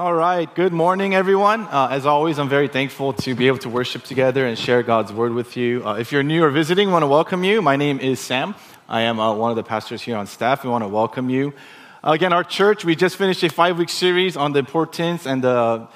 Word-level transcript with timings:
All 0.00 0.14
right, 0.14 0.48
good 0.54 0.72
morning, 0.72 1.14
everyone. 1.14 1.64
Uh, 1.64 1.88
as 1.90 2.06
always, 2.06 2.38
I'm 2.38 2.48
very 2.48 2.68
thankful 2.68 3.12
to 3.12 3.34
be 3.34 3.48
able 3.48 3.58
to 3.58 3.68
worship 3.68 4.02
together 4.02 4.46
and 4.46 4.56
share 4.56 4.82
God's 4.82 5.12
word 5.12 5.34
with 5.34 5.58
you. 5.58 5.86
Uh, 5.86 5.96
if 5.96 6.10
you're 6.10 6.22
new 6.22 6.42
or 6.42 6.48
visiting, 6.48 6.90
want 6.90 7.02
to 7.02 7.06
welcome 7.06 7.44
you. 7.44 7.60
My 7.60 7.76
name 7.76 8.00
is 8.00 8.18
Sam. 8.18 8.54
I 8.88 9.02
am 9.02 9.20
uh, 9.20 9.34
one 9.34 9.50
of 9.50 9.56
the 9.56 9.62
pastors 9.62 10.00
here 10.00 10.16
on 10.16 10.26
staff. 10.26 10.64
We 10.64 10.70
want 10.70 10.84
to 10.84 10.88
welcome 10.88 11.28
you. 11.28 11.52
again, 12.02 12.32
our 12.32 12.44
church, 12.44 12.82
we 12.82 12.96
just 12.96 13.16
finished 13.16 13.42
a 13.42 13.50
five 13.50 13.76
week 13.76 13.90
series 13.90 14.38
on 14.38 14.54
the 14.54 14.60
importance 14.60 15.26
and 15.26 15.44
the 15.44 15.86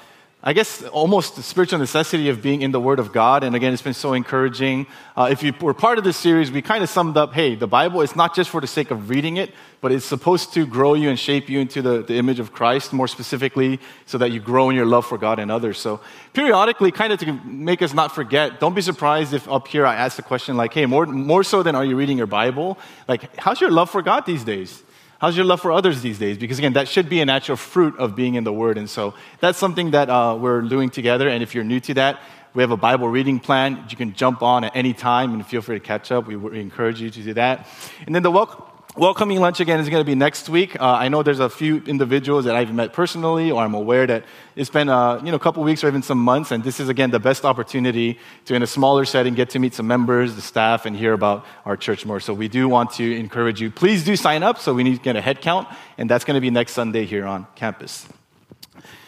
I 0.47 0.53
guess 0.53 0.83
almost 0.83 1.37
the 1.37 1.41
spiritual 1.41 1.79
necessity 1.79 2.29
of 2.29 2.39
being 2.39 2.61
in 2.61 2.69
the 2.69 2.79
Word 2.79 2.99
of 2.99 3.11
God. 3.11 3.43
And 3.43 3.55
again, 3.55 3.73
it's 3.73 3.81
been 3.81 3.95
so 3.95 4.13
encouraging. 4.13 4.85
Uh, 5.17 5.27
if 5.31 5.41
you 5.41 5.51
were 5.59 5.73
part 5.73 5.97
of 5.97 6.03
this 6.03 6.17
series, 6.17 6.51
we 6.51 6.61
kind 6.61 6.83
of 6.83 6.89
summed 6.89 7.17
up 7.17 7.33
hey, 7.33 7.55
the 7.55 7.65
Bible 7.65 8.01
is 8.01 8.15
not 8.15 8.35
just 8.35 8.51
for 8.51 8.61
the 8.61 8.67
sake 8.67 8.91
of 8.91 9.09
reading 9.09 9.37
it, 9.37 9.55
but 9.81 9.91
it's 9.91 10.05
supposed 10.05 10.53
to 10.53 10.67
grow 10.67 10.93
you 10.93 11.09
and 11.09 11.17
shape 11.17 11.49
you 11.49 11.59
into 11.59 11.81
the, 11.81 12.03
the 12.03 12.13
image 12.13 12.39
of 12.39 12.51
Christ, 12.53 12.93
more 12.93 13.07
specifically, 13.07 13.79
so 14.05 14.19
that 14.19 14.29
you 14.29 14.39
grow 14.39 14.69
in 14.69 14.75
your 14.75 14.85
love 14.85 15.07
for 15.07 15.17
God 15.17 15.39
and 15.39 15.49
others. 15.49 15.79
So, 15.79 15.99
periodically, 16.33 16.91
kind 16.91 17.11
of 17.11 17.17
to 17.21 17.33
make 17.43 17.81
us 17.81 17.95
not 17.95 18.13
forget, 18.13 18.59
don't 18.59 18.75
be 18.75 18.83
surprised 18.83 19.33
if 19.33 19.49
up 19.49 19.67
here 19.67 19.83
I 19.83 19.95
ask 19.95 20.15
the 20.15 20.21
question 20.21 20.55
like, 20.55 20.75
hey, 20.75 20.85
more, 20.85 21.07
more 21.07 21.43
so 21.43 21.63
than 21.63 21.73
are 21.73 21.83
you 21.83 21.95
reading 21.95 22.19
your 22.19 22.27
Bible? 22.27 22.77
Like, 23.07 23.35
how's 23.39 23.59
your 23.59 23.71
love 23.71 23.89
for 23.89 24.03
God 24.03 24.27
these 24.27 24.43
days? 24.43 24.83
How's 25.25 25.35
your 25.35 25.45
love 25.47 25.59
for 25.59 25.71
others 25.71 26.03
these 26.03 26.19
days? 26.19 26.37
Because 26.37 26.59
again, 26.59 26.73
that 26.73 26.87
should 26.87 27.09
be 27.09 27.19
a 27.19 27.25
natural 27.25 27.55
fruit 27.55 27.97
of 27.97 28.15
being 28.15 28.35
in 28.35 28.43
the 28.43 28.53
Word. 28.53 28.77
And 28.77 28.87
so 28.87 29.15
that's 29.39 29.57
something 29.57 29.89
that 29.89 30.07
uh, 30.07 30.37
we're 30.39 30.61
doing 30.61 30.91
together. 30.91 31.27
And 31.27 31.41
if 31.41 31.55
you're 31.55 31.63
new 31.63 31.79
to 31.79 31.95
that, 31.95 32.19
we 32.53 32.61
have 32.61 32.69
a 32.69 32.77
Bible 32.77 33.07
reading 33.07 33.39
plan. 33.39 33.83
You 33.89 33.97
can 33.97 34.13
jump 34.13 34.43
on 34.43 34.65
at 34.65 34.75
any 34.75 34.93
time 34.93 35.33
and 35.33 35.43
feel 35.43 35.63
free 35.63 35.79
to 35.79 35.83
catch 35.83 36.11
up. 36.11 36.27
We, 36.27 36.35
we 36.35 36.59
encourage 36.59 37.01
you 37.01 37.09
to 37.09 37.23
do 37.23 37.33
that. 37.33 37.67
And 38.05 38.13
then 38.13 38.21
the 38.21 38.29
welcome 38.29 38.65
Welcoming 38.97 39.41
lunch 39.41 39.59
again 39.59 39.81
is 39.81 39.89
going 39.89 39.99
to 39.99 40.05
be 40.05 40.15
next 40.15 40.47
week. 40.47 40.79
Uh, 40.79 40.85
I 40.85 41.09
know 41.09 41.21
there's 41.21 41.41
a 41.41 41.49
few 41.49 41.83
individuals 41.85 42.45
that 42.45 42.55
I've 42.55 42.73
met 42.73 42.93
personally, 42.93 43.51
or 43.51 43.61
I'm 43.61 43.73
aware 43.73 44.07
that 44.07 44.23
it's 44.55 44.69
been 44.69 44.87
uh, 44.87 45.17
you 45.17 45.31
know, 45.31 45.35
a 45.35 45.39
couple 45.39 45.61
weeks 45.65 45.83
or 45.83 45.89
even 45.89 46.01
some 46.01 46.17
months, 46.17 46.51
and 46.51 46.63
this 46.63 46.79
is 46.79 46.87
again 46.87 47.11
the 47.11 47.19
best 47.19 47.43
opportunity 47.43 48.17
to, 48.45 48.55
in 48.55 48.63
a 48.63 48.67
smaller 48.67 49.03
setting, 49.03 49.33
get 49.33 49.49
to 49.49 49.59
meet 49.59 49.73
some 49.73 49.85
members, 49.85 50.35
the 50.35 50.41
staff, 50.41 50.85
and 50.85 50.95
hear 50.95 51.11
about 51.11 51.45
our 51.65 51.75
church 51.75 52.05
more. 52.05 52.21
So 52.21 52.33
we 52.33 52.47
do 52.47 52.69
want 52.69 52.91
to 52.91 53.17
encourage 53.17 53.59
you. 53.59 53.69
Please 53.69 54.05
do 54.05 54.15
sign 54.15 54.43
up. 54.43 54.59
So 54.59 54.73
we 54.73 54.83
need 54.83 54.95
to 54.95 55.01
get 55.01 55.17
a 55.17 55.21
head 55.21 55.41
count, 55.41 55.67
and 55.97 56.09
that's 56.09 56.23
going 56.23 56.35
to 56.35 56.41
be 56.41 56.49
next 56.49 56.71
Sunday 56.71 57.03
here 57.03 57.25
on 57.25 57.47
campus. 57.55 58.07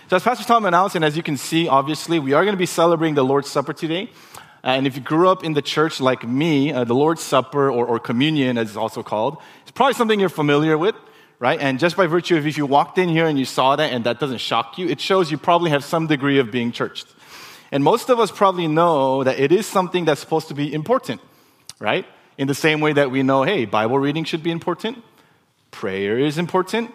So 0.10 0.18
as 0.18 0.24
Pastor 0.24 0.44
Tom 0.44 0.66
announced, 0.66 0.98
and 0.98 1.06
as 1.06 1.16
you 1.16 1.24
can 1.24 1.38
see, 1.38 1.70
obviously, 1.70 2.20
we 2.20 2.34
are 2.34 2.44
going 2.44 2.56
to 2.56 2.60
be 2.60 2.66
celebrating 2.66 3.16
the 3.16 3.24
Lord's 3.24 3.50
Supper 3.50 3.72
today. 3.72 4.10
And 4.68 4.86
if 4.86 4.98
you 4.98 5.02
grew 5.02 5.30
up 5.30 5.46
in 5.46 5.54
the 5.54 5.62
church 5.62 6.02
like 6.02 6.28
me, 6.28 6.74
uh, 6.74 6.84
the 6.84 6.94
Lord's 6.94 7.22
Supper 7.22 7.72
or, 7.72 7.86
or 7.86 8.00
communion, 8.00 8.58
as 8.58 8.68
it's 8.68 8.76
also 8.76 9.02
called, 9.02 9.38
it's 9.62 9.72
probably 9.72 9.94
something 9.94 10.20
you're 10.20 10.28
familiar 10.28 10.78
with, 10.78 10.94
right? 11.40 11.58
And 11.58 11.80
just 11.80 11.96
by 11.96 12.06
virtue 12.06 12.36
of 12.36 12.46
if 12.46 12.58
you 12.58 12.66
walked 12.66 12.98
in 12.98 13.08
here 13.08 13.28
and 13.28 13.40
you 13.40 13.46
saw 13.46 13.78
that 13.78 13.94
and 13.94 14.04
that 14.04 14.20
doesn't 14.20 14.40
shock 14.40 14.78
you, 14.78 14.90
it 14.90 15.00
shows 15.00 15.32
you 15.32 15.38
probably 15.38 15.70
have 15.70 15.86
some 15.86 16.08
degree 16.08 16.38
of 16.38 16.52
being 16.52 16.74
churched. 16.74 17.08
And 17.72 17.82
most 17.82 18.10
of 18.10 18.20
us 18.20 18.30
probably 18.30 18.68
know 18.68 19.24
that 19.24 19.40
it 19.40 19.54
is 19.54 19.66
something 19.66 20.04
that's 20.04 20.20
supposed 20.20 20.50
to 20.50 20.54
be 20.54 20.74
important, 20.74 21.22
right? 21.80 22.06
In 22.38 22.50
the 22.50 22.56
same 22.56 22.82
way 22.82 22.92
that 22.92 23.10
we 23.10 23.24
know, 23.24 23.44
hey, 23.44 23.64
Bible 23.64 24.00
reading 24.00 24.26
should 24.26 24.44
be 24.44 24.52
important, 24.52 25.02
prayer 25.72 26.20
is 26.20 26.38
important, 26.38 26.92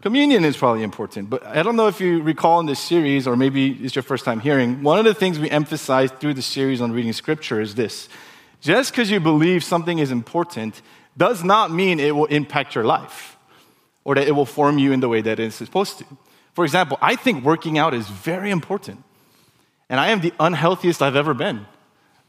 Communion 0.00 0.44
is 0.44 0.56
probably 0.56 0.82
important, 0.82 1.30
but 1.30 1.44
I 1.44 1.62
don't 1.62 1.76
know 1.76 1.88
if 1.88 2.00
you 2.00 2.22
recall 2.22 2.60
in 2.60 2.66
this 2.66 2.78
series, 2.78 3.26
or 3.26 3.36
maybe 3.36 3.72
it's 3.72 3.96
your 3.96 4.02
first 4.02 4.24
time 4.24 4.40
hearing, 4.40 4.82
one 4.82 4.98
of 4.98 5.04
the 5.04 5.14
things 5.14 5.38
we 5.38 5.50
emphasize 5.50 6.10
through 6.12 6.34
the 6.34 6.42
series 6.42 6.80
on 6.80 6.92
reading 6.92 7.12
scripture 7.12 7.60
is 7.60 7.74
this 7.74 8.08
just 8.60 8.92
because 8.92 9.10
you 9.10 9.20
believe 9.20 9.62
something 9.62 9.98
is 9.98 10.10
important 10.10 10.80
does 11.16 11.44
not 11.44 11.70
mean 11.70 12.00
it 12.00 12.14
will 12.14 12.26
impact 12.26 12.74
your 12.74 12.84
life 12.84 13.36
or 14.04 14.14
that 14.14 14.26
it 14.26 14.32
will 14.32 14.46
form 14.46 14.78
you 14.78 14.92
in 14.92 15.00
the 15.00 15.08
way 15.08 15.20
that 15.20 15.38
it's 15.38 15.56
supposed 15.56 15.98
to. 15.98 16.04
For 16.54 16.64
example, 16.64 16.98
I 17.02 17.16
think 17.16 17.44
working 17.44 17.78
out 17.78 17.92
is 17.92 18.08
very 18.08 18.50
important, 18.50 19.02
and 19.88 20.00
I 20.00 20.08
am 20.08 20.20
the 20.20 20.32
unhealthiest 20.40 21.02
I've 21.02 21.16
ever 21.16 21.34
been 21.34 21.66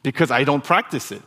because 0.03 0.31
I 0.31 0.43
don't 0.43 0.63
practice 0.63 1.11
it. 1.11 1.21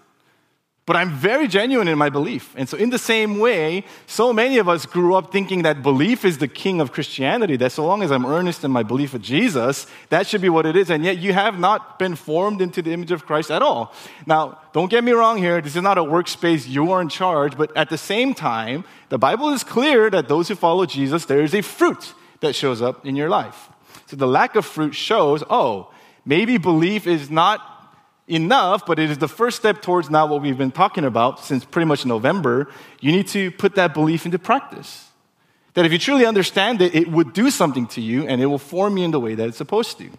But 0.86 0.96
I'm 0.96 1.10
very 1.10 1.46
genuine 1.46 1.88
in 1.88 1.98
my 1.98 2.08
belief. 2.08 2.52
And 2.56 2.68
so, 2.68 2.76
in 2.76 2.90
the 2.90 2.98
same 2.98 3.38
way, 3.38 3.84
so 4.06 4.32
many 4.32 4.58
of 4.58 4.68
us 4.68 4.86
grew 4.86 5.14
up 5.14 5.30
thinking 5.30 5.62
that 5.62 5.82
belief 5.82 6.24
is 6.24 6.38
the 6.38 6.48
king 6.48 6.80
of 6.80 6.90
Christianity, 6.90 7.56
that 7.58 7.72
so 7.72 7.86
long 7.86 8.02
as 8.02 8.10
I'm 8.10 8.24
earnest 8.26 8.64
in 8.64 8.70
my 8.70 8.82
belief 8.82 9.14
of 9.14 9.22
Jesus, 9.22 9.86
that 10.08 10.26
should 10.26 10.40
be 10.40 10.48
what 10.48 10.66
it 10.66 10.76
is. 10.76 10.90
And 10.90 11.04
yet, 11.04 11.18
you 11.18 11.32
have 11.32 11.58
not 11.58 11.98
been 11.98 12.16
formed 12.16 12.60
into 12.60 12.82
the 12.82 12.92
image 12.92 13.12
of 13.12 13.26
Christ 13.26 13.50
at 13.50 13.62
all. 13.62 13.92
Now, 14.26 14.58
don't 14.72 14.90
get 14.90 15.04
me 15.04 15.12
wrong 15.12 15.36
here. 15.36 15.60
This 15.60 15.76
is 15.76 15.82
not 15.82 15.98
a 15.98 16.02
workspace. 16.02 16.66
You 16.66 16.90
are 16.92 17.00
in 17.00 17.08
charge. 17.08 17.56
But 17.56 17.76
at 17.76 17.90
the 17.90 17.98
same 17.98 18.34
time, 18.34 18.84
the 19.10 19.18
Bible 19.18 19.50
is 19.50 19.62
clear 19.62 20.10
that 20.10 20.28
those 20.28 20.48
who 20.48 20.54
follow 20.54 20.86
Jesus, 20.86 21.26
there 21.26 21.42
is 21.42 21.54
a 21.54 21.62
fruit 21.62 22.14
that 22.40 22.54
shows 22.54 22.80
up 22.80 23.06
in 23.06 23.16
your 23.16 23.28
life. 23.28 23.68
So, 24.06 24.16
the 24.16 24.26
lack 24.26 24.56
of 24.56 24.64
fruit 24.64 24.94
shows, 24.94 25.44
oh, 25.50 25.92
maybe 26.24 26.56
belief 26.56 27.06
is 27.06 27.30
not 27.30 27.60
enough, 28.30 28.86
but 28.86 28.98
it 28.98 29.10
is 29.10 29.18
the 29.18 29.28
first 29.28 29.56
step 29.56 29.82
towards 29.82 30.08
now 30.08 30.26
what 30.26 30.42
we've 30.42 30.56
been 30.56 30.70
talking 30.70 31.04
about 31.04 31.44
since 31.44 31.64
pretty 31.64 31.86
much 31.86 32.06
November. 32.06 32.68
You 33.00 33.12
need 33.12 33.28
to 33.28 33.50
put 33.50 33.74
that 33.74 33.92
belief 33.92 34.24
into 34.24 34.38
practice. 34.38 35.08
That 35.74 35.84
if 35.84 35.92
you 35.92 35.98
truly 35.98 36.26
understand 36.26 36.80
it, 36.80 36.94
it 36.94 37.08
would 37.08 37.32
do 37.32 37.50
something 37.50 37.86
to 37.88 38.00
you 38.00 38.26
and 38.26 38.40
it 38.40 38.46
will 38.46 38.58
form 38.58 38.96
you 38.96 39.04
in 39.04 39.10
the 39.10 39.20
way 39.20 39.34
that 39.34 39.48
it's 39.48 39.58
supposed 39.58 39.98
to. 39.98 40.10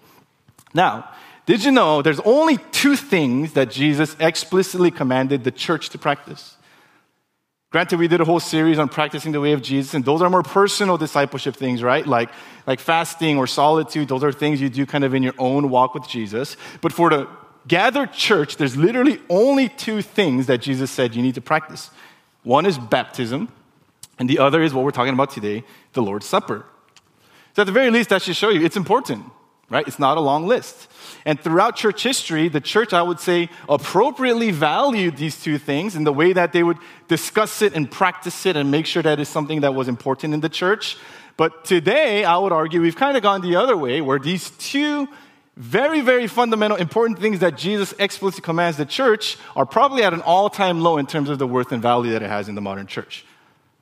Now, 0.74 1.10
did 1.46 1.64
you 1.64 1.72
know 1.72 2.02
there's 2.02 2.20
only 2.22 2.58
two 2.72 2.96
things 2.96 3.54
that 3.54 3.72
Jesus 3.72 4.16
explicitly 4.20 4.92
commanded 4.92 5.44
the 5.44 5.52
church 5.52 5.90
to 5.90 5.98
practice? 5.98 6.56
Granted, 7.72 8.00
we 8.00 8.10
did 8.10 8.20
a 8.20 8.26
whole 8.26 8.42
series 8.42 8.78
on 8.78 8.90
practicing 8.90 9.32
the 9.32 9.40
way 9.40 9.54
of 9.54 9.62
Jesus, 9.62 9.94
and 9.94 10.04
those 10.04 10.22
are 10.22 10.30
more 10.30 10.44
personal 10.44 10.98
discipleship 10.98 11.56
things, 11.56 11.82
right? 11.82 12.06
Like, 12.06 12.30
like 12.68 12.82
fasting 12.82 13.38
or 13.38 13.48
solitude, 13.48 14.10
those 14.10 14.26
are 14.26 14.34
things 14.34 14.60
you 14.60 14.70
do 14.70 14.86
kind 14.86 15.06
of 15.06 15.14
in 15.14 15.24
your 15.24 15.36
own 15.38 15.70
walk 15.70 15.94
with 15.94 16.06
Jesus. 16.06 16.58
But 16.82 16.92
for 16.92 17.10
the 17.10 17.30
gathered 17.68 18.14
church, 18.14 18.58
there's 18.58 18.76
literally 18.76 19.20
only 19.30 19.70
two 19.70 20.02
things 20.02 20.48
that 20.48 20.60
Jesus 20.60 20.92
said 20.92 21.16
you 21.16 21.22
need 21.22 21.36
to 21.36 21.42
practice 21.42 21.90
one 22.44 22.66
is 22.66 22.78
baptism, 22.78 23.50
and 24.18 24.30
the 24.30 24.40
other 24.40 24.64
is 24.64 24.74
what 24.74 24.84
we're 24.84 24.92
talking 24.92 25.14
about 25.14 25.32
today 25.32 25.64
the 25.94 26.02
Lord's 26.02 26.26
Supper. 26.26 26.66
So, 27.56 27.64
at 27.64 27.66
the 27.66 27.72
very 27.72 27.92
least, 27.92 28.10
that 28.10 28.22
should 28.22 28.36
show 28.36 28.50
you 28.50 28.66
it's 28.66 28.78
important, 28.78 29.26
right? 29.70 29.86
It's 29.88 30.00
not 30.00 30.18
a 30.18 30.22
long 30.22 30.48
list. 30.48 30.88
And 31.26 31.40
throughout 31.40 31.76
church 31.76 32.02
history, 32.04 32.48
the 32.48 32.62
church, 32.62 32.94
I 32.94 33.02
would 33.02 33.20
say, 33.20 33.50
appropriately 33.68 34.52
valued 34.52 35.18
these 35.18 35.42
two 35.42 35.58
things 35.58 35.96
in 35.96 36.04
the 36.04 36.14
way 36.14 36.34
that 36.34 36.54
they 36.54 36.64
would 36.64 36.78
discuss 37.08 37.62
it 37.62 37.74
and 37.76 37.92
practice 37.92 38.46
it 38.46 38.56
and 38.56 38.72
make 38.72 38.86
sure 38.86 39.04
that 39.04 39.20
it's 39.20 39.30
something 39.30 39.62
that 39.62 39.76
was 39.76 39.88
important 39.88 40.34
in 40.34 40.40
the 40.40 40.50
church. 40.50 40.98
But 41.38 41.66
today, 41.66 42.24
I 42.24 42.38
would 42.38 42.52
argue 42.52 42.82
we've 42.82 42.96
kind 42.96 43.18
of 43.18 43.24
gone 43.24 43.42
the 43.42 43.58
other 43.58 43.76
way, 43.76 44.02
where 44.02 44.20
these 44.20 44.50
two 44.52 45.08
very, 45.58 46.02
very 46.02 46.28
fundamental, 46.28 46.78
important 46.78 47.20
things 47.20 47.40
that 47.40 47.58
Jesus 47.58 47.94
explicitly 48.00 48.44
commands 48.44 48.78
the 48.78 48.86
church 48.86 49.38
are 49.56 49.66
probably 49.66 50.04
at 50.04 50.14
an 50.14 50.22
all 50.22 50.50
time 50.50 50.82
low 50.82 50.98
in 50.98 51.06
terms 51.06 51.30
of 51.30 51.40
the 51.40 51.48
worth 51.48 51.72
and 51.72 51.82
value 51.82 52.12
that 52.14 52.24
it 52.24 52.30
has 52.30 52.48
in 52.48 52.56
the 52.56 52.62
modern 52.62 52.88
church. 52.88 53.26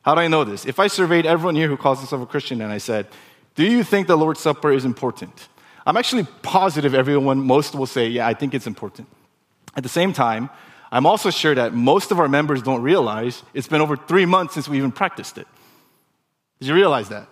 How 0.01 0.15
do 0.15 0.21
I 0.21 0.27
know 0.27 0.43
this? 0.43 0.65
If 0.65 0.79
I 0.79 0.87
surveyed 0.87 1.25
everyone 1.25 1.55
here 1.55 1.67
who 1.67 1.77
calls 1.77 1.99
themselves 1.99 2.23
a 2.23 2.27
Christian 2.27 2.61
and 2.61 2.71
I 2.71 2.79
said, 2.79 3.07
Do 3.55 3.63
you 3.63 3.83
think 3.83 4.07
the 4.07 4.17
Lord's 4.17 4.39
Supper 4.39 4.71
is 4.71 4.85
important? 4.85 5.47
I'm 5.85 5.97
actually 5.97 6.23
positive 6.41 6.95
everyone, 6.95 7.41
most 7.41 7.75
will 7.75 7.85
say, 7.85 8.07
Yeah, 8.07 8.27
I 8.27 8.33
think 8.33 8.53
it's 8.53 8.67
important. 8.67 9.07
At 9.75 9.83
the 9.83 9.89
same 9.89 10.13
time, 10.13 10.49
I'm 10.91 11.05
also 11.05 11.29
sure 11.29 11.53
that 11.53 11.73
most 11.73 12.11
of 12.11 12.19
our 12.19 12.27
members 12.27 12.63
don't 12.63 12.81
realize 12.81 13.43
it's 13.53 13.67
been 13.67 13.81
over 13.81 13.95
three 13.95 14.25
months 14.25 14.55
since 14.55 14.67
we 14.67 14.77
even 14.77 14.91
practiced 14.91 15.37
it. 15.37 15.47
Did 16.59 16.69
you 16.69 16.73
realize 16.73 17.09
that? 17.09 17.27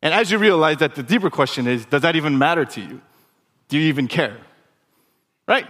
And 0.00 0.14
as 0.14 0.30
you 0.30 0.38
realize 0.38 0.78
that, 0.78 0.94
the 0.94 1.02
deeper 1.02 1.28
question 1.28 1.66
is 1.66 1.84
does 1.84 2.02
that 2.02 2.16
even 2.16 2.38
matter 2.38 2.64
to 2.64 2.80
you? 2.80 3.02
Do 3.68 3.78
you 3.78 3.88
even 3.88 4.08
care? 4.08 4.36
Right? 5.46 5.66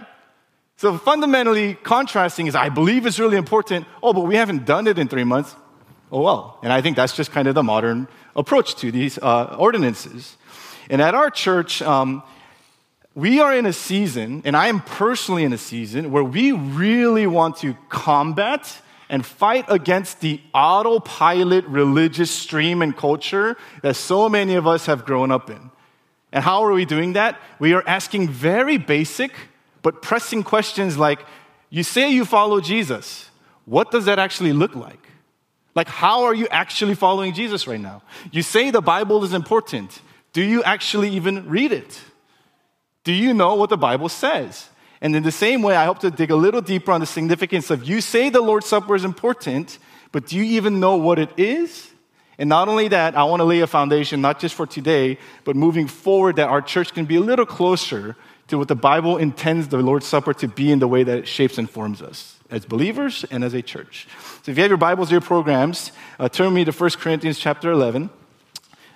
So 0.77 0.97
fundamentally, 0.97 1.75
contrasting 1.75 2.47
is 2.47 2.55
I 2.55 2.69
believe 2.69 3.05
it's 3.05 3.19
really 3.19 3.37
important. 3.37 3.85
Oh, 4.01 4.13
but 4.13 4.21
we 4.21 4.35
haven't 4.35 4.65
done 4.65 4.87
it 4.87 4.97
in 4.97 5.07
three 5.07 5.25
months. 5.25 5.55
Oh, 6.11 6.21
well. 6.21 6.59
And 6.63 6.71
I 6.71 6.81
think 6.81 6.95
that's 6.95 7.15
just 7.15 7.31
kind 7.31 7.47
of 7.47 7.55
the 7.55 7.63
modern 7.63 8.07
approach 8.35 8.75
to 8.77 8.91
these 8.91 9.17
uh, 9.17 9.55
ordinances. 9.59 10.37
And 10.89 11.01
at 11.01 11.13
our 11.13 11.29
church, 11.29 11.81
um, 11.81 12.23
we 13.13 13.41
are 13.41 13.53
in 13.53 13.65
a 13.65 13.73
season, 13.73 14.41
and 14.45 14.55
I 14.55 14.67
am 14.67 14.79
personally 14.79 15.43
in 15.43 15.51
a 15.51 15.57
season, 15.57 16.11
where 16.11 16.23
we 16.23 16.51
really 16.53 17.27
want 17.27 17.57
to 17.57 17.75
combat 17.89 18.81
and 19.09 19.25
fight 19.25 19.65
against 19.67 20.21
the 20.21 20.39
autopilot 20.53 21.65
religious 21.65 22.31
stream 22.31 22.81
and 22.81 22.95
culture 22.95 23.57
that 23.81 23.95
so 23.95 24.29
many 24.29 24.55
of 24.55 24.65
us 24.65 24.85
have 24.85 25.03
grown 25.03 25.31
up 25.31 25.49
in. 25.49 25.71
And 26.31 26.43
how 26.43 26.63
are 26.63 26.71
we 26.71 26.85
doing 26.85 27.13
that? 27.13 27.39
We 27.59 27.73
are 27.73 27.83
asking 27.87 28.29
very 28.29 28.77
basic 28.77 29.31
but 29.81 30.01
pressing 30.01 30.43
questions 30.43 30.97
like 30.97 31.19
you 31.69 31.83
say 31.83 32.11
you 32.11 32.25
follow 32.25 32.59
Jesus. 32.59 33.29
What 33.65 33.91
does 33.91 34.05
that 34.05 34.19
actually 34.19 34.53
look 34.53 34.75
like? 34.75 34.99
Like, 35.75 35.87
how 35.87 36.23
are 36.23 36.33
you 36.33 36.47
actually 36.49 36.95
following 36.95 37.33
Jesus 37.33 37.67
right 37.67 37.79
now? 37.79 38.01
You 38.31 38.41
say 38.41 38.71
the 38.71 38.81
Bible 38.81 39.23
is 39.23 39.33
important. 39.33 40.01
Do 40.33 40.41
you 40.41 40.63
actually 40.63 41.09
even 41.11 41.47
read 41.47 41.71
it? 41.71 42.01
Do 43.03 43.13
you 43.13 43.33
know 43.33 43.55
what 43.55 43.69
the 43.69 43.77
Bible 43.77 44.09
says? 44.09 44.69
And 45.01 45.15
in 45.15 45.23
the 45.23 45.31
same 45.31 45.61
way, 45.61 45.75
I 45.75 45.85
hope 45.85 45.99
to 45.99 46.11
dig 46.11 46.31
a 46.31 46.35
little 46.35 46.61
deeper 46.61 46.91
on 46.91 46.99
the 46.99 47.05
significance 47.05 47.69
of 47.69 47.87
you 47.87 48.01
say 48.01 48.29
the 48.29 48.41
Lord's 48.41 48.65
Supper 48.65 48.95
is 48.95 49.05
important, 49.05 49.77
but 50.11 50.27
do 50.27 50.37
you 50.37 50.43
even 50.43 50.79
know 50.79 50.97
what 50.97 51.19
it 51.19 51.29
is? 51.37 51.89
And 52.39 52.47
not 52.47 52.69
only 52.69 52.87
that, 52.87 53.15
I 53.17 53.25
want 53.25 53.41
to 53.41 53.43
lay 53.43 53.59
a 53.59 53.67
foundation, 53.67 54.21
not 54.21 54.39
just 54.39 54.55
for 54.55 54.65
today, 54.65 55.19
but 55.43 55.57
moving 55.57 55.87
forward, 55.87 56.37
that 56.37 56.47
our 56.47 56.61
church 56.61 56.93
can 56.93 57.05
be 57.05 57.17
a 57.17 57.21
little 57.21 57.45
closer 57.45 58.15
to 58.47 58.57
what 58.57 58.69
the 58.69 58.75
Bible 58.75 59.17
intends 59.17 59.67
the 59.67 59.77
Lord's 59.77 60.07
Supper 60.07 60.33
to 60.35 60.47
be 60.47 60.71
in 60.71 60.79
the 60.79 60.87
way 60.87 61.03
that 61.03 61.17
it 61.19 61.27
shapes 61.27 61.57
and 61.57 61.69
forms 61.69 62.01
us 62.01 62.37
as 62.49 62.65
believers 62.65 63.25
and 63.29 63.43
as 63.43 63.53
a 63.53 63.61
church. 63.61 64.07
So 64.43 64.51
if 64.51 64.57
you 64.57 64.63
have 64.63 64.71
your 64.71 64.77
Bibles 64.77 65.11
your 65.11 65.21
programs, 65.21 65.91
uh, 66.17 66.29
turn 66.29 66.53
me 66.53 66.65
to 66.65 66.71
1 66.71 66.89
Corinthians 66.91 67.37
chapter 67.37 67.71
11. 67.71 68.09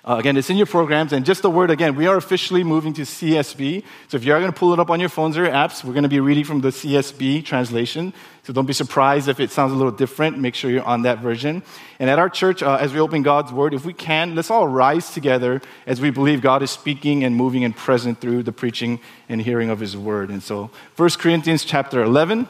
Uh, 0.06 0.16
again, 0.16 0.36
it's 0.36 0.50
in 0.50 0.58
your 0.58 0.66
programs. 0.66 1.14
And 1.14 1.24
just 1.24 1.44
a 1.44 1.50
word 1.50 1.70
again, 1.70 1.96
we 1.96 2.06
are 2.06 2.16
officially 2.16 2.62
moving 2.62 2.92
to 2.94 3.02
CSB. 3.02 3.82
So 4.08 4.18
if 4.18 4.24
you 4.24 4.34
are 4.34 4.38
going 4.38 4.52
to 4.52 4.58
pull 4.58 4.74
it 4.74 4.78
up 4.78 4.90
on 4.90 5.00
your 5.00 5.08
phones 5.08 5.38
or 5.38 5.44
your 5.44 5.52
apps, 5.52 5.82
we're 5.82 5.94
going 5.94 6.02
to 6.02 6.10
be 6.10 6.20
reading 6.20 6.44
from 6.44 6.60
the 6.60 6.68
CSB 6.68 7.42
translation. 7.44 8.12
So 8.42 8.52
don't 8.52 8.66
be 8.66 8.74
surprised 8.74 9.28
if 9.28 9.40
it 9.40 9.50
sounds 9.50 9.72
a 9.72 9.76
little 9.76 9.90
different. 9.90 10.38
Make 10.38 10.54
sure 10.54 10.70
you're 10.70 10.84
on 10.84 11.02
that 11.02 11.20
version. 11.20 11.62
And 11.98 12.10
at 12.10 12.18
our 12.18 12.28
church, 12.28 12.62
uh, 12.62 12.76
as 12.78 12.92
we 12.92 13.00
open 13.00 13.22
God's 13.22 13.50
word, 13.50 13.72
if 13.72 13.86
we 13.86 13.94
can, 13.94 14.34
let's 14.34 14.50
all 14.50 14.68
rise 14.68 15.10
together 15.14 15.62
as 15.86 16.02
we 16.02 16.10
believe 16.10 16.42
God 16.42 16.62
is 16.62 16.70
speaking 16.70 17.24
and 17.24 17.34
moving 17.34 17.64
and 17.64 17.74
present 17.74 18.20
through 18.20 18.42
the 18.42 18.52
preaching 18.52 19.00
and 19.30 19.40
hearing 19.40 19.70
of 19.70 19.80
his 19.80 19.96
word. 19.96 20.28
And 20.28 20.42
so 20.42 20.70
1 20.96 21.10
Corinthians 21.18 21.64
chapter 21.64 22.02
11, 22.02 22.46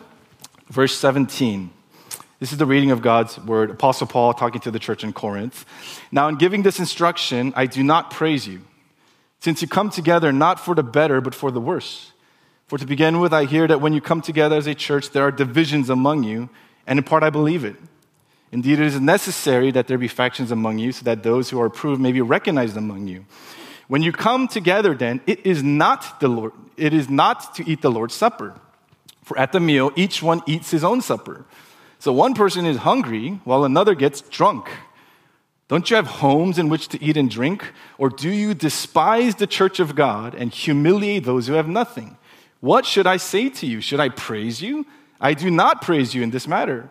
verse 0.71 0.97
17. 0.97 1.71
This 2.45 2.53
is 2.53 2.59
the 2.59 2.67
reading 2.67 2.91
of 2.91 3.01
God's 3.01 3.39
word. 3.39 3.71
Apostle 3.71 4.07
Paul 4.07 4.35
talking 4.35 4.61
to 4.61 4.71
the 4.71 4.79
church 4.79 5.03
in 5.03 5.15
Corinth. 5.15 5.65
Now, 6.13 6.29
in 6.29 6.35
giving 6.35 6.63
this 6.63 6.79
instruction, 6.79 7.55
I 7.57 7.65
do 7.65 7.83
not 7.83 8.11
praise 8.11 8.47
you, 8.47 8.61
since 9.41 9.63
you 9.63 9.67
come 9.67 9.89
together 9.89 10.31
not 10.31 10.61
for 10.61 10.75
the 10.75 10.83
better, 10.83 11.23
but 11.23 11.35
for 11.35 11.51
the 11.51 11.59
worse. 11.59 12.13
For 12.67 12.77
to 12.77 12.85
begin 12.85 13.19
with, 13.19 13.33
I 13.33 13.47
hear 13.47 13.67
that 13.69 13.81
when 13.81 13.95
you 13.95 14.03
come 14.03 14.21
together 14.21 14.57
as 14.57 14.67
a 14.67 14.75
church, 14.75 15.09
there 15.09 15.23
are 15.23 15.31
divisions 15.31 15.89
among 15.89 16.25
you, 16.25 16.51
and 16.87 16.99
in 16.99 17.05
part 17.07 17.23
I 17.23 17.31
believe 17.31 17.65
it. 17.65 17.77
Indeed, 18.53 18.79
it 18.79 18.89
is 18.89 19.01
necessary 19.01 19.71
that 19.71 19.87
there 19.87 19.97
be 19.97 20.07
factions 20.07 20.51
among 20.51 20.77
you, 20.77 20.93
so 20.93 21.03
that 21.05 21.23
those 21.23 21.49
who 21.49 21.59
are 21.63 21.67
approved 21.73 22.03
may 22.03 22.13
be 22.13 22.21
recognized 22.21 22.77
among 22.77 23.09
you. 23.09 23.25
When 23.89 24.03
you 24.03 24.13
come 24.13 24.49
together, 24.49 24.95
then, 24.95 25.23
it 25.27 25.47
is 25.47 25.63
not 25.63 26.21
the 26.21 26.29
Lord, 26.29 26.53
it 26.77 26.93
is 26.93 27.09
not 27.09 27.55
to 27.55 27.67
eat 27.67 27.81
the 27.81 27.91
Lord's 27.91 28.13
supper. 28.13 28.55
For 29.23 29.39
at 29.39 29.53
the 29.53 29.61
meal, 29.61 29.93
each 29.97 30.23
one 30.23 30.43
eats 30.47 30.73
his 30.73 30.85
own 30.85 31.01
supper. 31.01 31.47
So 32.05 32.13
one 32.13 32.35
person 32.35 32.67
is 32.67 32.77
hungry 32.77 33.41
while 33.45 33.65
another 33.65 33.95
gets 33.95 34.21
drunk. 34.21 34.69
Don't 35.69 35.89
you 35.89 35.97
have 35.97 36.07
homes 36.07 36.59
in 36.59 36.69
which 36.69 36.89
to 36.89 37.03
eat 37.03 37.17
and 37.17 37.31
drink? 37.31 37.73
Or 37.97 38.11
do 38.11 38.29
you 38.29 38.53
despise 38.53 39.37
the 39.37 39.47
church 39.47 39.81
of 39.81 39.95
God 39.95 40.35
and 40.35 40.53
humiliate 40.53 41.25
those 41.25 41.47
who 41.47 41.55
have 41.55 41.67
nothing? 41.67 42.19
What 42.61 42.85
should 42.85 43.07
I 43.07 43.17
say 43.17 43.49
to 43.49 43.65
you? 43.65 43.81
Should 43.81 44.01
I 44.01 44.11
praise 44.11 44.61
you? 44.61 44.85
I 45.19 45.33
do 45.33 45.51
not 45.51 45.81
praise 45.81 46.15
you 46.15 46.23
in 46.23 46.29
this 46.29 46.47
matter. 46.47 46.91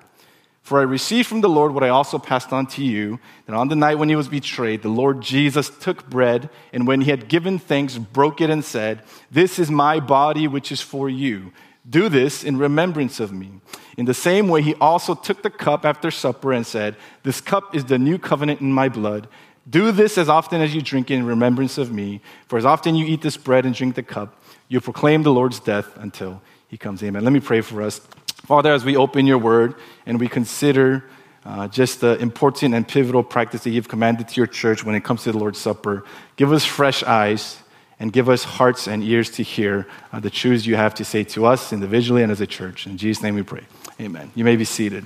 For 0.63 0.79
I 0.79 0.83
received 0.83 1.27
from 1.27 1.41
the 1.41 1.47
Lord 1.47 1.75
what 1.75 1.83
I 1.83 1.89
also 1.89 2.17
passed 2.17 2.51
on 2.51 2.65
to 2.73 2.83
you 2.83 3.19
that 3.45 3.55
on 3.55 3.67
the 3.67 3.75
night 3.75 3.99
when 3.99 4.09
he 4.09 4.15
was 4.15 4.29
betrayed, 4.29 4.81
the 4.81 4.89
Lord 4.89 5.21
Jesus 5.21 5.69
took 5.69 6.09
bread, 6.09 6.49
and 6.71 6.87
when 6.87 7.01
he 7.01 7.11
had 7.11 7.27
given 7.27 7.59
thanks, 7.59 7.99
broke 7.99 8.41
it 8.41 8.49
and 8.49 8.65
said, 8.65 9.03
This 9.29 9.59
is 9.59 9.69
my 9.69 9.99
body, 9.99 10.47
which 10.47 10.71
is 10.71 10.81
for 10.81 11.07
you. 11.07 11.53
Do 11.89 12.09
this 12.09 12.43
in 12.43 12.57
remembrance 12.57 13.19
of 13.19 13.33
me. 13.33 13.51
In 13.97 14.05
the 14.05 14.13
same 14.13 14.47
way, 14.47 14.61
he 14.61 14.75
also 14.75 15.13
took 15.13 15.43
the 15.43 15.49
cup 15.49 15.85
after 15.85 16.09
supper 16.11 16.53
and 16.53 16.65
said, 16.65 16.95
This 17.23 17.41
cup 17.41 17.75
is 17.75 17.85
the 17.85 17.99
new 17.99 18.17
covenant 18.17 18.61
in 18.61 18.71
my 18.71 18.89
blood. 18.89 19.27
Do 19.69 19.91
this 19.91 20.17
as 20.17 20.29
often 20.29 20.61
as 20.61 20.73
you 20.73 20.81
drink 20.81 21.11
it 21.11 21.15
in 21.15 21.25
remembrance 21.25 21.77
of 21.77 21.91
me. 21.91 22.21
For 22.47 22.57
as 22.57 22.65
often 22.65 22.95
you 22.95 23.05
eat 23.05 23.21
this 23.21 23.37
bread 23.37 23.65
and 23.65 23.75
drink 23.75 23.95
the 23.95 24.03
cup, 24.03 24.41
you 24.67 24.81
proclaim 24.81 25.23
the 25.23 25.31
Lord's 25.31 25.59
death 25.59 25.95
until 25.97 26.41
he 26.67 26.77
comes. 26.77 27.03
Amen. 27.03 27.23
Let 27.23 27.33
me 27.33 27.39
pray 27.39 27.61
for 27.61 27.81
us. 27.81 27.99
Father, 28.45 28.73
as 28.73 28.83
we 28.83 28.97
open 28.97 29.25
your 29.25 29.37
word 29.37 29.75
and 30.05 30.19
we 30.19 30.27
consider 30.27 31.05
uh, 31.45 31.67
just 31.67 32.01
the 32.01 32.17
important 32.19 32.73
and 32.73 32.87
pivotal 32.87 33.23
practice 33.23 33.63
that 33.63 33.69
you've 33.69 33.87
commanded 33.87 34.27
to 34.29 34.35
your 34.35 34.47
church 34.47 34.83
when 34.83 34.95
it 34.95 35.03
comes 35.03 35.23
to 35.23 35.31
the 35.31 35.37
Lord's 35.37 35.59
Supper, 35.59 36.05
give 36.35 36.51
us 36.51 36.65
fresh 36.65 37.03
eyes 37.03 37.57
and 37.99 38.11
give 38.11 38.29
us 38.29 38.43
hearts 38.43 38.87
and 38.87 39.03
ears 39.03 39.29
to 39.31 39.43
hear 39.43 39.87
uh, 40.11 40.19
the 40.19 40.29
truths 40.29 40.65
you 40.65 40.75
have 40.75 40.93
to 40.95 41.05
say 41.05 41.23
to 41.23 41.45
us 41.45 41.71
individually 41.71 42.23
and 42.23 42.31
as 42.31 42.41
a 42.41 42.47
church. 42.47 42.87
In 42.87 42.97
Jesus' 42.97 43.23
name 43.23 43.35
we 43.35 43.43
pray. 43.43 43.63
Amen. 43.99 44.31
You 44.35 44.43
may 44.43 44.55
be 44.55 44.65
seated. 44.65 45.05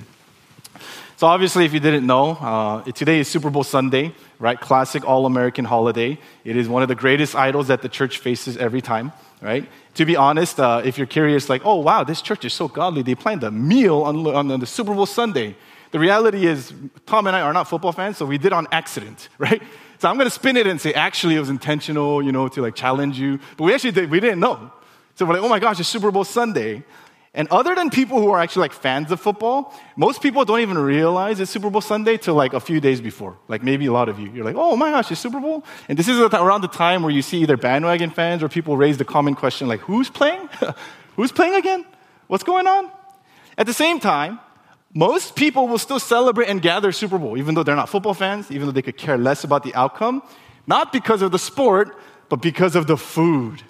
So, 1.16 1.26
obviously, 1.26 1.64
if 1.64 1.74
you 1.74 1.80
didn't 1.80 2.06
know, 2.06 2.30
uh, 2.30 2.82
today 2.92 3.18
is 3.18 3.26
Super 3.26 3.50
Bowl 3.50 3.64
Sunday, 3.64 4.14
right? 4.38 4.58
Classic 4.58 5.04
all 5.04 5.26
American 5.26 5.64
holiday. 5.64 6.16
It 6.44 6.56
is 6.56 6.68
one 6.68 6.82
of 6.82 6.88
the 6.88 6.94
greatest 6.94 7.34
idols 7.34 7.66
that 7.68 7.82
the 7.82 7.88
church 7.88 8.18
faces 8.18 8.56
every 8.56 8.80
time, 8.80 9.10
right? 9.42 9.68
To 9.94 10.04
be 10.04 10.14
honest, 10.14 10.60
uh, 10.60 10.80
if 10.84 10.96
you're 10.96 11.08
curious, 11.08 11.48
like, 11.48 11.62
oh, 11.64 11.80
wow, 11.80 12.04
this 12.04 12.22
church 12.22 12.44
is 12.44 12.54
so 12.54 12.68
godly, 12.68 13.02
they 13.02 13.16
planned 13.16 13.42
a 13.42 13.50
meal 13.50 14.02
on, 14.02 14.24
on 14.28 14.60
the 14.60 14.66
Super 14.66 14.94
Bowl 14.94 15.06
Sunday. 15.06 15.56
The 15.90 15.98
reality 15.98 16.46
is, 16.46 16.72
Tom 17.06 17.26
and 17.26 17.34
I 17.34 17.40
are 17.40 17.52
not 17.52 17.68
football 17.68 17.92
fans, 17.92 18.16
so 18.18 18.24
we 18.24 18.38
did 18.38 18.52
on 18.52 18.68
accident, 18.70 19.28
right? 19.38 19.60
So 19.98 20.08
I'm 20.08 20.16
going 20.16 20.26
to 20.26 20.30
spin 20.30 20.56
it 20.56 20.66
and 20.66 20.80
say, 20.80 20.92
actually, 20.94 21.36
it 21.36 21.40
was 21.40 21.50
intentional, 21.50 22.22
you 22.22 22.32
know, 22.32 22.48
to 22.48 22.62
like 22.62 22.74
challenge 22.74 23.18
you. 23.18 23.40
But 23.56 23.64
we 23.64 23.74
actually 23.74 23.92
did, 23.92 24.10
we 24.10 24.20
didn't 24.20 24.40
know. 24.40 24.72
So 25.16 25.26
we're 25.26 25.34
like, 25.34 25.42
oh 25.42 25.48
my 25.48 25.58
gosh, 25.58 25.80
it's 25.80 25.88
Super 25.88 26.10
Bowl 26.12 26.24
Sunday. 26.24 26.84
And 27.34 27.48
other 27.48 27.74
than 27.74 27.90
people 27.90 28.20
who 28.20 28.30
are 28.30 28.40
actually 28.40 28.62
like 28.62 28.72
fans 28.72 29.12
of 29.12 29.20
football, 29.20 29.74
most 29.96 30.22
people 30.22 30.44
don't 30.44 30.60
even 30.60 30.78
realize 30.78 31.40
it's 31.40 31.50
Super 31.50 31.68
Bowl 31.68 31.80
Sunday 31.80 32.16
till 32.16 32.34
like 32.34 32.52
a 32.52 32.60
few 32.60 32.80
days 32.80 33.00
before. 33.00 33.36
Like 33.48 33.62
maybe 33.62 33.86
a 33.86 33.92
lot 33.92 34.08
of 34.08 34.18
you. 34.18 34.30
You're 34.30 34.44
like, 34.44 34.56
oh 34.56 34.76
my 34.76 34.90
gosh, 34.90 35.10
it's 35.10 35.20
Super 35.20 35.40
Bowl? 35.40 35.64
And 35.88 35.98
this 35.98 36.08
is 36.08 36.18
around 36.20 36.62
the 36.62 36.68
time 36.68 37.02
where 37.02 37.12
you 37.12 37.22
see 37.22 37.38
either 37.42 37.56
bandwagon 37.56 38.10
fans 38.10 38.42
or 38.42 38.48
people 38.48 38.76
raise 38.76 38.98
the 38.98 39.04
common 39.04 39.34
question 39.34 39.68
like, 39.68 39.80
who's 39.80 40.08
playing? 40.08 40.48
who's 41.16 41.32
playing 41.32 41.54
again? 41.54 41.84
What's 42.28 42.44
going 42.44 42.66
on? 42.66 42.90
At 43.56 43.66
the 43.66 43.74
same 43.74 43.98
time, 44.00 44.38
most 44.94 45.36
people 45.36 45.68
will 45.68 45.78
still 45.78 46.00
celebrate 46.00 46.48
and 46.48 46.62
gather 46.62 46.92
Super 46.92 47.18
Bowl, 47.18 47.36
even 47.36 47.54
though 47.54 47.62
they're 47.62 47.76
not 47.76 47.88
football 47.88 48.14
fans, 48.14 48.50
even 48.50 48.66
though 48.66 48.72
they 48.72 48.82
could 48.82 48.96
care 48.96 49.18
less 49.18 49.44
about 49.44 49.62
the 49.62 49.74
outcome, 49.74 50.22
not 50.66 50.92
because 50.92 51.22
of 51.22 51.30
the 51.30 51.38
sport, 51.38 51.96
but 52.28 52.40
because 52.42 52.74
of 52.74 52.86
the 52.86 52.96
food. 52.96 53.62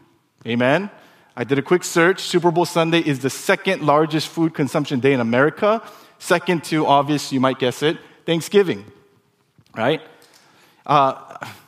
Amen? 0.47 0.91
I 1.37 1.45
did 1.45 1.59
a 1.59 1.63
quick 1.63 1.85
search. 1.85 2.21
Super 2.21 2.51
Bowl 2.51 2.65
Sunday 2.65 3.01
is 3.01 3.21
the 3.21 3.31
second 3.31 3.83
largest 3.83 4.29
food 4.29 4.55
consumption 4.55 5.01
day 5.01 5.13
in 5.13 5.21
America, 5.21 5.83
second 6.19 6.65
to, 6.65 6.87
obvious, 6.87 7.33
you 7.33 7.41
might 7.41 7.59
guess 7.59 7.83
it, 7.83 7.99
Thanksgiving. 8.27 8.85
Right? 9.77 10.01
Uh, 10.87 11.15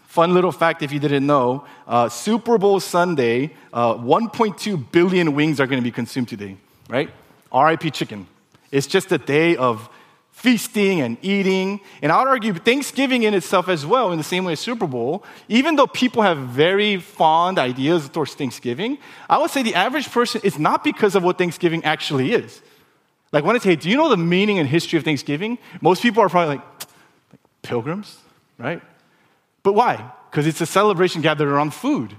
fun 0.07 0.35
little 0.35 0.51
fact 0.51 0.83
if 0.83 0.91
you 0.91 0.99
didn't 0.99 1.27
know 1.27 1.65
uh, 1.87 2.09
Super 2.09 2.59
Bowl 2.59 2.81
Sunday, 2.81 3.53
uh, 3.73 3.95
1.2 3.95 4.91
billion 4.91 5.35
wings 5.35 5.61
are 5.61 5.67
going 5.67 5.81
to 5.81 5.85
be 5.85 5.93
consumed 5.93 6.29
today, 6.29 6.57
right? 6.89 7.11
RIP 7.53 7.93
chicken. 7.93 8.27
It's 8.71 8.87
just 8.87 9.11
a 9.13 9.19
day 9.19 9.57
of 9.57 9.89
feasting 10.31 11.01
and 11.01 11.19
eating. 11.23 11.81
And 12.01 12.11
I 12.11 12.19
would 12.19 12.29
argue 12.29 12.55
Thanksgiving 12.55 13.25
in 13.25 13.35
itself 13.35 13.69
as 13.69 13.85
well, 13.85 14.11
in 14.11 14.19
the 14.19 14.25
same 14.25 14.45
way 14.45 14.53
as 14.53 14.61
Super 14.61 14.87
Bowl, 14.87 15.23
even 15.49 15.77
though 15.77 15.87
people 15.87 16.23
have 16.23 16.39
very 16.39 16.97
fond 16.97 17.59
ideas 17.59 18.09
towards 18.09 18.35
Thanksgiving, 18.35 18.97
I 19.29 19.39
would 19.39 19.51
say 19.51 19.63
the 19.63 19.75
average 19.75 20.11
person, 20.11 20.41
it's 20.43 20.59
not 20.59 20.83
because 20.83 21.15
of 21.15 21.23
what 21.23 21.37
Thanksgiving 21.37 21.85
actually 21.85 22.33
is. 22.33 22.63
Like 23.33 23.45
when 23.45 23.55
I 23.55 23.59
say, 23.59 23.77
do 23.77 23.91
you 23.91 23.97
know 23.97 24.09
the 24.09 24.17
meaning 24.17 24.59
and 24.59 24.69
history 24.69 24.99
of 24.99 25.05
Thanksgiving? 25.05 25.59
Most 25.81 26.03
people 26.03 26.23
are 26.23 26.29
probably 26.29 26.57
like, 26.57 26.65
like 27.31 27.41
pilgrims, 27.63 28.19
right? 28.59 28.81
But 29.63 29.75
why? 29.75 30.11
Because 30.31 30.47
it's 30.47 30.61
a 30.61 30.67
celebration 30.67 31.21
gathered 31.21 31.49
around 31.49 31.75
food. 31.75 32.15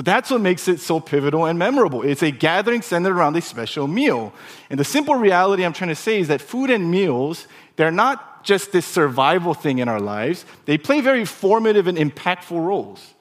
So 0.00 0.04
that's 0.04 0.30
what 0.30 0.40
makes 0.40 0.66
it 0.66 0.80
so 0.80 0.98
pivotal 0.98 1.44
and 1.44 1.58
memorable. 1.58 2.00
It's 2.00 2.22
a 2.22 2.30
gathering 2.30 2.80
centered 2.80 3.12
around 3.12 3.36
a 3.36 3.42
special 3.42 3.86
meal. 3.86 4.32
And 4.70 4.80
the 4.80 4.84
simple 4.84 5.14
reality 5.14 5.62
I'm 5.62 5.74
trying 5.74 5.90
to 5.90 5.94
say 5.94 6.20
is 6.20 6.28
that 6.28 6.40
food 6.40 6.70
and 6.70 6.90
meals, 6.90 7.46
they're 7.76 7.90
not 7.90 8.42
just 8.42 8.72
this 8.72 8.86
survival 8.86 9.52
thing 9.52 9.78
in 9.78 9.90
our 9.90 10.00
lives, 10.00 10.46
they 10.64 10.78
play 10.78 11.02
very 11.02 11.26
formative 11.26 11.86
and 11.86 11.98
impactful 11.98 12.66
roles. 12.66 13.12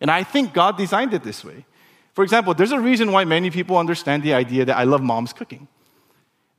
And 0.00 0.12
I 0.12 0.22
think 0.22 0.52
God 0.52 0.76
designed 0.76 1.12
it 1.12 1.24
this 1.24 1.44
way. 1.44 1.66
For 2.14 2.22
example, 2.22 2.54
there's 2.54 2.70
a 2.70 2.78
reason 2.78 3.10
why 3.10 3.24
many 3.24 3.50
people 3.50 3.76
understand 3.76 4.22
the 4.22 4.34
idea 4.34 4.64
that 4.64 4.76
I 4.76 4.84
love 4.84 5.02
mom's 5.02 5.32
cooking. 5.32 5.66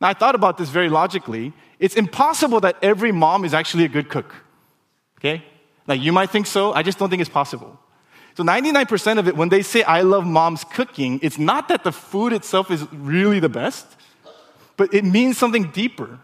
Now, 0.02 0.10
I 0.10 0.14
thought 0.14 0.36
about 0.36 0.58
this 0.58 0.68
very 0.68 0.90
logically. 0.90 1.54
It's 1.80 1.96
impossible 1.96 2.60
that 2.60 2.76
every 2.82 3.14
mom 3.14 3.46
is 3.46 3.54
actually 3.54 3.86
a 3.86 3.90
good 3.90 4.10
cook. 4.10 4.36
Okay? 5.20 5.42
Like, 5.88 6.02
you 6.02 6.12
might 6.12 6.32
think 6.32 6.48
so, 6.48 6.74
I 6.74 6.84
just 6.84 7.00
don't 7.00 7.10
think 7.10 7.22
it's 7.22 7.30
possible. 7.30 7.80
So 8.40 8.46
99% 8.46 9.20
of 9.20 9.28
it, 9.28 9.36
when 9.36 9.50
they 9.50 9.62
say, 9.62 9.84
I 9.84 10.00
love 10.00 10.26
mom's 10.26 10.64
cooking, 10.64 11.20
it's 11.22 11.38
not 11.38 11.68
that 11.68 11.84
the 11.84 11.92
food 11.92 12.32
itself 12.32 12.72
is 12.72 12.90
really 12.94 13.42
the 13.42 13.50
best, 13.50 13.86
but 14.78 14.94
it 14.94 15.04
means 15.04 15.38
something 15.38 15.72
deeper. 15.72 16.20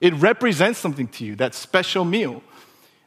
It 0.00 0.14
represents 0.14 0.78
something 0.78 1.08
to 1.08 1.24
you, 1.24 1.34
that 1.34 1.56
special 1.56 2.04
meal. 2.04 2.44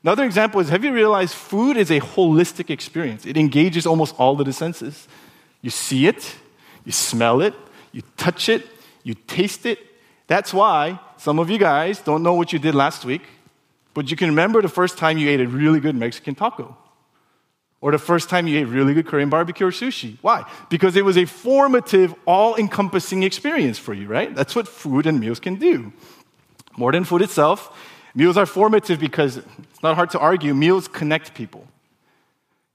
Another 0.04 0.26
example 0.26 0.60
is 0.60 0.68
have 0.68 0.84
you 0.84 0.92
realized 0.92 1.34
food 1.34 1.78
is 1.78 1.90
a 1.90 2.02
holistic 2.02 2.70
experience? 2.70 3.26
It 3.26 3.38
engages 3.38 3.86
almost 3.88 4.14
all 4.18 4.38
of 4.38 4.46
the 4.46 4.52
senses. 4.52 5.08
You 5.62 5.70
see 5.70 6.06
it, 6.06 6.36
you 6.84 6.92
smell 6.92 7.40
it, 7.40 7.54
you 7.94 8.02
touch 8.18 8.50
it, 8.50 8.68
you 9.04 9.14
taste 9.14 9.66
it. 9.66 9.80
That's 10.28 10.54
why 10.54 11.00
some 11.16 11.40
of 11.40 11.50
you 11.50 11.58
guys 11.58 12.02
don't 12.02 12.22
know 12.22 12.34
what 12.34 12.52
you 12.52 12.60
did 12.60 12.76
last 12.76 13.06
week, 13.06 13.24
but 13.94 14.12
you 14.12 14.18
can 14.18 14.28
remember 14.28 14.62
the 14.62 14.68
first 14.68 14.98
time 14.98 15.18
you 15.18 15.30
ate 15.30 15.40
a 15.40 15.48
really 15.48 15.80
good 15.80 15.96
Mexican 15.96 16.36
taco 16.36 16.76
or 17.86 17.92
the 17.92 18.06
first 18.12 18.30
time 18.30 18.48
you 18.48 18.58
ate 18.58 18.66
really 18.66 18.96
good 18.96 19.06
Korean 19.06 19.30
barbecue 19.30 19.68
or 19.68 19.72
sushi. 19.72 20.18
Why? 20.22 20.44
Because 20.70 20.96
it 20.96 21.06
was 21.06 21.18
a 21.18 21.26
formative, 21.26 22.16
all 22.26 22.56
encompassing 22.56 23.22
experience 23.22 23.78
for 23.78 23.94
you, 23.94 24.08
right? 24.08 24.34
That's 24.34 24.56
what 24.56 24.68
food 24.68 25.06
and 25.06 25.20
meals 25.20 25.40
can 25.40 25.56
do. 25.56 25.94
More 26.78 26.92
than 26.92 27.04
food 27.04 27.22
itself, 27.22 27.60
Meals 28.16 28.38
are 28.38 28.46
formative 28.46 28.98
because 28.98 29.38
it's 29.38 29.84
not 29.84 29.96
hard 29.96 30.10
to 30.12 30.20
argue, 30.20 30.54
meals 30.54 30.88
connect 30.88 31.34
people. 31.34 31.68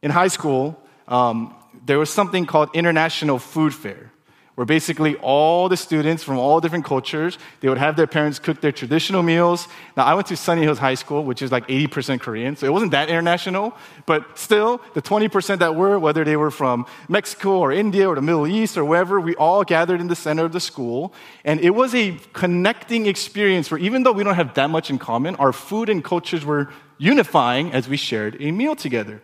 In 0.02 0.10
high 0.10 0.28
school, 0.28 0.78
um, 1.08 1.54
there 1.86 1.98
was 1.98 2.10
something 2.10 2.44
called 2.44 2.68
International 2.74 3.38
Food 3.38 3.74
Fair 3.74 4.12
where 4.60 4.66
basically 4.66 5.16
all 5.22 5.70
the 5.70 5.76
students 5.78 6.22
from 6.22 6.36
all 6.36 6.60
different 6.60 6.84
cultures 6.84 7.38
they 7.60 7.68
would 7.70 7.78
have 7.78 7.96
their 7.96 8.06
parents 8.06 8.38
cook 8.38 8.60
their 8.60 8.70
traditional 8.70 9.22
meals. 9.22 9.66
Now 9.96 10.04
i 10.04 10.12
went 10.12 10.26
to 10.26 10.36
sunny 10.36 10.60
hills 10.60 10.78
high 10.78 10.96
school 10.96 11.24
which 11.24 11.40
is 11.40 11.50
like 11.50 11.66
80% 11.66 12.20
korean 12.20 12.56
so 12.56 12.66
it 12.66 12.72
wasn't 12.76 12.90
that 12.90 13.08
international 13.08 13.72
but 14.04 14.38
still 14.38 14.82
the 14.92 15.00
20% 15.00 15.60
that 15.60 15.74
were 15.76 15.98
whether 15.98 16.24
they 16.24 16.36
were 16.36 16.50
from 16.50 16.84
mexico 17.08 17.58
or 17.58 17.72
india 17.72 18.06
or 18.06 18.14
the 18.14 18.20
middle 18.20 18.46
east 18.46 18.76
or 18.76 18.84
wherever 18.84 19.18
we 19.18 19.34
all 19.36 19.64
gathered 19.64 19.98
in 19.98 20.08
the 20.08 20.20
center 20.26 20.44
of 20.44 20.52
the 20.52 20.60
school 20.60 21.14
and 21.46 21.58
it 21.60 21.70
was 21.70 21.94
a 21.94 22.18
connecting 22.34 23.06
experience 23.06 23.70
where 23.70 23.80
even 23.80 24.02
though 24.02 24.12
we 24.12 24.22
don't 24.22 24.34
have 24.34 24.52
that 24.52 24.68
much 24.68 24.90
in 24.90 24.98
common 24.98 25.34
our 25.36 25.54
food 25.54 25.88
and 25.88 26.04
cultures 26.04 26.44
were 26.44 26.68
unifying 26.98 27.72
as 27.72 27.88
we 27.88 27.96
shared 27.96 28.36
a 28.40 28.50
meal 28.52 28.76
together. 28.76 29.22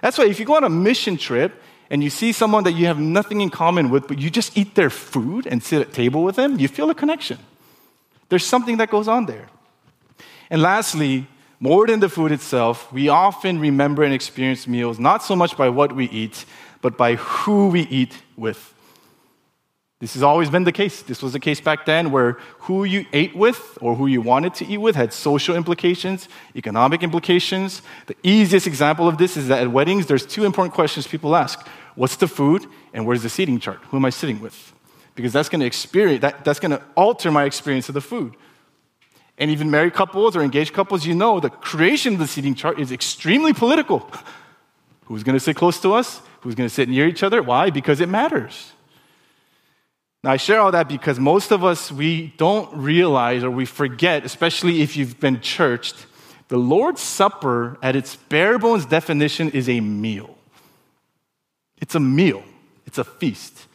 That's 0.00 0.16
why 0.16 0.26
if 0.26 0.38
you 0.38 0.46
go 0.46 0.54
on 0.54 0.62
a 0.62 0.70
mission 0.70 1.16
trip 1.16 1.60
and 1.90 2.02
you 2.02 2.10
see 2.10 2.32
someone 2.32 2.64
that 2.64 2.72
you 2.72 2.86
have 2.86 2.98
nothing 2.98 3.40
in 3.40 3.50
common 3.50 3.90
with, 3.90 4.08
but 4.08 4.18
you 4.18 4.30
just 4.30 4.56
eat 4.56 4.74
their 4.74 4.90
food 4.90 5.46
and 5.46 5.62
sit 5.62 5.80
at 5.80 5.92
table 5.92 6.24
with 6.24 6.36
them, 6.36 6.58
you 6.58 6.68
feel 6.68 6.90
a 6.90 6.94
connection. 6.94 7.38
There's 8.28 8.44
something 8.44 8.78
that 8.78 8.90
goes 8.90 9.08
on 9.08 9.26
there. 9.26 9.48
And 10.50 10.62
lastly, 10.62 11.26
more 11.60 11.86
than 11.86 12.00
the 12.00 12.08
food 12.08 12.32
itself, 12.32 12.92
we 12.92 13.08
often 13.08 13.58
remember 13.58 14.02
and 14.02 14.12
experience 14.12 14.66
meals 14.66 14.98
not 14.98 15.22
so 15.22 15.34
much 15.34 15.56
by 15.56 15.68
what 15.68 15.94
we 15.94 16.06
eat, 16.06 16.44
but 16.82 16.96
by 16.96 17.14
who 17.14 17.68
we 17.68 17.82
eat 17.82 18.22
with. 18.36 18.74
This 19.98 20.12
has 20.12 20.22
always 20.22 20.50
been 20.50 20.64
the 20.64 20.72
case. 20.72 21.00
This 21.00 21.22
was 21.22 21.32
the 21.32 21.40
case 21.40 21.58
back 21.58 21.86
then 21.86 22.10
where 22.10 22.32
who 22.60 22.84
you 22.84 23.06
ate 23.14 23.34
with 23.34 23.78
or 23.80 23.94
who 23.94 24.06
you 24.06 24.20
wanted 24.20 24.52
to 24.56 24.66
eat 24.66 24.76
with 24.76 24.94
had 24.94 25.10
social 25.10 25.56
implications, 25.56 26.28
economic 26.54 27.02
implications. 27.02 27.80
The 28.06 28.16
easiest 28.22 28.66
example 28.66 29.08
of 29.08 29.16
this 29.16 29.38
is 29.38 29.48
that 29.48 29.62
at 29.62 29.72
weddings, 29.72 30.06
there's 30.06 30.26
two 30.26 30.44
important 30.44 30.74
questions 30.74 31.06
people 31.06 31.34
ask 31.34 31.66
What's 31.94 32.16
the 32.16 32.28
food 32.28 32.66
and 32.92 33.06
where's 33.06 33.22
the 33.22 33.30
seating 33.30 33.58
chart? 33.58 33.78
Who 33.88 33.96
am 33.96 34.04
I 34.04 34.10
sitting 34.10 34.38
with? 34.40 34.74
Because 35.14 35.32
that's 35.32 35.48
going 35.48 35.60
to 35.60 35.66
experience, 35.66 36.20
that, 36.20 36.44
that's 36.44 36.60
going 36.60 36.72
to 36.72 36.82
alter 36.94 37.30
my 37.30 37.44
experience 37.44 37.88
of 37.88 37.94
the 37.94 38.02
food. 38.02 38.34
And 39.38 39.50
even 39.50 39.70
married 39.70 39.94
couples 39.94 40.36
or 40.36 40.42
engaged 40.42 40.74
couples, 40.74 41.06
you 41.06 41.14
know 41.14 41.40
the 41.40 41.48
creation 41.48 42.14
of 42.14 42.18
the 42.18 42.26
seating 42.26 42.54
chart 42.54 42.78
is 42.78 42.92
extremely 42.92 43.54
political. 43.54 44.10
Who's 45.06 45.22
going 45.22 45.36
to 45.36 45.40
sit 45.40 45.56
close 45.56 45.80
to 45.80 45.94
us? 45.94 46.20
Who's 46.42 46.54
going 46.54 46.68
to 46.68 46.74
sit 46.74 46.90
near 46.90 47.06
each 47.06 47.22
other? 47.22 47.42
Why? 47.42 47.70
Because 47.70 48.00
it 48.00 48.10
matters. 48.10 48.72
Now, 50.24 50.32
I 50.32 50.36
share 50.38 50.60
all 50.60 50.72
that 50.72 50.88
because 50.88 51.20
most 51.20 51.52
of 51.52 51.64
us, 51.64 51.92
we 51.92 52.34
don't 52.36 52.74
realize 52.76 53.44
or 53.44 53.50
we 53.50 53.64
forget, 53.64 54.24
especially 54.24 54.82
if 54.82 54.96
you've 54.96 55.20
been 55.20 55.40
churched, 55.40 56.06
the 56.48 56.56
Lord's 56.56 57.00
Supper, 57.00 57.76
at 57.82 57.96
its 57.96 58.16
bare 58.16 58.58
bones 58.58 58.86
definition, 58.86 59.50
is 59.50 59.68
a 59.68 59.80
meal. 59.80 60.36
It's 61.80 61.94
a 61.94 62.00
meal, 62.00 62.42
it's 62.86 62.98
a 62.98 63.04
feast. 63.04 63.66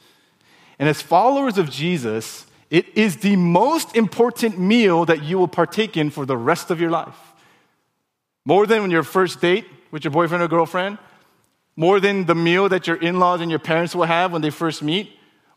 And 0.80 0.90
as 0.90 1.02
followers 1.02 1.58
of 1.58 1.70
Jesus, 1.70 2.48
it 2.70 2.98
is 2.98 3.18
the 3.18 3.36
most 3.36 3.96
important 3.96 4.58
meal 4.58 5.06
that 5.06 5.24
you 5.24 5.38
will 5.38 5.48
partake 5.48 5.98
in 5.98 6.10
for 6.10 6.26
the 6.26 6.38
rest 6.38 6.72
of 6.72 6.80
your 6.80 6.90
life. 6.90 7.18
More 8.46 8.66
than 8.66 8.82
when 8.82 8.92
your 8.92 9.04
first 9.04 9.42
date 9.42 9.66
with 9.92 10.04
your 10.04 10.12
boyfriend 10.12 10.42
or 10.42 10.48
girlfriend, 10.48 10.98
more 11.76 12.00
than 12.00 12.26
the 12.26 12.36
meal 12.36 12.70
that 12.70 12.88
your 12.88 12.96
in 12.96 13.20
laws 13.20 13.42
and 13.42 13.52
your 13.52 13.60
parents 13.60 13.94
will 13.94 14.06
have 14.06 14.32
when 14.32 14.42
they 14.42 14.50
first 14.50 14.82
meet, 14.82 15.12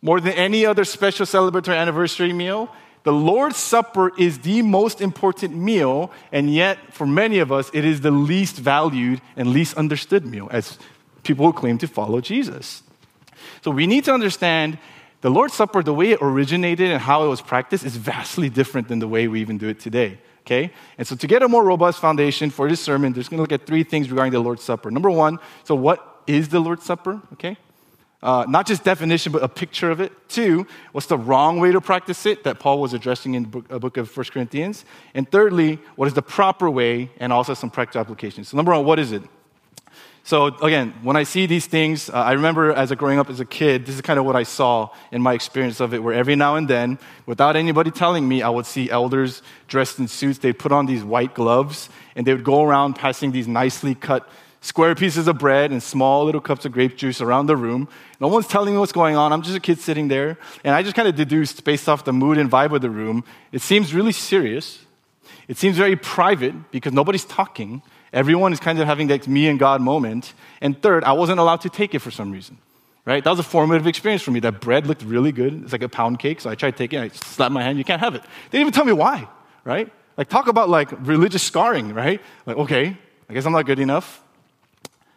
more 0.04 0.20
than 0.20 0.34
any 0.34 0.66
other 0.66 0.84
special 0.84 1.25
celebratory 1.25 1.78
anniversary 1.78 2.34
meal, 2.34 2.68
the 3.04 3.12
Lord's 3.12 3.56
Supper 3.56 4.12
is 4.18 4.40
the 4.40 4.61
most 4.61 5.00
important 5.00 5.56
meal, 5.56 6.12
and 6.30 6.52
yet, 6.52 6.92
for 6.92 7.06
many 7.06 7.38
of 7.38 7.50
us, 7.50 7.70
it 7.73 7.87
is 7.87 8.02
the 8.02 8.11
least 8.11 8.56
valued 8.56 9.23
and 9.34 9.49
least 9.49 9.78
understood 9.78 10.26
meal 10.26 10.46
as 10.52 10.78
people 11.23 11.46
who 11.46 11.54
claim 11.54 11.78
to 11.78 11.88
follow 11.88 12.20
Jesus. 12.20 12.82
So 13.62 13.70
we 13.70 13.87
need 13.87 14.04
to 14.04 14.12
understand 14.12 14.76
the 15.23 15.30
Lord's 15.30 15.54
Supper, 15.54 15.82
the 15.82 15.94
way 15.94 16.11
it 16.11 16.18
originated 16.20 16.90
and 16.90 17.00
how 17.00 17.25
it 17.25 17.28
was 17.28 17.40
practiced, 17.40 17.82
is 17.82 17.96
vastly 17.96 18.50
different 18.50 18.88
than 18.88 18.99
the 18.99 19.08
way 19.08 19.26
we 19.26 19.40
even 19.40 19.56
do 19.56 19.68
it 19.68 19.80
today. 19.80 20.18
Okay? 20.40 20.70
And 20.99 21.06
so, 21.06 21.16
to 21.16 21.26
get 21.26 21.42
a 21.42 21.49
more 21.49 21.64
robust 21.64 21.99
foundation 21.99 22.50
for 22.50 22.68
this 22.68 22.80
sermon, 22.80 23.14
there's 23.14 23.30
going 23.30 23.38
to 23.38 23.42
look 23.42 23.58
at 23.58 23.66
three 23.66 23.84
things 23.84 24.11
regarding 24.11 24.34
the 24.34 24.40
Lord's 24.40 24.62
Supper. 24.62 24.90
Number 24.90 25.11
one, 25.11 25.38
so 25.62 25.75
what 25.75 26.23
is 26.26 26.50
the 26.50 26.61
Lord's 26.61 26.84
Supper? 26.84 27.23
Okay? 27.32 27.56
Uh, 28.24 28.46
not 28.48 28.66
just 28.66 28.82
definition, 28.84 29.30
but 29.32 29.42
a 29.42 29.48
picture 29.48 29.90
of 29.90 30.00
it. 30.00 30.10
Two, 30.30 30.66
what's 30.92 31.08
the 31.08 31.18
wrong 31.18 31.60
way 31.60 31.70
to 31.72 31.80
practice 31.80 32.24
it 32.24 32.42
that 32.44 32.58
Paul 32.58 32.80
was 32.80 32.94
addressing 32.94 33.34
in 33.34 33.42
the 33.42 33.48
book, 33.50 33.68
book 33.80 33.96
of 33.98 34.16
1 34.16 34.24
Corinthians? 34.32 34.86
And 35.12 35.30
thirdly, 35.30 35.78
what 35.94 36.06
is 36.06 36.14
the 36.14 36.22
proper 36.22 36.70
way 36.70 37.10
and 37.18 37.34
also 37.34 37.52
some 37.52 37.68
practical 37.68 38.00
applications. 38.00 38.48
So, 38.48 38.56
number 38.56 38.72
one, 38.72 38.86
what 38.86 38.98
is 38.98 39.12
it? 39.12 39.22
So, 40.22 40.46
again, 40.46 40.94
when 41.02 41.16
I 41.16 41.24
see 41.24 41.44
these 41.44 41.66
things, 41.66 42.08
uh, 42.08 42.14
I 42.14 42.32
remember 42.32 42.72
as 42.72 42.90
a 42.90 42.96
growing 42.96 43.18
up 43.18 43.28
as 43.28 43.40
a 43.40 43.44
kid, 43.44 43.84
this 43.84 43.94
is 43.94 44.00
kind 44.00 44.18
of 44.18 44.24
what 44.24 44.36
I 44.36 44.44
saw 44.44 44.88
in 45.12 45.20
my 45.20 45.34
experience 45.34 45.80
of 45.80 45.92
it, 45.92 46.02
where 46.02 46.14
every 46.14 46.34
now 46.34 46.56
and 46.56 46.66
then, 46.66 46.98
without 47.26 47.56
anybody 47.56 47.90
telling 47.90 48.26
me, 48.26 48.40
I 48.40 48.48
would 48.48 48.64
see 48.64 48.88
elders 48.88 49.42
dressed 49.68 49.98
in 49.98 50.08
suits. 50.08 50.38
They'd 50.38 50.58
put 50.58 50.72
on 50.72 50.86
these 50.86 51.04
white 51.04 51.34
gloves 51.34 51.90
and 52.16 52.26
they 52.26 52.32
would 52.32 52.44
go 52.44 52.62
around 52.62 52.94
passing 52.94 53.32
these 53.32 53.46
nicely 53.46 53.94
cut 53.94 54.26
square 54.64 54.94
pieces 54.94 55.28
of 55.28 55.37
bread 55.37 55.71
and 55.73 55.83
small 55.83 56.25
little 56.25 56.40
cups 56.40 56.64
of 56.64 56.73
grape 56.73 56.97
juice 56.97 57.21
around 57.21 57.47
the 57.47 57.56
room. 57.56 57.87
No 58.18 58.28
one's 58.28 58.47
telling 58.47 58.73
me 58.73 58.80
what's 58.80 58.92
going 58.92 59.14
on. 59.14 59.30
I'm 59.30 59.42
just 59.42 59.54
a 59.54 59.61
kid 59.61 59.78
sitting 59.78 60.09
there. 60.09 60.38
And 60.64 60.75
I 60.75 60.83
just 60.83 60.97
kind 60.97 61.06
of 61.06 61.14
deduced 61.14 61.64
based 61.64 61.87
off 61.87 62.06
the 62.06 62.14
mood 62.14 62.38
and 62.38 62.50
vibe 62.50 62.75
of 62.75 62.80
the 62.80 62.88
room. 62.88 63.25
It 63.52 63.61
seems 63.61 63.92
really 63.92 64.12
serious. 64.12 64.78
It 65.49 65.59
seems 65.59 65.76
very 65.76 65.97
private 65.97 66.54
because 66.71 66.94
nobody's 66.94 67.26
talking. 67.26 67.83
Everyone 68.11 68.54
is 68.54 68.61
kind 68.61 68.80
of 68.80 68.87
having 68.87 69.09
that 69.09 69.28
me 69.28 69.49
and 69.49 69.59
God 69.59 69.83
moment. 69.83 70.33
And 70.62 70.80
third, 70.80 71.04
I 71.04 71.12
wasn't 71.12 71.40
allowed 71.40 71.61
to 71.61 71.68
take 71.68 71.94
it 71.94 71.99
for 71.99 72.11
some 72.11 72.33
reason. 72.33 72.56
Right? 73.04 73.23
That 73.23 73.28
was 73.28 73.40
a 73.40 73.42
formative 73.42 73.87
experience 73.87 74.23
for 74.23 74.30
me. 74.30 74.40
That 74.40 74.62
bread 74.62 74.87
looked 74.87 75.02
really 75.02 75.30
good. 75.30 75.64
It's 75.64 75.73
like 75.73 75.83
a 75.83 75.90
pound 75.90 76.21
cake. 76.21 76.40
So 76.40 76.49
I 76.49 76.54
tried 76.54 76.78
taking 76.78 77.00
it. 77.00 77.02
I 77.02 77.09
slapped 77.09 77.52
my 77.52 77.62
hand. 77.62 77.76
You 77.76 77.85
can't 77.85 78.00
have 78.00 78.14
it. 78.14 78.23
They 78.23 78.56
didn't 78.56 78.62
even 78.62 78.73
tell 78.73 78.87
me 78.87 78.94
why. 78.94 79.28
Right? 79.62 79.92
Like 80.16 80.30
talk 80.30 80.49
about 80.49 80.71
like 80.71 80.88
religious 81.06 81.42
scarring. 81.42 81.92
Right? 81.92 82.23
Like 82.47 82.56
okay, 82.56 82.97
I 83.28 83.35
guess 83.35 83.44
I'm 83.44 83.52
not 83.52 83.66
good 83.66 83.78
enough. 83.78 84.23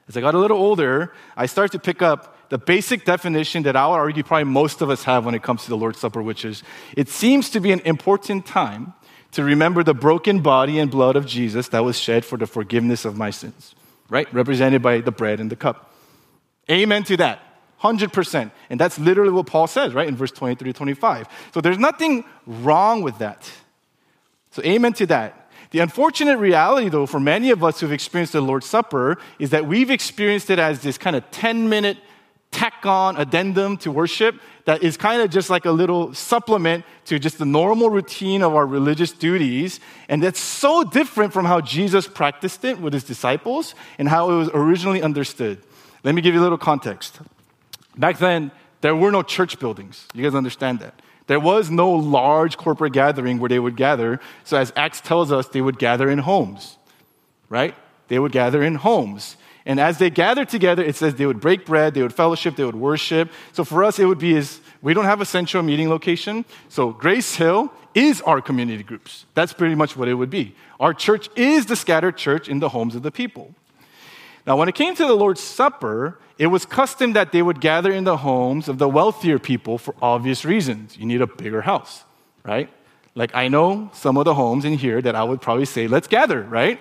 As 0.08 0.16
I 0.16 0.22
got 0.22 0.36
a 0.36 0.40
little 0.40 0.58
older, 0.58 1.14
I 1.36 1.48
started 1.48 1.74
to 1.74 1.80
pick 1.80 2.02
up 2.02 2.50
the 2.50 2.58
basic 2.58 3.04
definition 3.04 3.64
that 3.64 3.76
I 3.76 3.88
would 3.88 3.96
argue 3.96 4.24
probably 4.24 4.46
most 4.46 4.82
of 4.82 4.90
us 4.90 5.04
have 5.04 5.26
when 5.26 5.36
it 5.36 5.44
comes 5.44 5.64
to 5.64 5.70
the 5.70 5.78
Lord's 5.78 6.00
Supper, 6.00 6.22
which 6.22 6.46
is 6.46 6.64
it 6.96 7.10
seems 7.10 7.50
to 7.50 7.60
be 7.60 7.72
an 7.72 7.82
important 7.82 8.46
time 8.46 8.94
to 9.32 9.44
remember 9.44 9.84
the 9.84 9.94
broken 9.94 10.40
body 10.40 10.80
and 10.80 10.90
blood 10.90 11.16
of 11.16 11.26
Jesus 11.26 11.68
that 11.70 11.84
was 11.84 12.00
shed 12.00 12.24
for 12.24 12.38
the 12.38 12.48
forgiveness 12.48 13.04
of 13.04 13.18
my 13.18 13.30
sins, 13.30 13.76
right? 14.10 14.32
Represented 14.34 14.82
by 14.82 15.02
the 15.02 15.12
bread 15.12 15.40
and 15.42 15.50
the 15.50 15.58
cup. 15.58 15.94
Amen 16.72 17.04
to 17.04 17.18
that. 17.18 17.44
100%. 17.82 18.52
And 18.70 18.80
that's 18.80 18.98
literally 18.98 19.32
what 19.32 19.46
Paul 19.46 19.68
says, 19.68 19.94
right? 19.94 20.08
In 20.08 20.16
verse 20.16 20.32
23 20.32 20.72
to 20.72 20.78
25. 20.78 21.28
So 21.54 21.62
there's 21.62 21.78
nothing 21.78 22.24
wrong 22.46 23.02
with 23.02 23.20
that. 23.20 23.52
So, 24.52 24.64
amen 24.64 24.94
to 24.94 25.06
that. 25.08 25.47
The 25.72 25.80
unfortunate 25.80 26.38
reality, 26.38 26.90
though, 26.90 27.06
for 27.06 27.20
many 27.20 27.52
of 27.52 27.64
us 27.64 27.80
who've 27.80 27.92
experienced 27.92 28.34
the 28.34 28.42
Lord's 28.42 28.66
Supper 28.66 29.18
is 29.40 29.50
that 29.50 29.66
we've 29.66 29.90
experienced 29.90 30.50
it 30.50 30.60
as 30.60 30.82
this 30.82 30.98
kind 30.98 31.16
of 31.16 31.30
10 31.32 31.70
minute 31.70 31.98
tack 32.52 32.86
on 32.86 33.18
addendum 33.18 33.78
to 33.78 33.92
worship 33.92 34.36
that 34.66 34.82
is 34.82 34.98
kind 34.98 35.22
of 35.22 35.30
just 35.30 35.50
like 35.50 35.66
a 35.66 35.72
little 35.72 36.14
supplement 36.14 36.86
to 37.06 37.20
just 37.20 37.38
the 37.38 37.46
normal 37.46 37.90
routine 37.90 38.42
of 38.42 38.56
our 38.56 38.66
religious 38.66 39.12
duties. 39.12 39.80
And 40.10 40.24
that's 40.24 40.40
so 40.40 40.84
different 40.84 41.34
from 41.34 41.46
how 41.46 41.62
Jesus 41.62 42.08
practiced 42.08 42.64
it 42.66 42.80
with 42.80 42.94
his 42.94 43.04
disciples 43.04 43.76
and 43.98 44.08
how 44.08 44.32
it 44.32 44.36
was 44.36 44.50
originally 44.54 45.02
understood. 45.02 45.62
Let 46.04 46.16
me 46.16 46.22
give 46.22 46.34
you 46.34 46.42
a 46.42 46.44
little 46.44 46.58
context. 46.58 47.20
Back 47.98 48.18
then, 48.18 48.52
there 48.82 48.96
were 48.96 49.12
no 49.12 49.24
church 49.24 49.60
buildings. 49.60 50.08
You 50.14 50.24
guys 50.24 50.36
understand 50.36 50.80
that. 50.80 51.02
There 51.28 51.40
was 51.40 51.70
no 51.70 51.92
large 51.92 52.58
corporate 52.58 52.94
gathering 52.94 53.40
where 53.40 53.50
they 53.50 53.60
would 53.60 53.76
gather. 53.76 54.20
So, 54.44 54.58
as 54.58 54.74
Acts 54.76 55.02
tells 55.02 55.32
us, 55.32 55.48
they 55.48 55.62
would 55.62 55.78
gather 55.78 56.10
in 56.10 56.20
homes, 56.20 56.78
right? 57.50 57.76
They 58.08 58.18
would 58.18 58.32
gather 58.32 58.64
in 58.64 58.76
homes. 58.76 59.38
And 59.66 59.82
as 59.82 59.98
they 59.98 60.10
gathered 60.10 60.48
together, 60.48 60.82
it 60.82 60.96
says 60.96 61.16
they 61.16 61.26
would 61.26 61.42
break 61.42 61.66
bread, 61.66 61.94
they 61.94 62.02
would 62.02 62.14
fellowship, 62.14 62.56
they 62.56 62.64
would 62.64 62.76
worship. 62.76 63.30
So, 63.52 63.66
for 63.66 63.84
us, 63.84 64.00
it 64.00 64.06
would 64.06 64.20
be 64.20 64.38
as 64.38 64.62
we 64.82 64.94
don't 64.94 65.06
have 65.06 65.22
a 65.22 65.26
central 65.26 65.62
meeting 65.64 65.90
location. 65.90 66.46
So, 66.70 66.92
Grace 66.92 67.36
Hill 67.36 67.72
is 67.94 68.22
our 68.22 68.42
community 68.42 68.84
groups. 68.84 69.26
That's 69.34 69.52
pretty 69.54 69.76
much 69.76 69.98
what 69.98 70.08
it 70.08 70.14
would 70.14 70.30
be. 70.30 70.56
Our 70.80 70.94
church 70.94 71.30
is 71.36 71.66
the 71.66 71.76
scattered 71.76 72.16
church 72.16 72.48
in 72.48 72.60
the 72.60 72.70
homes 72.70 72.96
of 72.96 73.04
the 73.04 73.12
people. 73.12 73.54
Now, 74.48 74.56
when 74.56 74.70
it 74.70 74.76
came 74.76 74.96
to 74.96 75.06
the 75.06 75.14
Lord's 75.14 75.42
Supper, 75.42 76.18
it 76.38 76.48
was 76.48 76.66
custom 76.66 77.12
that 77.14 77.34
they 77.34 77.42
would 77.42 77.60
gather 77.60 77.92
in 77.92 78.06
the 78.06 78.18
homes 78.18 78.70
of 78.70 78.78
the 78.78 78.88
wealthier 78.88 79.40
people 79.40 79.78
for 79.78 79.94
obvious 80.02 80.46
reasons. 80.46 80.98
You 80.98 81.06
need 81.06 81.22
a 81.22 81.28
bigger 81.28 81.62
house, 81.62 82.06
right? 82.46 82.70
Like, 83.14 83.36
I 83.36 83.50
know 83.50 83.92
some 83.94 84.16
of 84.16 84.24
the 84.24 84.36
homes 84.36 84.64
in 84.64 84.76
here 84.76 85.02
that 85.02 85.16
I 85.16 85.24
would 85.24 85.42
probably 85.42 85.66
say, 85.66 85.88
let's 85.88 86.08
gather, 86.08 86.44
right? 86.44 86.80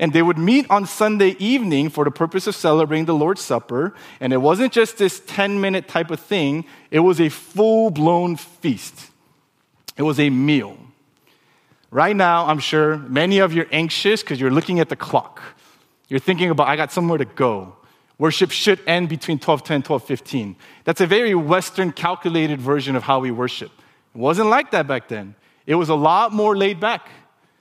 And 0.00 0.12
they 0.12 0.20
would 0.20 0.36
meet 0.36 0.66
on 0.68 0.84
Sunday 0.84 1.36
evening 1.38 1.90
for 1.90 2.04
the 2.04 2.10
purpose 2.10 2.48
of 2.48 2.56
celebrating 2.56 3.04
the 3.04 3.14
Lord's 3.14 3.40
Supper. 3.40 3.94
And 4.18 4.32
it 4.32 4.38
wasn't 4.38 4.72
just 4.72 4.98
this 4.98 5.22
10 5.26 5.60
minute 5.60 5.86
type 5.86 6.10
of 6.10 6.18
thing, 6.18 6.64
it 6.90 7.00
was 7.00 7.20
a 7.20 7.28
full 7.28 7.90
blown 7.90 8.34
feast. 8.34 9.10
It 9.96 10.02
was 10.02 10.18
a 10.18 10.28
meal. 10.28 10.76
Right 11.92 12.16
now, 12.16 12.46
I'm 12.46 12.58
sure 12.58 12.98
many 12.98 13.38
of 13.38 13.52
you 13.52 13.62
are 13.62 13.68
anxious 13.70 14.22
because 14.22 14.40
you're 14.40 14.50
looking 14.50 14.80
at 14.80 14.88
the 14.88 14.96
clock. 14.96 15.40
You're 16.08 16.20
thinking 16.20 16.50
about, 16.50 16.68
I 16.68 16.76
got 16.76 16.92
somewhere 16.92 17.18
to 17.18 17.24
go. 17.24 17.76
Worship 18.18 18.50
should 18.50 18.80
end 18.86 19.08
between 19.08 19.38
12:10 19.38 19.82
12:15. 19.82 20.56
That's 20.84 21.00
a 21.00 21.06
very 21.06 21.34
western 21.34 21.92
calculated 21.92 22.60
version 22.60 22.96
of 22.96 23.02
how 23.02 23.20
we 23.20 23.30
worship. 23.30 23.70
It 24.14 24.18
wasn't 24.18 24.48
like 24.48 24.70
that 24.70 24.86
back 24.86 25.08
then. 25.08 25.34
It 25.66 25.74
was 25.74 25.88
a 25.88 25.94
lot 25.94 26.32
more 26.32 26.56
laid 26.56 26.80
back. 26.80 27.08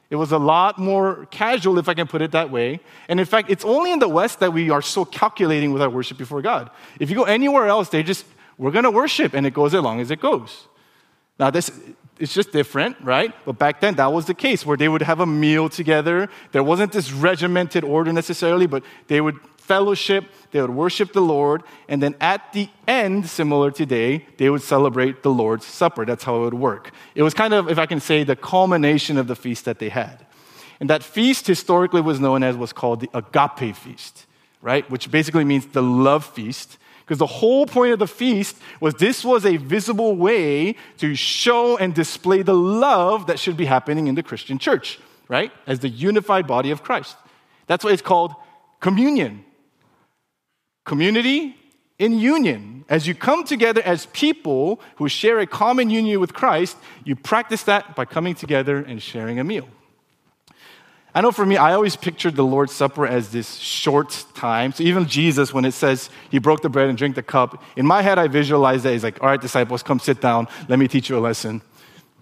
It 0.09 0.15
was 0.17 0.31
a 0.31 0.37
lot 0.37 0.77
more 0.77 1.25
casual, 1.31 1.79
if 1.79 1.89
I 1.89 1.93
can 1.93 2.07
put 2.07 2.21
it 2.21 2.31
that 2.31 2.51
way. 2.51 2.79
And 3.09 3.19
in 3.19 3.25
fact, 3.25 3.49
it's 3.49 3.65
only 3.65 3.91
in 3.91 3.99
the 3.99 4.07
West 4.07 4.39
that 4.39 4.53
we 4.53 4.69
are 4.69 4.81
so 4.81 5.03
calculating 5.03 5.73
with 5.73 5.81
our 5.81 5.89
worship 5.89 6.17
before 6.17 6.41
God. 6.41 6.69
If 6.99 7.09
you 7.09 7.15
go 7.15 7.23
anywhere 7.23 7.67
else, 7.67 7.89
they 7.89 8.03
just, 8.03 8.23
we're 8.57 8.71
going 8.71 8.83
to 8.83 8.91
worship, 8.91 9.33
and 9.33 9.45
it 9.47 9.53
goes 9.53 9.73
as 9.73 9.81
long 9.81 9.99
as 9.99 10.11
it 10.11 10.21
goes. 10.21 10.67
Now, 11.39 11.49
this, 11.49 11.71
it's 12.19 12.33
just 12.33 12.51
different, 12.51 12.97
right? 13.01 13.33
But 13.45 13.59
back 13.59 13.81
then, 13.81 13.95
that 13.95 14.11
was 14.13 14.25
the 14.25 14.33
case 14.33 14.65
where 14.65 14.77
they 14.77 14.87
would 14.87 15.01
have 15.01 15.19
a 15.19 15.25
meal 15.25 15.69
together. 15.69 16.29
There 16.51 16.63
wasn't 16.63 16.91
this 16.91 17.11
regimented 17.11 17.83
order 17.83 18.13
necessarily, 18.13 18.67
but 18.67 18.83
they 19.07 19.19
would 19.19 19.39
fellowship, 19.57 20.25
they 20.51 20.61
would 20.61 20.69
worship 20.69 21.11
the 21.11 21.21
Lord, 21.21 21.63
and 21.89 22.01
then 22.01 22.15
at 22.21 22.53
the 22.53 22.69
end, 22.87 23.27
similar 23.27 23.71
to 23.71 23.77
today, 23.77 24.25
they 24.37 24.49
would 24.49 24.61
celebrate 24.61 25.23
the 25.23 25.31
Lord's 25.31 25.65
Supper. 25.65 26.05
That's 26.05 26.23
how 26.23 26.37
it 26.37 26.41
would 26.41 26.53
work. 26.53 26.91
It 27.15 27.23
was 27.23 27.33
kind 27.33 27.53
of, 27.53 27.69
if 27.69 27.79
I 27.79 27.87
can 27.87 27.99
say, 27.99 28.23
the 28.23 28.35
culmination 28.35 29.17
of 29.17 29.27
the 29.27 29.35
feast 29.35 29.65
that 29.65 29.79
they 29.79 29.89
had. 29.89 30.25
And 30.79 30.89
that 30.89 31.03
feast 31.03 31.47
historically 31.47 32.01
was 32.01 32.19
known 32.19 32.43
as 32.43 32.55
what's 32.55 32.73
called 32.73 32.99
the 33.01 33.09
agape 33.13 33.75
feast, 33.75 34.25
right? 34.61 34.89
Which 34.89 35.09
basically 35.09 35.43
means 35.45 35.65
the 35.67 35.81
love 35.81 36.25
feast. 36.25 36.77
Because 37.05 37.19
the 37.19 37.27
whole 37.27 37.67
point 37.67 37.93
of 37.93 37.99
the 37.99 38.07
feast 38.07 38.57
was 38.79 38.95
this 38.95 39.23
was 39.23 39.45
a 39.45 39.57
visible 39.57 40.15
way 40.15 40.75
to 40.97 41.13
show 41.13 41.77
and 41.77 41.93
display 41.93 42.41
the 42.41 42.55
love 42.55 43.27
that 43.27 43.37
should 43.39 43.55
be 43.55 43.65
happening 43.65 44.07
in 44.07 44.15
the 44.15 44.23
Christian 44.23 44.57
church, 44.57 44.99
right? 45.27 45.51
As 45.67 45.79
the 45.79 45.89
unified 45.89 46.47
body 46.47 46.71
of 46.71 46.81
Christ. 46.81 47.15
That's 47.67 47.83
why 47.83 47.91
it's 47.91 48.01
called 48.01 48.33
communion 48.79 49.45
community 50.85 51.55
in 51.99 52.19
union. 52.19 52.85
As 52.87 53.07
you 53.07 53.15
come 53.15 53.43
together 53.43 53.81
as 53.83 54.05
people 54.07 54.79
who 54.97 55.09
share 55.09 55.39
a 55.39 55.47
common 55.47 55.89
union 55.89 56.19
with 56.19 56.33
Christ, 56.33 56.77
you 57.03 57.15
practice 57.15 57.63
that 57.63 57.95
by 57.95 58.05
coming 58.05 58.35
together 58.35 58.77
and 58.77 59.01
sharing 59.01 59.39
a 59.39 59.43
meal. 59.43 59.67
I 61.15 61.21
know 61.21 61.31
for 61.31 61.45
me, 61.45 61.55
I 61.55 61.73
always 61.73 61.95
pictured 61.95 62.35
the 62.35 62.43
Lord's 62.43 62.73
Supper 62.73 63.07
as 63.07 63.31
this 63.31 63.55
short 63.55 64.25
time. 64.33 64.73
So 64.73 64.83
even 64.83 65.05
Jesus, 65.05 65.53
when 65.53 65.63
it 65.63 65.71
says 65.71 66.09
he 66.29 66.39
broke 66.39 66.61
the 66.61 66.67
bread 66.67 66.89
and 66.89 66.97
drank 66.97 67.15
the 67.15 67.23
cup, 67.23 67.63
in 67.77 67.85
my 67.85 68.01
head, 68.01 68.19
I 68.19 68.27
visualize 68.27 68.83
that. 68.83 68.91
He's 68.91 69.03
like, 69.03 69.23
all 69.23 69.29
right, 69.29 69.39
disciples, 69.39 69.81
come 69.81 69.97
sit 69.97 70.19
down. 70.19 70.49
Let 70.67 70.77
me 70.77 70.89
teach 70.89 71.07
you 71.07 71.17
a 71.17 71.19
lesson. 71.19 71.61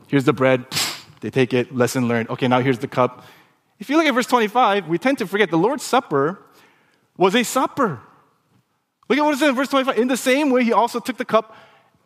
Here's 0.08 0.26
the 0.26 0.34
bread. 0.34 0.66
They 1.22 1.30
take 1.30 1.54
it, 1.54 1.74
lesson 1.74 2.10
learned. 2.10 2.30
Okay, 2.32 2.50
now 2.50 2.60
here's 2.60 2.80
the 2.80 2.88
cup. 2.90 3.26
If 3.80 3.90
you 3.90 3.96
look 3.96 4.06
at 4.06 4.14
verse 4.14 4.28
25, 4.28 4.90
we 4.90 4.98
tend 4.98 5.20
to 5.20 5.26
forget 5.26 5.50
the 5.50 5.58
Lord's 5.58 5.84
Supper 5.84 6.44
was 7.16 7.34
a 7.34 7.44
supper. 7.44 8.02
Look 9.08 9.18
at 9.18 9.24
what 9.24 9.34
it 9.34 9.38
says 9.38 9.48
in 9.48 9.56
verse 9.56 9.70
25. 9.70 9.98
In 9.98 10.10
the 10.10 10.18
same 10.18 10.50
way, 10.50 10.66
he 10.66 10.74
also 10.74 11.00
took 11.00 11.16
the 11.16 11.24
cup 11.24 11.56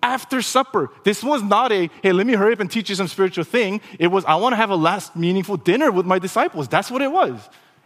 after 0.01 0.41
supper. 0.41 0.89
This 1.03 1.23
was 1.23 1.43
not 1.43 1.71
a, 1.71 1.89
hey, 2.03 2.11
let 2.11 2.27
me 2.27 2.33
hurry 2.33 2.53
up 2.53 2.59
and 2.59 2.71
teach 2.71 2.89
you 2.89 2.95
some 2.95 3.07
spiritual 3.07 3.43
thing. 3.43 3.81
It 3.99 4.07
was, 4.07 4.25
I 4.25 4.35
want 4.35 4.53
to 4.53 4.57
have 4.57 4.69
a 4.69 4.75
last 4.75 5.15
meaningful 5.15 5.57
dinner 5.57 5.91
with 5.91 6.05
my 6.05 6.19
disciples. 6.19 6.67
That's 6.67 6.91
what 6.91 7.01
it 7.01 7.11
was. 7.11 7.39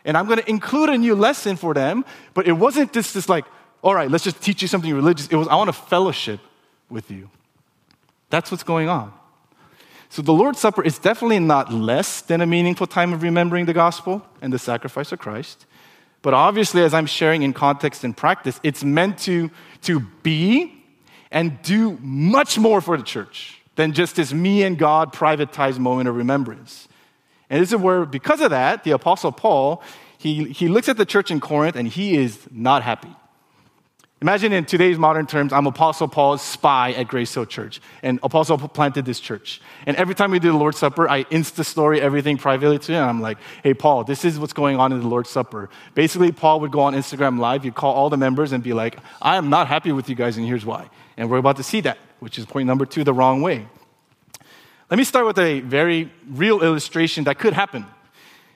And 0.04 0.18
I'm 0.18 0.26
going 0.26 0.40
to 0.40 0.50
include 0.50 0.90
a 0.90 0.98
new 0.98 1.16
lesson 1.16 1.56
for 1.56 1.74
them, 1.74 2.06
but 2.34 2.48
it 2.48 2.54
wasn't 2.54 2.92
just 2.92 3.14
this 3.14 3.30
like, 3.30 3.46
all 3.82 3.96
right, 3.96 4.10
let's 4.10 4.24
just 4.24 4.42
teach 4.42 4.62
you 4.62 4.68
something 4.68 4.94
religious. 4.94 5.28
It 5.28 5.36
was, 5.36 5.48
I 5.48 5.56
want 5.56 5.70
to 5.70 5.74
fellowship 5.74 6.40
with 6.90 7.10
you. 7.10 7.30
That's 8.30 8.52
what's 8.52 8.64
going 8.64 8.90
on. 8.90 9.14
So 10.10 10.22
the 10.22 10.34
Lord's 10.34 10.60
Supper 10.60 10.84
is 10.84 11.00
definitely 11.00 11.40
not 11.40 11.72
less 11.72 12.22
than 12.22 12.42
a 12.42 12.46
meaningful 12.46 12.86
time 12.86 13.14
of 13.14 13.24
remembering 13.24 13.66
the 13.66 13.74
gospel 13.74 14.26
and 14.42 14.52
the 14.52 14.60
sacrifice 14.60 15.12
of 15.12 15.20
Christ. 15.20 15.66
But 16.22 16.34
obviously, 16.34 16.84
as 16.84 16.94
I'm 16.94 17.06
sharing 17.06 17.44
in 17.44 17.54
context 17.54 18.04
and 18.04 18.16
practice, 18.16 18.60
it's 18.62 18.84
meant 18.84 19.18
to, 19.20 19.50
to 19.84 20.02
be 20.22 20.81
and 21.32 21.62
do 21.62 21.98
much 22.02 22.58
more 22.58 22.82
for 22.82 22.98
the 22.98 23.04
church 23.04 23.62
than 23.76 23.94
just 23.94 24.18
this 24.18 24.34
me 24.34 24.64
and 24.64 24.78
God 24.78 25.14
privatized 25.14 25.80
moment 25.80 26.10
of 26.10 26.16
remembrance. 26.16 26.88
And 27.50 27.62
this 27.62 27.72
is 27.72 27.78
where, 27.78 28.06
because 28.06 28.42
of 28.42 28.50
that, 28.52 28.84
the 28.84 28.92
Apostle 28.92 29.32
Paul, 29.32 29.82
he, 30.18 30.46
he 30.50 30.68
looks 30.68 30.90
at 30.90 30.98
the 30.98 31.06
church 31.06 31.32
in 31.32 31.40
Corinth 31.40 31.76
and 31.76 31.88
he 31.88 32.16
is 32.16 32.48
not 32.52 32.84
happy. 32.84 33.16
Imagine 34.22 34.54
in 34.54 34.66
today's 34.66 35.00
modern 35.00 35.26
terms, 35.26 35.52
I'm 35.52 35.66
Apostle 35.66 36.08
Paul's 36.08 36.44
spy 36.44 36.92
at 36.92 37.08
Grace 37.08 37.34
Hill 37.34 37.48
Church, 37.48 37.82
and 38.04 38.20
Apostle 38.22 38.60
Paul 38.60 38.68
planted 38.68 39.04
this 39.04 39.20
church. 39.20 39.60
And 39.88 39.98
every 39.98 40.14
time 40.14 40.30
we 40.30 40.38
do 40.38 40.52
the 40.52 40.58
Lord's 40.60 40.78
Supper, 40.78 41.10
I 41.10 41.24
insta 41.24 41.66
story 41.66 42.00
everything 42.00 42.38
privately 42.38 42.78
to 42.78 42.92
him. 42.92 43.02
And 43.02 43.10
I'm 43.10 43.20
like, 43.20 43.40
hey, 43.64 43.74
Paul, 43.74 44.04
this 44.04 44.24
is 44.24 44.38
what's 44.38 44.54
going 44.54 44.78
on 44.78 44.92
in 44.92 45.00
the 45.00 45.08
Lord's 45.08 45.32
Supper. 45.32 45.72
Basically, 45.96 46.32
Paul 46.32 46.60
would 46.60 46.72
go 46.72 46.82
on 46.82 46.94
Instagram 46.94 47.40
Live, 47.40 47.64
he'd 47.64 47.74
call 47.74 47.96
all 47.96 48.12
the 48.12 48.18
members 48.18 48.52
and 48.52 48.64
be 48.64 48.74
like, 48.74 49.00
I 49.24 49.38
am 49.38 49.50
not 49.50 49.68
happy 49.68 49.92
with 49.92 50.08
you 50.08 50.14
guys, 50.14 50.38
and 50.38 50.46
here's 50.46 50.68
why. 50.68 50.88
And 51.22 51.30
we're 51.30 51.38
about 51.38 51.58
to 51.58 51.64
see 51.64 51.82
that, 51.82 52.00
which 52.20 52.40
is 52.40 52.48
point 52.48 52.66
number 52.66 52.84
two, 52.84 53.04
the 53.04 53.14
wrong 53.14 53.44
way. 53.44 53.68
Let 54.90 54.98
me 54.98 55.04
start 55.04 55.28
with 55.28 55.38
a 55.38 55.60
very 55.60 56.12
real 56.28 56.64
illustration 56.64 57.26
that 57.26 57.38
could 57.38 57.54
happen. 57.54 57.86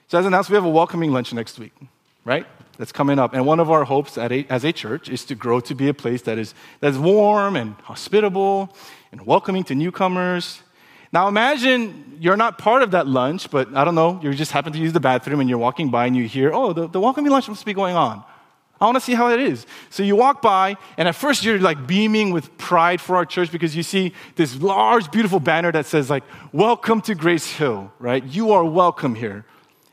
So, 0.08 0.18
as 0.18 0.26
announced, 0.26 0.50
we 0.50 0.56
have 0.56 0.64
a 0.64 0.68
welcoming 0.68 1.12
lunch 1.12 1.32
next 1.32 1.60
week, 1.60 1.72
right? 2.24 2.44
that's 2.76 2.90
coming 2.90 3.20
up. 3.20 3.34
And 3.34 3.46
one 3.46 3.60
of 3.60 3.70
our 3.70 3.84
hopes 3.84 4.18
a, 4.18 4.44
as 4.50 4.64
a 4.64 4.72
church 4.72 5.08
is 5.08 5.24
to 5.26 5.36
grow 5.36 5.60
to 5.60 5.76
be 5.76 5.88
a 5.88 5.94
place 5.94 6.22
that 6.22 6.38
is 6.38 6.54
that's 6.80 6.96
warm 6.96 7.54
and 7.54 7.76
hospitable 7.82 8.74
and 9.12 9.24
welcoming 9.24 9.62
to 9.64 9.74
newcomers. 9.76 10.60
Now 11.12 11.28
imagine 11.28 12.18
you're 12.20 12.36
not 12.36 12.58
part 12.58 12.82
of 12.82 12.90
that 12.90 13.06
lunch, 13.06 13.48
but 13.48 13.74
I 13.76 13.84
don't 13.84 13.94
know, 13.94 14.18
you 14.24 14.34
just 14.34 14.50
happen 14.50 14.72
to 14.72 14.78
use 14.78 14.92
the 14.92 15.00
bathroom 15.00 15.38
and 15.38 15.48
you're 15.48 15.58
walking 15.58 15.88
by 15.90 16.06
and 16.06 16.16
you 16.16 16.26
hear, 16.26 16.52
oh, 16.52 16.72
the, 16.72 16.88
the 16.88 17.00
welcoming 17.00 17.30
lunch 17.30 17.48
must 17.48 17.64
be 17.64 17.72
going 17.72 17.94
on. 17.94 18.24
I 18.80 18.84
want 18.84 18.96
to 18.96 19.00
see 19.00 19.14
how 19.14 19.30
it 19.30 19.40
is. 19.40 19.66
So 19.88 20.02
you 20.02 20.16
walk 20.16 20.42
by, 20.42 20.76
and 20.98 21.08
at 21.08 21.14
first 21.14 21.44
you're 21.44 21.58
like 21.58 21.86
beaming 21.86 22.30
with 22.30 22.56
pride 22.58 23.00
for 23.00 23.16
our 23.16 23.24
church 23.24 23.50
because 23.50 23.74
you 23.74 23.82
see 23.82 24.12
this 24.34 24.56
large, 24.60 25.10
beautiful 25.10 25.40
banner 25.40 25.72
that 25.72 25.86
says, 25.86 26.10
like, 26.10 26.24
welcome 26.52 27.00
to 27.02 27.14
Grace 27.14 27.46
Hill, 27.46 27.90
right? 27.98 28.22
You 28.22 28.52
are 28.52 28.64
welcome 28.64 29.14
here. 29.14 29.46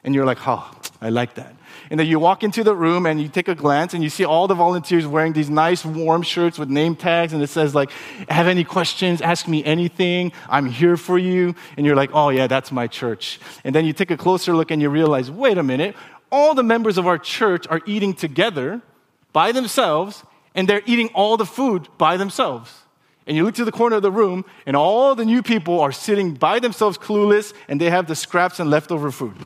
And 0.04 0.13
you're 0.13 0.26
like, 0.26 0.39
oh, 0.46 0.69
I 1.00 1.10
like 1.10 1.36
that. 1.36 1.56
And 1.89 2.00
then 2.00 2.08
you 2.08 2.19
walk 2.19 2.43
into 2.43 2.63
the 2.63 2.76
room 2.76 3.06
and 3.06 3.22
you 3.22 3.28
take 3.28 3.48
a 3.48 3.56
glance 3.56 3.93
and 3.93 4.04
you 4.04 4.10
see 4.10 4.26
all 4.26 4.48
the 4.48 4.56
volunteers 4.56 5.06
wearing 5.08 5.34
these 5.34 5.50
nice 5.50 5.86
warm 5.86 6.22
shirts 6.24 6.60
with 6.60 6.69
name 6.69 6.96
tags 6.96 7.34
and 7.34 7.41
it 7.41 7.48
says 7.48 7.74
like, 7.74 7.91
have 8.30 8.48
any 8.48 8.63
questions? 8.63 9.22
Ask 9.22 9.48
me 9.48 9.63
anything. 9.63 10.32
I'm 10.50 10.65
here 10.67 10.98
for 10.98 11.17
you. 11.17 11.56
And 11.78 11.86
you're 11.86 11.96
like, 11.96 12.10
oh 12.13 12.30
yeah, 12.30 12.48
that's 12.48 12.72
my 12.72 12.88
church. 12.88 13.39
And 13.63 13.74
then 13.74 13.86
you 13.86 13.93
take 13.93 14.12
a 14.12 14.17
closer 14.17 14.54
look 14.54 14.72
and 14.72 14.82
you 14.82 14.89
realize, 14.89 15.32
wait 15.32 15.58
a 15.58 15.63
minute, 15.63 15.96
all 16.34 16.54
the 16.54 16.63
members 16.63 16.98
of 16.98 17.08
our 17.08 17.17
church 17.17 17.65
are 17.69 17.82
eating 17.86 18.13
together 18.13 18.82
by 19.32 19.52
themselves 19.52 20.24
and 20.56 20.67
they're 20.67 20.84
eating 20.86 21.10
all 21.13 21.38
the 21.38 21.46
food 21.46 21.88
by 21.98 22.17
themselves. 22.17 22.82
And 23.26 23.38
you 23.38 23.46
look 23.46 23.56
to 23.56 23.65
the 23.65 23.72
corner 23.72 23.96
of 23.96 24.02
the 24.02 24.12
room, 24.12 24.43
and 24.65 24.76
all 24.76 25.15
the 25.15 25.24
new 25.24 25.41
people 25.41 25.80
are 25.80 25.93
sitting 25.93 26.34
by 26.34 26.60
themselves, 26.60 26.98
clueless, 26.98 27.54
and 27.69 27.80
they 27.80 27.89
have 27.89 28.08
the 28.08 28.15
scraps 28.15 28.60
and 28.60 28.69
leftover 28.69 29.12
food 29.12 29.46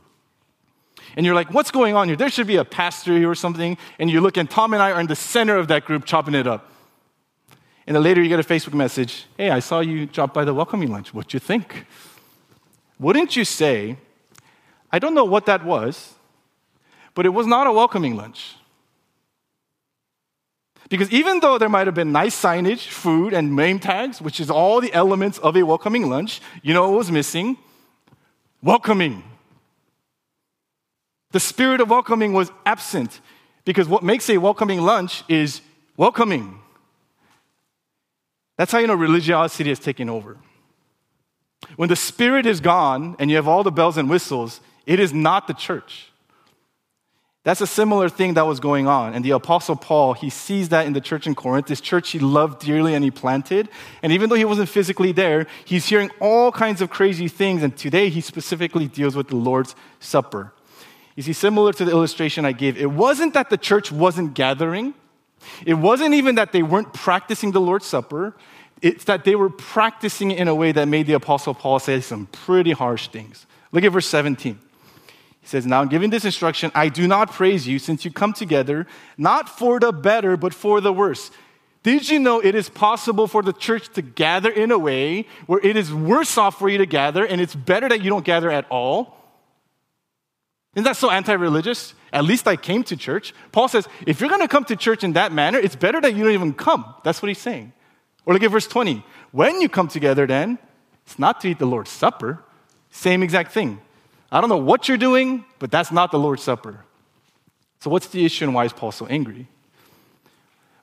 and 1.18 1.26
you're 1.26 1.36
like, 1.36 1.52
what's 1.52 1.72
going 1.72 1.96
on 1.96 2.08
here? 2.08 2.16
There 2.16 2.30
should 2.30 2.46
be 2.46 2.58
a 2.58 2.64
pastor 2.64 3.18
here 3.18 3.30
or 3.30 3.36
something. 3.36 3.76
And 3.98 4.10
you 4.10 4.22
look, 4.22 4.38
and 4.38 4.48
Tom 4.48 4.74
and 4.74 4.84
I 4.84 4.92
are 4.92 5.00
in 5.00 5.08
the 5.08 5.16
center 5.16 5.58
of 5.58 5.68
that 5.70 5.84
group 5.84 6.06
chopping 6.06 6.36
it 6.36 6.46
up. 6.46 6.72
And 7.88 7.96
then 7.96 8.04
later 8.04 8.22
you 8.22 8.30
get 8.30 8.40
a 8.40 8.44
Facebook 8.44 8.76
message 8.76 9.26
Hey, 9.36 9.50
I 9.50 9.60
saw 9.60 9.80
you 9.80 10.06
drop 10.06 10.34
by 10.34 10.46
the 10.46 10.54
welcoming 10.54 10.92
lunch. 10.92 11.16
What'd 11.16 11.34
you 11.34 11.40
think? 11.40 11.88
Wouldn't 13.00 13.36
you 13.36 13.46
say, 13.46 13.98
I 14.92 15.00
don't 15.00 15.16
know 15.16 15.26
what 15.26 15.48
that 15.48 15.66
was, 15.66 16.14
but 17.18 17.26
it 17.26 17.30
was 17.30 17.48
not 17.48 17.66
a 17.66 17.72
welcoming 17.72 18.16
lunch? 18.16 18.54
Because 20.88 21.10
even 21.10 21.40
though 21.40 21.58
there 21.58 21.68
might 21.68 21.88
have 21.88 21.96
been 21.96 22.12
nice 22.12 22.40
signage, 22.40 22.90
food, 22.90 23.34
and 23.34 23.56
name 23.56 23.80
tags, 23.80 24.22
which 24.22 24.40
is 24.40 24.52
all 24.52 24.80
the 24.80 24.94
elements 24.94 25.40
of 25.40 25.58
a 25.58 25.64
welcoming 25.64 26.12
lunch, 26.12 26.42
you 26.62 26.76
know 26.76 26.88
what 26.88 26.96
was 27.00 27.12
missing? 27.12 27.58
Welcoming. 28.62 29.24
The 31.32 31.40
spirit 31.40 31.82
of 31.82 31.90
welcoming 31.90 32.34
was 32.34 32.52
absent 32.68 33.20
because 33.66 33.88
what 33.88 34.04
makes 34.04 34.30
a 34.30 34.38
welcoming 34.38 34.82
lunch 34.82 35.24
is 35.28 35.62
welcoming. 35.98 36.60
That's 38.58 38.72
how 38.72 38.78
you 38.78 38.86
know 38.86 38.94
religiosity 38.94 39.70
has 39.70 39.80
taken 39.80 40.08
over. 40.08 40.38
When 41.78 41.90
the 41.90 41.96
spirit 41.96 42.46
is 42.46 42.62
gone 42.62 43.16
and 43.18 43.32
you 43.32 43.38
have 43.38 43.48
all 43.48 43.64
the 43.64 43.72
bells 43.72 43.98
and 43.98 44.08
whistles, 44.08 44.62
it 44.86 45.00
is 45.00 45.16
not 45.16 45.48
the 45.48 45.56
church. 45.56 46.07
That's 47.48 47.62
a 47.62 47.66
similar 47.68 48.10
thing 48.10 48.34
that 48.34 48.46
was 48.46 48.60
going 48.60 48.90
on. 48.90 49.14
And 49.14 49.24
the 49.24 49.32
Apostle 49.32 49.78
Paul, 49.78 50.12
he 50.12 50.30
sees 50.30 50.68
that 50.68 50.86
in 50.86 50.92
the 50.92 51.00
church 51.00 51.28
in 51.28 51.34
Corinth, 51.34 51.68
this 51.68 51.80
church 51.80 52.10
he 52.10 52.20
loved 52.20 52.60
dearly 52.60 52.94
and 52.94 53.06
he 53.06 53.10
planted. 53.10 53.70
And 54.04 54.12
even 54.12 54.30
though 54.30 54.36
he 54.36 54.44
wasn't 54.44 54.68
physically 54.68 55.14
there, 55.14 55.48
he's 55.64 55.86
hearing 55.86 56.12
all 56.20 56.52
kinds 56.52 56.82
of 56.82 56.90
crazy 56.90 57.30
things. 57.30 57.64
And 57.64 57.78
today 57.78 58.10
he 58.10 58.20
specifically 58.20 58.90
deals 58.90 59.16
with 59.16 59.30
the 59.30 59.38
Lord's 59.38 59.76
Supper. 60.02 60.52
You 61.16 61.24
see, 61.24 61.32
similar 61.32 61.72
to 61.72 61.86
the 61.86 61.92
illustration 61.92 62.44
I 62.44 62.52
gave, 62.52 62.78
it 62.78 62.92
wasn't 62.92 63.34
that 63.36 63.50
the 63.50 63.58
church 63.58 63.94
wasn't 63.94 64.34
gathering, 64.34 64.94
it 65.66 65.76
wasn't 65.76 66.16
even 66.16 66.36
that 66.36 66.52
they 66.52 66.64
weren't 66.64 66.94
practicing 66.94 67.54
the 67.54 67.62
Lord's 67.62 67.86
Supper. 67.86 68.36
It's 68.82 69.06
that 69.06 69.24
they 69.24 69.36
were 69.36 69.50
practicing 69.50 70.32
in 70.32 70.50
a 70.50 70.54
way 70.54 70.74
that 70.74 70.90
made 70.90 71.08
the 71.08 71.14
Apostle 71.14 71.54
Paul 71.54 71.80
say 71.80 72.02
some 72.02 72.26
pretty 72.26 72.74
harsh 72.74 73.08
things 73.08 73.46
Look 73.72 73.86
at 73.86 73.94
verse 73.94 74.08
17. 74.08 74.67
He 75.48 75.52
says, 75.52 75.66
Now, 75.66 75.82
in 75.82 75.88
giving 75.88 76.10
this 76.10 76.26
instruction, 76.26 76.72
I 76.76 76.90
do 76.90 77.08
not 77.08 77.32
praise 77.32 77.66
you 77.66 77.80
since 77.80 78.04
you 78.04 78.12
come 78.12 78.34
together, 78.34 78.86
not 79.18 79.48
for 79.48 79.80
the 79.80 79.94
better, 79.94 80.36
but 80.36 80.54
for 80.54 80.82
the 80.82 80.92
worse. 80.92 81.32
Did 81.84 82.10
you 82.10 82.20
know 82.20 82.42
it 82.42 82.54
is 82.54 82.68
possible 82.68 83.28
for 83.28 83.42
the 83.42 83.54
church 83.54 83.88
to 83.94 84.02
gather 84.02 84.50
in 84.50 84.72
a 84.72 84.78
way 84.78 85.26
where 85.46 85.62
it 85.64 85.78
is 85.78 85.94
worse 85.94 86.38
off 86.38 86.60
for 86.60 86.68
you 86.68 86.80
to 86.80 86.86
gather 86.86 87.26
and 87.26 87.40
it's 87.40 87.56
better 87.56 87.88
that 87.88 88.02
you 88.02 88.10
don't 88.10 88.26
gather 88.26 88.52
at 88.52 88.66
all? 88.70 89.16
Isn't 90.76 90.84
that 90.84 90.98
so 90.98 91.10
anti 91.10 91.32
religious? 91.32 91.94
At 92.12 92.26
least 92.26 92.46
I 92.46 92.58
came 92.58 92.84
to 92.84 92.98
church. 92.98 93.34
Paul 93.54 93.70
says, 93.70 93.88
if 94.06 94.20
you're 94.20 94.30
going 94.30 94.42
to 94.42 94.50
come 94.50 94.66
to 94.66 94.76
church 94.76 95.06
in 95.06 95.14
that 95.14 95.32
manner, 95.32 95.60
it's 95.60 95.78
better 95.78 96.02
that 96.02 96.14
you 96.14 96.26
don't 96.26 96.34
even 96.34 96.54
come. 96.56 96.94
That's 97.06 97.22
what 97.22 97.30
he's 97.30 97.40
saying. 97.40 97.72
Or 98.26 98.34
look 98.34 98.44
at 98.44 98.52
verse 98.52 98.68
20. 98.68 99.02
When 99.32 99.62
you 99.62 99.70
come 99.70 99.88
together, 99.88 100.28
then, 100.28 100.60
it's 101.06 101.18
not 101.18 101.40
to 101.42 101.48
eat 101.48 101.60
the 101.60 101.66
Lord's 101.66 101.90
Supper. 101.90 102.44
Same 102.90 103.24
exact 103.24 103.54
thing. 103.54 103.80
I 104.32 104.42
don't 104.42 104.50
know 104.50 104.58
what 104.58 104.88
you're 104.88 104.98
doing, 104.98 105.46
but 105.60 105.72
that's 105.72 105.92
not 105.92 106.12
the 106.12 106.20
Lord's 106.20 106.44
Supper. 106.44 106.84
So, 107.80 107.90
what's 107.90 108.08
the 108.08 108.26
issue 108.26 108.46
and 108.46 108.54
why 108.54 108.66
is 108.66 108.74
Paul 108.74 108.92
so 108.92 109.06
angry? 109.08 109.48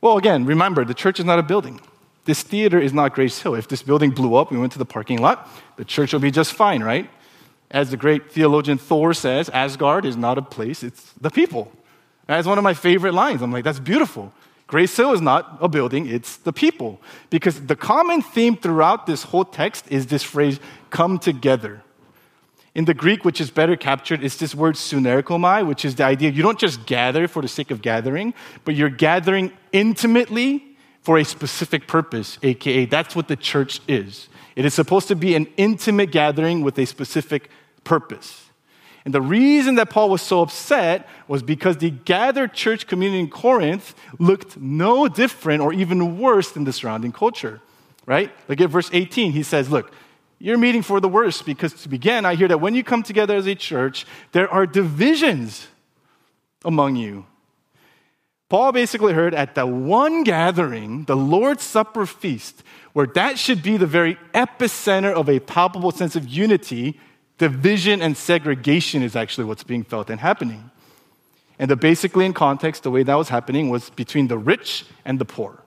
Well, 0.00 0.16
again, 0.18 0.44
remember, 0.44 0.84
the 0.84 0.94
church 0.94 1.18
is 1.18 1.24
not 1.24 1.38
a 1.38 1.42
building. 1.42 1.80
This 2.24 2.42
theater 2.42 2.78
is 2.78 2.92
not 2.92 3.14
Grace 3.14 3.40
Hill. 3.42 3.54
If 3.54 3.68
this 3.68 3.82
building 3.82 4.10
blew 4.10 4.34
up, 4.34 4.50
we 4.50 4.58
went 4.58 4.72
to 4.72 4.78
the 4.78 4.84
parking 4.84 5.18
lot, 5.18 5.48
the 5.76 5.84
church 5.84 6.12
will 6.12 6.20
be 6.20 6.30
just 6.30 6.52
fine, 6.52 6.82
right? 6.82 7.10
As 7.70 7.90
the 7.90 7.96
great 7.96 8.30
theologian 8.30 8.78
Thor 8.78 9.12
says, 9.12 9.48
Asgard 9.50 10.04
is 10.04 10.16
not 10.16 10.38
a 10.38 10.42
place, 10.42 10.82
it's 10.82 11.12
the 11.20 11.30
people. 11.30 11.72
That's 12.26 12.46
one 12.46 12.56
of 12.56 12.64
my 12.64 12.74
favorite 12.74 13.12
lines. 13.12 13.42
I'm 13.42 13.52
like, 13.52 13.64
that's 13.64 13.80
beautiful. 13.80 14.32
Grace 14.66 14.96
Hill 14.96 15.12
is 15.12 15.20
not 15.20 15.58
a 15.60 15.68
building, 15.68 16.06
it's 16.06 16.36
the 16.36 16.52
people. 16.52 17.00
Because 17.28 17.66
the 17.66 17.76
common 17.76 18.22
theme 18.22 18.56
throughout 18.56 19.06
this 19.06 19.24
whole 19.24 19.44
text 19.44 19.84
is 19.90 20.06
this 20.06 20.22
phrase, 20.22 20.60
come 20.90 21.18
together. 21.18 21.82
In 22.74 22.86
the 22.86 22.94
Greek, 22.94 23.24
which 23.24 23.40
is 23.40 23.50
better 23.50 23.76
captured, 23.76 24.22
is 24.22 24.36
this 24.36 24.54
word 24.54 24.74
sunerkomai, 24.74 25.66
which 25.66 25.84
is 25.84 25.94
the 25.94 26.04
idea 26.04 26.30
you 26.30 26.42
don't 26.42 26.58
just 26.58 26.86
gather 26.86 27.28
for 27.28 27.40
the 27.40 27.48
sake 27.48 27.70
of 27.70 27.82
gathering, 27.82 28.34
but 28.64 28.74
you're 28.74 28.90
gathering 28.90 29.52
intimately 29.72 30.76
for 31.00 31.18
a 31.18 31.24
specific 31.24 31.86
purpose, 31.86 32.38
aka 32.42 32.86
that's 32.86 33.14
what 33.14 33.28
the 33.28 33.36
church 33.36 33.80
is. 33.86 34.28
It 34.56 34.64
is 34.64 34.74
supposed 34.74 35.06
to 35.08 35.16
be 35.16 35.34
an 35.34 35.46
intimate 35.56 36.10
gathering 36.10 36.62
with 36.62 36.78
a 36.78 36.86
specific 36.86 37.50
purpose. 37.84 38.44
And 39.04 39.12
the 39.12 39.20
reason 39.20 39.74
that 39.74 39.90
Paul 39.90 40.08
was 40.08 40.22
so 40.22 40.40
upset 40.40 41.06
was 41.28 41.42
because 41.42 41.76
the 41.76 41.90
gathered 41.90 42.54
church 42.54 42.86
community 42.86 43.20
in 43.20 43.28
Corinth 43.28 43.94
looked 44.18 44.56
no 44.56 45.06
different 45.08 45.60
or 45.60 45.74
even 45.74 46.18
worse 46.18 46.52
than 46.52 46.64
the 46.64 46.72
surrounding 46.72 47.12
culture, 47.12 47.60
right? 48.06 48.32
Look 48.48 48.62
at 48.62 48.70
verse 48.70 48.88
18. 48.90 49.32
He 49.32 49.42
says, 49.42 49.70
Look, 49.70 49.92
you're 50.44 50.58
meeting 50.58 50.82
for 50.82 51.00
the 51.00 51.08
worst 51.08 51.46
because 51.46 51.72
to 51.72 51.88
begin, 51.88 52.26
I 52.26 52.34
hear 52.34 52.48
that 52.48 52.60
when 52.60 52.74
you 52.74 52.84
come 52.84 53.02
together 53.02 53.34
as 53.34 53.46
a 53.46 53.54
church, 53.54 54.04
there 54.32 54.46
are 54.50 54.66
divisions 54.66 55.68
among 56.66 56.96
you. 56.96 57.24
Paul 58.50 58.70
basically 58.72 59.14
heard 59.14 59.32
at 59.32 59.54
the 59.54 59.64
one 59.64 60.22
gathering, 60.22 61.04
the 61.04 61.16
Lord's 61.16 61.62
Supper 61.62 62.04
feast, 62.04 62.62
where 62.92 63.06
that 63.14 63.38
should 63.38 63.62
be 63.62 63.78
the 63.78 63.86
very 63.86 64.18
epicenter 64.34 65.14
of 65.14 65.30
a 65.30 65.40
palpable 65.40 65.92
sense 65.92 66.14
of 66.14 66.28
unity, 66.28 67.00
division 67.38 68.02
and 68.02 68.14
segregation 68.14 69.02
is 69.02 69.16
actually 69.16 69.46
what's 69.46 69.64
being 69.64 69.82
felt 69.82 70.10
and 70.10 70.20
happening. 70.20 70.70
And 71.58 71.70
the, 71.70 71.76
basically, 71.76 72.26
in 72.26 72.34
context, 72.34 72.82
the 72.82 72.90
way 72.90 73.02
that 73.02 73.14
was 73.14 73.30
happening 73.30 73.70
was 73.70 73.88
between 73.88 74.28
the 74.28 74.36
rich 74.36 74.84
and 75.06 75.18
the 75.18 75.24
poor. 75.24 75.62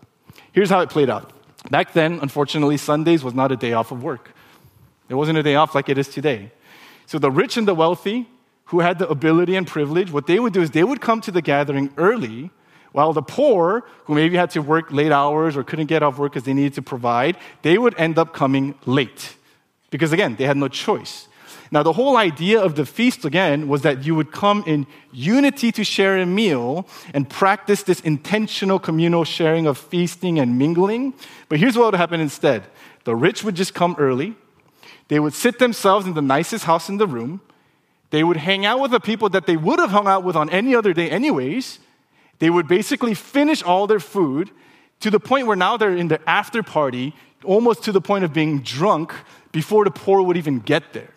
Here's 0.51 0.69
how 0.69 0.81
it 0.81 0.91
played 0.91 1.09
out. 1.09 1.33
Back 1.71 1.93
then, 1.93 2.19
unfortunately, 2.21 2.77
Sundays 2.77 3.23
was 3.23 3.33
not 3.33 3.51
a 3.51 3.55
day 3.55 3.73
off 3.73 3.91
of 3.91 4.03
work. 4.03 4.33
It 5.09 5.15
wasn't 5.15 5.37
a 5.37 5.43
day 5.43 5.55
off 5.55 5.75
like 5.75 5.89
it 5.89 5.97
is 5.97 6.07
today. 6.07 6.51
So 7.05 7.19
the 7.19 7.31
rich 7.31 7.57
and 7.57 7.67
the 7.67 7.75
wealthy 7.75 8.27
who 8.65 8.81
had 8.81 8.99
the 8.99 9.07
ability 9.07 9.55
and 9.55 9.65
privilege, 9.65 10.11
what 10.11 10.27
they 10.27 10.39
would 10.39 10.53
do 10.53 10.61
is 10.61 10.71
they 10.71 10.83
would 10.83 10.99
come 10.99 11.21
to 11.21 11.31
the 11.31 11.41
gathering 11.41 11.93
early, 11.97 12.51
while 12.91 13.13
the 13.13 13.21
poor, 13.21 13.85
who 14.05 14.15
maybe 14.15 14.35
had 14.35 14.49
to 14.51 14.59
work 14.59 14.91
late 14.91 15.11
hours 15.11 15.55
or 15.55 15.63
couldn't 15.63 15.85
get 15.85 16.03
off 16.03 16.17
work 16.17 16.33
because 16.33 16.43
they 16.43 16.53
needed 16.53 16.73
to 16.73 16.81
provide, 16.81 17.37
they 17.61 17.77
would 17.77 17.97
end 17.97 18.17
up 18.17 18.33
coming 18.33 18.75
late. 18.85 19.35
Because 19.89 20.11
again, 20.11 20.35
they 20.35 20.45
had 20.45 20.57
no 20.57 20.67
choice. 20.67 21.27
Now, 21.69 21.83
the 21.83 21.93
whole 21.93 22.15
idea 22.15 22.61
of 22.61 22.75
the 22.75 22.85
feast, 22.85 23.25
again, 23.25 23.67
was 23.67 23.81
that 23.81 24.05
you 24.05 24.15
would 24.15 24.31
come 24.31 24.63
in 24.65 24.87
unity 25.11 25.71
to 25.73 25.83
share 25.83 26.17
a 26.17 26.25
meal 26.25 26.87
and 27.13 27.29
practice 27.29 27.83
this 27.83 27.99
intentional 28.01 28.79
communal 28.79 29.25
sharing 29.25 29.67
of 29.67 29.77
feasting 29.77 30.39
and 30.39 30.57
mingling. 30.57 31.13
But 31.49 31.59
here's 31.59 31.77
what 31.77 31.91
would 31.91 31.99
happen 31.99 32.19
instead 32.19 32.63
the 33.03 33.15
rich 33.15 33.43
would 33.43 33.55
just 33.55 33.73
come 33.73 33.95
early, 33.97 34.35
they 35.07 35.19
would 35.19 35.33
sit 35.33 35.59
themselves 35.59 36.05
in 36.05 36.13
the 36.13 36.21
nicest 36.21 36.65
house 36.65 36.89
in 36.89 36.97
the 36.97 37.07
room, 37.07 37.41
they 38.09 38.23
would 38.23 38.37
hang 38.37 38.65
out 38.65 38.79
with 38.79 38.91
the 38.91 38.99
people 38.99 39.29
that 39.29 39.45
they 39.45 39.57
would 39.57 39.79
have 39.79 39.91
hung 39.91 40.07
out 40.07 40.23
with 40.23 40.35
on 40.35 40.49
any 40.49 40.75
other 40.75 40.93
day, 40.93 41.09
anyways. 41.09 41.79
They 42.39 42.49
would 42.49 42.67
basically 42.67 43.13
finish 43.13 43.63
all 43.63 43.87
their 43.87 43.99
food 43.99 44.51
to 44.99 45.11
the 45.11 45.19
point 45.19 45.47
where 45.47 45.55
now 45.55 45.77
they're 45.77 45.95
in 45.95 46.07
the 46.07 46.21
after 46.29 46.63
party, 46.63 47.13
almost 47.43 47.83
to 47.83 47.91
the 47.91 48.01
point 48.01 48.23
of 48.23 48.33
being 48.33 48.61
drunk 48.61 49.13
before 49.51 49.83
the 49.83 49.91
poor 49.91 50.21
would 50.21 50.37
even 50.37 50.59
get 50.59 50.93
there. 50.93 51.09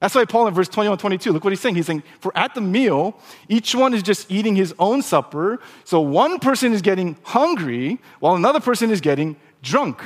That's 0.00 0.14
why 0.14 0.24
Paul 0.26 0.46
in 0.46 0.54
verse 0.54 0.68
21 0.68 0.98
22, 0.98 1.32
look 1.32 1.42
what 1.42 1.52
he's 1.52 1.60
saying. 1.60 1.74
He's 1.74 1.86
saying, 1.86 2.02
For 2.20 2.36
at 2.36 2.54
the 2.54 2.60
meal, 2.60 3.18
each 3.48 3.74
one 3.74 3.94
is 3.94 4.02
just 4.02 4.30
eating 4.30 4.54
his 4.54 4.74
own 4.78 5.02
supper. 5.02 5.58
So 5.84 6.00
one 6.00 6.38
person 6.38 6.72
is 6.72 6.82
getting 6.82 7.16
hungry 7.22 7.98
while 8.20 8.34
another 8.34 8.60
person 8.60 8.90
is 8.90 9.00
getting 9.00 9.36
drunk. 9.62 10.02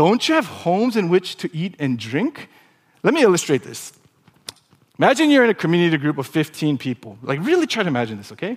Don't 0.00 0.26
you 0.30 0.34
have 0.34 0.46
homes 0.46 0.96
in 0.96 1.10
which 1.10 1.36
to 1.36 1.54
eat 1.54 1.74
and 1.78 1.98
drink? 1.98 2.48
Let 3.02 3.12
me 3.12 3.20
illustrate 3.20 3.64
this. 3.64 3.92
Imagine 4.98 5.28
you're 5.30 5.44
in 5.44 5.50
a 5.50 5.54
community 5.54 5.98
group 5.98 6.16
of 6.16 6.26
15 6.26 6.78
people. 6.78 7.18
Like, 7.20 7.38
really 7.42 7.66
try 7.66 7.82
to 7.82 7.88
imagine 7.88 8.16
this, 8.16 8.32
okay? 8.32 8.56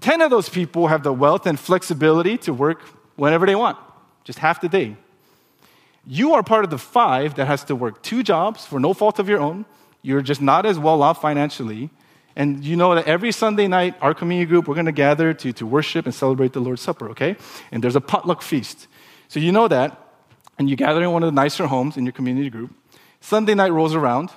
10 0.00 0.20
of 0.20 0.32
those 0.32 0.48
people 0.48 0.88
have 0.88 1.04
the 1.04 1.12
wealth 1.12 1.46
and 1.46 1.60
flexibility 1.60 2.36
to 2.38 2.52
work 2.52 2.82
whenever 3.14 3.46
they 3.46 3.54
want, 3.54 3.78
just 4.24 4.40
half 4.40 4.60
the 4.60 4.68
day. 4.68 4.96
You 6.04 6.34
are 6.34 6.42
part 6.42 6.64
of 6.64 6.70
the 6.70 6.78
five 6.78 7.36
that 7.36 7.46
has 7.46 7.62
to 7.66 7.76
work 7.76 8.02
two 8.02 8.24
jobs 8.24 8.66
for 8.66 8.80
no 8.80 8.94
fault 8.94 9.20
of 9.20 9.28
your 9.28 9.38
own. 9.38 9.64
You're 10.02 10.22
just 10.22 10.42
not 10.42 10.66
as 10.66 10.76
well 10.76 11.04
off 11.04 11.22
financially. 11.22 11.88
And 12.34 12.64
you 12.64 12.74
know 12.74 12.96
that 12.96 13.06
every 13.06 13.30
Sunday 13.30 13.68
night, 13.68 13.94
our 14.00 14.12
community 14.12 14.48
group, 14.48 14.66
we're 14.66 14.74
going 14.74 14.86
to 14.86 15.02
gather 15.06 15.32
to, 15.34 15.52
to 15.52 15.64
worship 15.64 16.04
and 16.04 16.12
celebrate 16.12 16.52
the 16.52 16.60
Lord's 16.60 16.82
Supper, 16.82 17.08
okay? 17.10 17.36
And 17.70 17.80
there's 17.80 17.94
a 17.94 18.00
potluck 18.00 18.42
feast. 18.42 18.88
So 19.28 19.38
you 19.38 19.52
know 19.52 19.68
that, 19.68 20.06
and 20.58 20.68
you 20.68 20.76
gather 20.76 21.02
in 21.02 21.12
one 21.12 21.22
of 21.22 21.28
the 21.28 21.40
nicer 21.40 21.66
homes 21.66 21.96
in 21.96 22.04
your 22.04 22.12
community 22.12 22.50
group. 22.50 22.74
Sunday 23.20 23.54
night 23.54 23.72
rolls 23.72 23.94
around. 23.94 24.30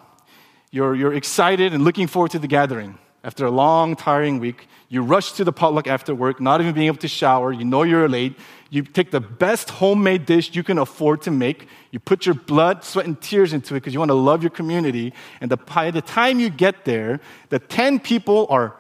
You're, 0.72 0.96
you're 0.96 1.14
excited 1.14 1.74
and 1.74 1.84
looking 1.84 2.08
forward 2.08 2.32
to 2.32 2.40
the 2.40 2.48
gathering. 2.48 2.98
After 3.24 3.46
a 3.46 3.52
long, 3.52 3.96
tiring 3.96 4.40
week, 4.40 4.68
you 4.90 5.04
rush 5.04 5.34
to 5.34 5.44
the 5.44 5.52
potluck 5.52 5.88
after 5.88 6.16
work, 6.16 6.42
not 6.42 6.60
even 6.60 6.74
being 6.74 6.88
able 6.88 6.98
to 6.98 7.08
shower. 7.08 7.54
You 7.54 7.66
know 7.66 7.84
you're 7.84 8.10
late. 8.10 8.36
You 8.72 8.82
take 8.84 9.12
the 9.12 9.20
best 9.20 9.70
homemade 9.70 10.26
dish 10.26 10.56
you 10.56 10.64
can 10.64 10.80
afford 10.80 11.22
to 11.24 11.32
make. 11.32 11.68
You 11.92 12.00
put 12.00 12.26
your 12.26 12.34
blood, 12.36 12.84
sweat, 12.84 13.06
and 13.06 13.22
tears 13.22 13.54
into 13.54 13.76
it 13.76 13.82
because 13.82 13.94
you 13.94 14.00
want 14.00 14.10
to 14.10 14.16
love 14.16 14.42
your 14.42 14.50
community. 14.50 15.14
And 15.40 15.52
the, 15.52 15.58
by 15.58 15.92
the 15.92 16.02
time 16.02 16.40
you 16.40 16.50
get 16.50 16.86
there, 16.86 17.20
the 17.50 17.60
10 17.60 18.00
people 18.00 18.48
are 18.50 18.76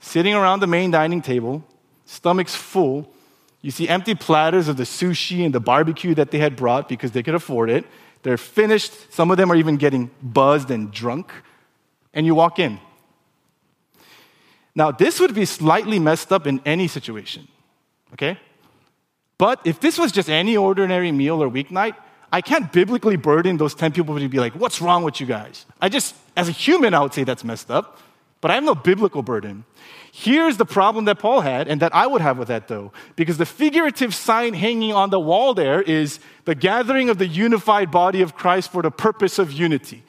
sitting 0.00 0.34
around 0.34 0.60
the 0.60 0.66
main 0.66 0.90
dining 0.90 1.22
table, 1.22 1.64
stomachs 2.04 2.54
full. 2.54 3.10
You 3.66 3.72
see 3.72 3.88
empty 3.88 4.14
platters 4.14 4.68
of 4.68 4.76
the 4.76 4.84
sushi 4.84 5.44
and 5.44 5.52
the 5.52 5.58
barbecue 5.58 6.14
that 6.14 6.30
they 6.30 6.38
had 6.38 6.54
brought 6.54 6.88
because 6.88 7.10
they 7.10 7.24
could 7.24 7.34
afford 7.34 7.68
it. 7.68 7.84
They're 8.22 8.38
finished. 8.38 9.12
Some 9.12 9.32
of 9.32 9.38
them 9.38 9.50
are 9.50 9.56
even 9.56 9.76
getting 9.76 10.12
buzzed 10.22 10.70
and 10.70 10.92
drunk. 10.92 11.32
And 12.14 12.24
you 12.24 12.36
walk 12.36 12.60
in. 12.60 12.78
Now, 14.76 14.92
this 14.92 15.18
would 15.18 15.34
be 15.34 15.44
slightly 15.44 15.98
messed 15.98 16.32
up 16.32 16.46
in 16.46 16.60
any 16.64 16.86
situation, 16.86 17.48
okay? 18.12 18.38
But 19.36 19.60
if 19.64 19.80
this 19.80 19.98
was 19.98 20.12
just 20.12 20.30
any 20.30 20.56
ordinary 20.56 21.10
meal 21.10 21.42
or 21.42 21.50
weeknight, 21.50 21.96
I 22.30 22.42
can't 22.42 22.72
biblically 22.72 23.16
burden 23.16 23.56
those 23.56 23.74
10 23.74 23.90
people 23.90 24.16
to 24.16 24.28
be 24.28 24.38
like, 24.38 24.54
what's 24.54 24.80
wrong 24.80 25.02
with 25.02 25.20
you 25.20 25.26
guys? 25.26 25.66
I 25.80 25.88
just, 25.88 26.14
as 26.36 26.48
a 26.48 26.52
human, 26.52 26.94
I 26.94 27.00
would 27.00 27.14
say 27.14 27.24
that's 27.24 27.42
messed 27.42 27.72
up, 27.72 27.98
but 28.40 28.52
I 28.52 28.54
have 28.54 28.62
no 28.62 28.76
biblical 28.76 29.24
burden. 29.24 29.64
Here's 30.18 30.56
the 30.56 30.64
problem 30.64 31.04
that 31.04 31.18
Paul 31.18 31.42
had, 31.42 31.68
and 31.68 31.82
that 31.82 31.94
I 31.94 32.06
would 32.06 32.22
have 32.22 32.38
with 32.38 32.48
that 32.48 32.68
though, 32.68 32.90
because 33.16 33.36
the 33.36 33.44
figurative 33.44 34.14
sign 34.14 34.54
hanging 34.54 34.94
on 34.94 35.10
the 35.10 35.20
wall 35.20 35.52
there 35.52 35.82
is 35.82 36.20
the 36.46 36.54
gathering 36.54 37.10
of 37.10 37.18
the 37.18 37.26
unified 37.26 37.90
body 37.90 38.22
of 38.22 38.34
Christ 38.34 38.72
for 38.72 38.80
the 38.80 38.90
purpose 38.90 39.38
of 39.38 39.52
unity. 39.52 40.02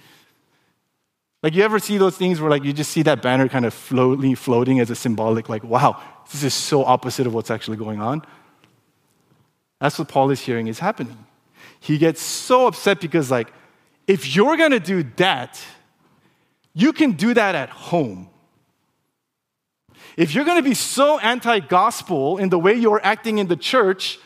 Like 1.44 1.56
you 1.56 1.62
ever 1.62 1.78
see 1.78 1.98
those 1.98 2.16
things 2.16 2.40
where 2.40 2.50
like 2.50 2.64
you 2.64 2.72
just 2.72 2.90
see 2.90 3.02
that 3.02 3.22
banner 3.22 3.50
kind 3.50 3.66
of 3.66 3.74
floating, 3.74 4.34
floating 4.38 4.80
as 4.80 4.90
a 4.90 4.96
symbolic, 4.96 5.50
like, 5.50 5.66
wow, 5.66 6.02
this 6.32 6.42
is 6.42 6.54
so 6.54 6.86
opposite 6.86 7.28
of 7.28 7.34
what's 7.34 7.52
actually 7.52 7.76
going 7.76 8.00
on. 8.00 8.22
That's 9.82 10.00
what 10.00 10.08
Paul 10.08 10.32
is 10.32 10.40
hearing 10.40 10.68
is 10.68 10.80
happening. 10.80 11.18
He 11.82 11.98
gets 11.98 12.22
so 12.22 12.68
upset 12.68 13.02
because, 13.02 13.30
like, 13.30 13.52
if 14.08 14.38
you're 14.38 14.56
gonna 14.56 14.80
do 14.80 15.04
that, 15.18 15.62
you 16.74 16.94
can 16.94 17.12
do 17.12 17.34
that 17.34 17.56
at 17.56 17.70
home. 17.70 18.30
If 20.18 20.34
you're 20.34 20.46
gonna 20.46 20.64
be 20.64 20.74
so 20.74 21.20
anti 21.20 21.60
gospel 21.60 22.38
in 22.40 22.50
the 22.50 22.60
way 22.60 22.74
you're 22.74 23.02
acting 23.04 23.38
in 23.38 23.48
the 23.48 23.56
church, 23.56 24.20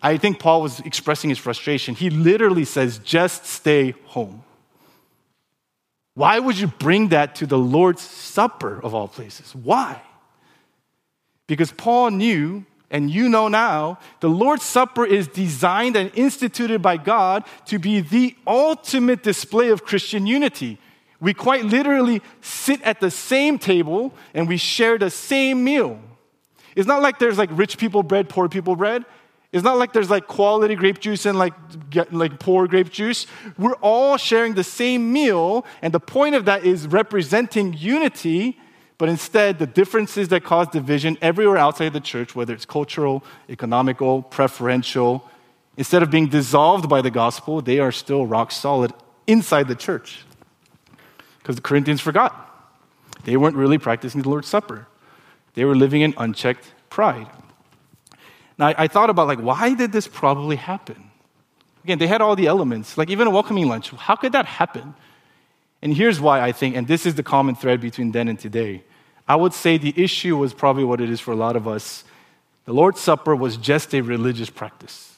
I 0.00 0.16
think 0.16 0.38
Paul 0.38 0.62
was 0.62 0.78
expressing 0.80 1.30
his 1.30 1.38
frustration. 1.38 1.96
He 1.96 2.10
literally 2.10 2.64
says, 2.64 2.98
just 2.98 3.44
stay 3.44 3.94
home. 4.06 4.44
Why 6.14 6.38
would 6.38 6.58
you 6.58 6.68
bring 6.68 7.08
that 7.08 7.34
to 7.36 7.46
the 7.46 7.58
Lord's 7.58 8.02
Supper 8.02 8.80
of 8.82 8.94
all 8.94 9.08
places? 9.08 9.54
Why? 9.54 10.00
Because 11.48 11.72
Paul 11.72 12.10
knew, 12.10 12.64
and 12.90 13.10
you 13.10 13.28
know 13.28 13.48
now, 13.48 13.98
the 14.20 14.28
Lord's 14.28 14.64
Supper 14.64 15.04
is 15.04 15.26
designed 15.26 15.96
and 15.96 16.12
instituted 16.14 16.82
by 16.82 16.96
God 16.96 17.44
to 17.66 17.78
be 17.78 18.00
the 18.00 18.36
ultimate 18.46 19.22
display 19.22 19.70
of 19.70 19.84
Christian 19.84 20.26
unity. 20.26 20.78
We 21.20 21.34
quite 21.34 21.64
literally 21.64 22.22
sit 22.40 22.80
at 22.82 23.00
the 23.00 23.10
same 23.10 23.58
table 23.58 24.14
and 24.34 24.48
we 24.48 24.56
share 24.56 24.98
the 24.98 25.10
same 25.10 25.62
meal. 25.62 26.00
It's 26.74 26.86
not 26.86 27.02
like 27.02 27.18
there's 27.18 27.36
like 27.36 27.50
rich 27.52 27.78
people 27.78 28.02
bread, 28.02 28.28
poor 28.28 28.48
people 28.48 28.74
bread. 28.76 29.04
It's 29.52 29.64
not 29.64 29.78
like 29.78 29.92
there's 29.92 30.10
like 30.10 30.28
quality 30.28 30.76
grape 30.76 31.00
juice 31.00 31.26
and 31.26 31.36
like, 31.36 31.52
like 32.12 32.38
poor 32.38 32.68
grape 32.68 32.90
juice. 32.90 33.26
We're 33.58 33.74
all 33.82 34.16
sharing 34.16 34.54
the 34.54 34.62
same 34.62 35.12
meal, 35.12 35.66
and 35.82 35.92
the 35.92 36.00
point 36.00 36.36
of 36.36 36.44
that 36.44 36.64
is 36.64 36.86
representing 36.86 37.74
unity, 37.76 38.60
but 38.96 39.08
instead 39.08 39.58
the 39.58 39.66
differences 39.66 40.28
that 40.28 40.44
cause 40.44 40.68
division 40.68 41.18
everywhere 41.20 41.58
outside 41.58 41.92
the 41.92 42.00
church, 42.00 42.36
whether 42.36 42.54
it's 42.54 42.64
cultural, 42.64 43.24
economical, 43.48 44.22
preferential, 44.22 45.28
instead 45.76 46.02
of 46.04 46.10
being 46.12 46.28
dissolved 46.28 46.88
by 46.88 47.02
the 47.02 47.10
gospel, 47.10 47.60
they 47.60 47.80
are 47.80 47.90
still 47.90 48.26
rock 48.26 48.52
solid 48.52 48.92
inside 49.26 49.66
the 49.66 49.74
church. 49.74 50.24
Because 51.50 51.56
the 51.56 51.62
Corinthians 51.62 52.00
forgot. 52.00 52.32
They 53.24 53.36
weren't 53.36 53.56
really 53.56 53.76
practicing 53.76 54.22
the 54.22 54.28
Lord's 54.28 54.46
Supper. 54.46 54.86
They 55.54 55.64
were 55.64 55.74
living 55.74 56.00
in 56.00 56.14
unchecked 56.16 56.64
pride. 56.90 57.26
Now, 58.56 58.72
I, 58.78 58.86
thought 58.86 59.10
about, 59.10 59.26
like, 59.26 59.40
why 59.40 59.74
did 59.74 59.90
this 59.90 60.06
probably 60.06 60.54
happen? 60.54 61.10
Again, 61.82 61.98
they 61.98 62.06
had 62.06 62.20
all 62.20 62.36
the 62.36 62.46
elements, 62.46 62.96
like 62.96 63.10
even 63.10 63.26
a 63.26 63.30
welcoming 63.30 63.66
lunch. 63.66 63.90
How 63.90 64.14
could 64.14 64.30
that 64.30 64.46
happen? 64.46 64.94
And 65.82 65.92
here's 65.92 66.20
why 66.20 66.40
I 66.40 66.52
think, 66.52 66.76
and 66.76 66.86
this 66.86 67.04
is 67.04 67.16
the 67.16 67.24
common 67.24 67.56
thread 67.56 67.80
between 67.80 68.12
then 68.12 68.28
and 68.28 68.38
today. 68.38 68.84
I 69.26 69.34
would 69.34 69.52
say 69.52 69.76
the 69.76 69.94
issue 70.00 70.36
was 70.36 70.54
probably 70.54 70.84
what 70.84 71.00
it 71.00 71.10
is 71.10 71.18
for 71.18 71.32
a 71.32 71.36
lot 71.36 71.56
of 71.56 71.66
us. 71.66 72.04
The 72.64 72.72
Lord's 72.72 73.00
Supper 73.00 73.34
was 73.34 73.56
just 73.56 73.92
a 73.92 74.02
religious 74.02 74.50
practice. 74.50 75.16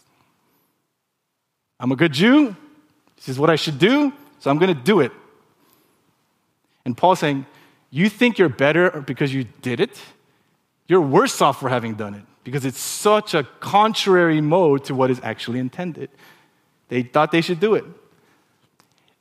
I'm 1.78 1.92
a 1.92 1.96
good 1.96 2.14
Jew. 2.14 2.56
This 3.16 3.28
is 3.28 3.38
what 3.38 3.50
I 3.50 3.56
should 3.56 3.78
do, 3.78 4.14
so 4.38 4.50
I'm 4.50 4.56
going 4.56 4.74
to 4.74 4.82
do 4.82 5.00
it. 5.00 5.12
And 6.84 6.96
Paul's 6.96 7.20
saying, 7.20 7.46
You 7.90 8.08
think 8.08 8.38
you're 8.38 8.48
better 8.48 9.02
because 9.06 9.32
you 9.32 9.44
did 9.62 9.80
it? 9.80 10.00
You're 10.88 11.00
worse 11.00 11.40
off 11.40 11.60
for 11.60 11.68
having 11.68 11.94
done 11.94 12.14
it 12.14 12.24
because 12.44 12.64
it's 12.64 12.80
such 12.80 13.34
a 13.34 13.44
contrary 13.60 14.40
mode 14.40 14.84
to 14.84 14.94
what 14.94 15.10
is 15.10 15.20
actually 15.22 15.58
intended. 15.58 16.10
They 16.88 17.02
thought 17.02 17.32
they 17.32 17.40
should 17.40 17.60
do 17.60 17.74
it. 17.74 17.84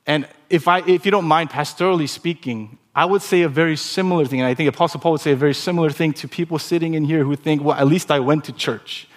And 0.06 0.28
if, 0.50 0.66
I, 0.66 0.80
if 0.86 1.04
you 1.04 1.10
don't 1.10 1.26
mind, 1.26 1.50
pastorally 1.50 2.08
speaking, 2.08 2.78
I 2.94 3.04
would 3.04 3.22
say 3.22 3.42
a 3.42 3.48
very 3.48 3.76
similar 3.76 4.26
thing. 4.26 4.40
And 4.40 4.48
I 4.48 4.54
think 4.54 4.68
Apostle 4.68 5.00
Paul 5.00 5.12
would 5.12 5.20
say 5.20 5.32
a 5.32 5.36
very 5.36 5.54
similar 5.54 5.90
thing 5.90 6.12
to 6.14 6.28
people 6.28 6.58
sitting 6.58 6.94
in 6.94 7.04
here 7.04 7.24
who 7.24 7.36
think, 7.36 7.62
well, 7.62 7.76
at 7.76 7.86
least 7.86 8.10
I 8.10 8.20
went 8.20 8.44
to 8.44 8.52
church. 8.52 9.08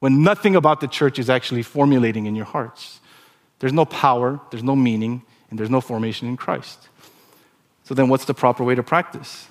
When 0.00 0.22
nothing 0.22 0.54
about 0.56 0.80
the 0.80 0.88
church 0.88 1.18
is 1.18 1.28
actually 1.28 1.62
formulating 1.62 2.26
in 2.26 2.36
your 2.36 2.44
hearts. 2.44 3.00
There's 3.58 3.72
no 3.72 3.84
power, 3.84 4.40
there's 4.50 4.62
no 4.62 4.76
meaning, 4.76 5.22
and 5.50 5.58
there's 5.58 5.70
no 5.70 5.80
formation 5.80 6.28
in 6.28 6.36
Christ. 6.36 6.88
So 7.84 7.94
then, 7.94 8.08
what's 8.08 8.24
the 8.24 8.34
proper 8.34 8.64
way 8.64 8.74
to 8.74 8.82
practice? 8.82 9.46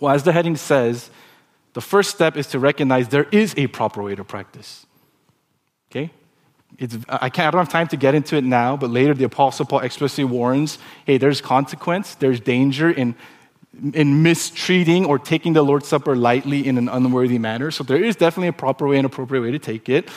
Well, 0.00 0.14
as 0.14 0.22
the 0.22 0.32
heading 0.32 0.56
says, 0.56 1.10
the 1.74 1.80
first 1.80 2.10
step 2.10 2.36
is 2.36 2.46
to 2.48 2.58
recognize 2.58 3.08
there 3.08 3.28
is 3.30 3.54
a 3.56 3.66
proper 3.66 4.02
way 4.02 4.14
to 4.14 4.24
practice. 4.24 4.86
Okay? 5.90 6.10
It's, 6.78 6.96
I, 7.08 7.28
can't, 7.28 7.48
I 7.48 7.50
don't 7.50 7.60
have 7.60 7.68
time 7.68 7.88
to 7.88 7.96
get 7.96 8.14
into 8.14 8.36
it 8.36 8.44
now, 8.44 8.76
but 8.76 8.90
later 8.90 9.14
the 9.14 9.24
Apostle 9.24 9.66
Paul 9.66 9.80
explicitly 9.80 10.24
warns 10.24 10.78
hey, 11.04 11.18
there's 11.18 11.40
consequence, 11.40 12.14
there's 12.16 12.40
danger 12.40 12.90
in, 12.90 13.14
in 13.92 14.22
mistreating 14.22 15.04
or 15.04 15.18
taking 15.18 15.52
the 15.52 15.62
Lord's 15.62 15.86
Supper 15.86 16.16
lightly 16.16 16.66
in 16.66 16.78
an 16.78 16.88
unworthy 16.88 17.38
manner. 17.38 17.70
So 17.70 17.84
there 17.84 18.02
is 18.02 18.16
definitely 18.16 18.48
a 18.48 18.52
proper 18.52 18.88
way 18.88 18.96
and 18.96 19.06
appropriate 19.06 19.42
way 19.42 19.50
to 19.52 19.58
take 19.58 19.88
it. 19.88 20.08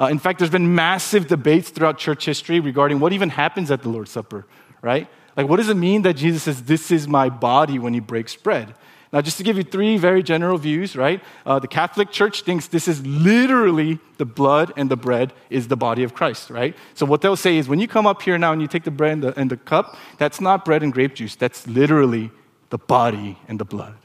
Uh, 0.00 0.06
in 0.06 0.18
fact, 0.18 0.38
there's 0.38 0.50
been 0.50 0.74
massive 0.74 1.26
debates 1.26 1.68
throughout 1.68 1.98
church 1.98 2.24
history 2.24 2.58
regarding 2.58 3.00
what 3.00 3.12
even 3.12 3.28
happens 3.28 3.70
at 3.70 3.82
the 3.82 3.88
Lord's 3.90 4.10
Supper, 4.10 4.46
right? 4.80 5.06
Like, 5.36 5.46
what 5.46 5.56
does 5.56 5.68
it 5.68 5.76
mean 5.76 6.02
that 6.02 6.14
Jesus 6.14 6.44
says, 6.44 6.62
This 6.62 6.90
is 6.90 7.06
my 7.06 7.28
body 7.28 7.78
when 7.78 7.92
he 7.92 8.00
breaks 8.00 8.34
bread? 8.34 8.74
Now, 9.12 9.20
just 9.20 9.38
to 9.38 9.42
give 9.42 9.56
you 9.56 9.64
three 9.64 9.98
very 9.98 10.22
general 10.22 10.56
views, 10.56 10.94
right? 10.94 11.20
Uh, 11.44 11.58
the 11.58 11.66
Catholic 11.66 12.12
Church 12.12 12.42
thinks 12.42 12.68
this 12.68 12.86
is 12.86 13.04
literally 13.04 13.98
the 14.18 14.24
blood 14.24 14.72
and 14.76 14.88
the 14.88 14.96
bread 14.96 15.32
is 15.50 15.66
the 15.66 15.76
body 15.76 16.04
of 16.04 16.14
Christ, 16.14 16.48
right? 16.48 16.76
So, 16.94 17.04
what 17.04 17.20
they'll 17.20 17.36
say 17.36 17.58
is 17.58 17.68
when 17.68 17.80
you 17.80 17.88
come 17.88 18.06
up 18.06 18.22
here 18.22 18.38
now 18.38 18.52
and 18.52 18.62
you 18.62 18.68
take 18.68 18.84
the 18.84 18.90
bread 18.90 19.12
and 19.12 19.22
the, 19.22 19.38
and 19.38 19.50
the 19.50 19.56
cup, 19.56 19.96
that's 20.16 20.40
not 20.40 20.64
bread 20.64 20.82
and 20.82 20.92
grape 20.92 21.14
juice. 21.14 21.34
That's 21.34 21.66
literally 21.66 22.30
the 22.70 22.78
body 22.78 23.38
and 23.48 23.58
the 23.58 23.64
blood. 23.64 23.96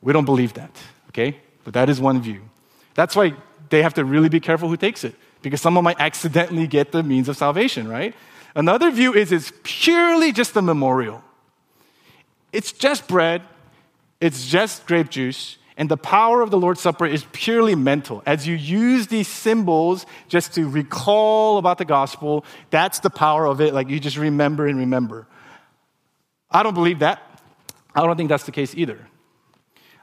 We 0.00 0.12
don't 0.12 0.24
believe 0.24 0.54
that, 0.54 0.70
okay? 1.10 1.40
But 1.64 1.74
that 1.74 1.90
is 1.90 2.00
one 2.00 2.22
view. 2.22 2.42
That's 2.94 3.14
why 3.14 3.34
they 3.70 3.82
have 3.82 3.94
to 3.94 4.04
really 4.04 4.28
be 4.28 4.40
careful 4.40 4.68
who 4.68 4.76
takes 4.76 5.04
it, 5.04 5.14
because 5.42 5.60
someone 5.60 5.84
might 5.84 6.00
accidentally 6.00 6.66
get 6.66 6.92
the 6.92 7.02
means 7.02 7.28
of 7.28 7.36
salvation, 7.36 7.88
right? 7.88 8.14
Another 8.54 8.90
view 8.90 9.14
is 9.14 9.30
it's 9.32 9.52
purely 9.62 10.32
just 10.32 10.56
a 10.56 10.62
memorial. 10.62 11.22
It's 12.52 12.72
just 12.72 13.06
bread 13.08 13.42
it's 14.20 14.46
just 14.48 14.86
grape 14.86 15.10
juice. 15.10 15.58
And 15.76 15.88
the 15.88 15.96
power 15.96 16.42
of 16.42 16.50
the 16.50 16.58
Lord's 16.58 16.80
Supper 16.80 17.06
is 17.06 17.24
purely 17.30 17.76
mental. 17.76 18.20
As 18.26 18.48
you 18.48 18.56
use 18.56 19.06
these 19.06 19.28
symbols 19.28 20.06
just 20.26 20.54
to 20.54 20.68
recall 20.68 21.58
about 21.58 21.78
the 21.78 21.84
gospel, 21.84 22.44
that's 22.70 22.98
the 22.98 23.10
power 23.10 23.46
of 23.46 23.60
it. 23.60 23.72
Like 23.72 23.88
you 23.88 24.00
just 24.00 24.16
remember 24.16 24.66
and 24.66 24.76
remember. 24.76 25.28
I 26.50 26.64
don't 26.64 26.74
believe 26.74 26.98
that. 26.98 27.22
I 27.94 28.04
don't 28.04 28.16
think 28.16 28.28
that's 28.28 28.44
the 28.44 28.52
case 28.52 28.74
either. 28.74 28.98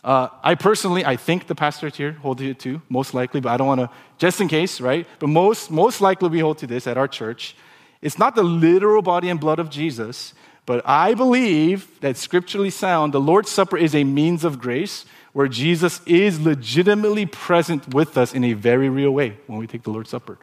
Uh, 0.06 0.30
I 0.44 0.54
personally, 0.54 1.04
I 1.04 1.16
think 1.16 1.48
the 1.48 1.56
pastors 1.56 1.96
here 1.96 2.12
hold 2.12 2.38
to 2.38 2.52
it 2.52 2.60
too, 2.60 2.80
most 2.90 3.16
likely, 3.16 3.42
but 3.42 3.50
I 3.50 3.58
don't 3.58 3.66
want 3.66 3.82
to, 3.82 3.90
just 4.20 4.40
in 4.40 4.48
case, 4.48 4.80
right? 4.80 5.08
But 5.18 5.30
most, 5.30 5.72
most 5.72 6.00
likely 6.00 6.30
we 6.30 6.40
hold 6.42 6.60
to 6.60 6.68
this 6.68 6.86
at 6.86 6.96
our 6.96 7.08
church. 7.08 7.56
It's 8.04 8.20
not 8.20 8.36
the 8.36 8.44
literal 8.44 9.02
body 9.02 9.30
and 9.30 9.40
blood 9.40 9.58
of 9.58 9.72
Jesus, 9.72 10.36
but 10.68 10.88
I 10.88 11.16
believe 11.16 12.00
that 12.02 12.18
scripturally 12.18 12.70
sound, 12.70 13.16
the 13.16 13.20
Lord's 13.20 13.50
Supper 13.50 13.78
is 13.78 13.96
a 13.96 14.04
means 14.04 14.44
of 14.44 14.60
grace 14.60 15.06
where 15.34 15.48
Jesus 15.48 16.02
is 16.06 16.40
legitimately 16.40 17.26
present 17.26 17.92
with 17.92 18.16
us 18.16 18.32
in 18.32 18.44
a 18.44 18.54
very 18.54 18.90
real 18.90 19.10
way 19.10 19.38
when 19.48 19.58
we 19.58 19.66
take 19.66 19.82
the 19.82 19.90
Lord's 19.90 20.12
Supper. 20.12 20.38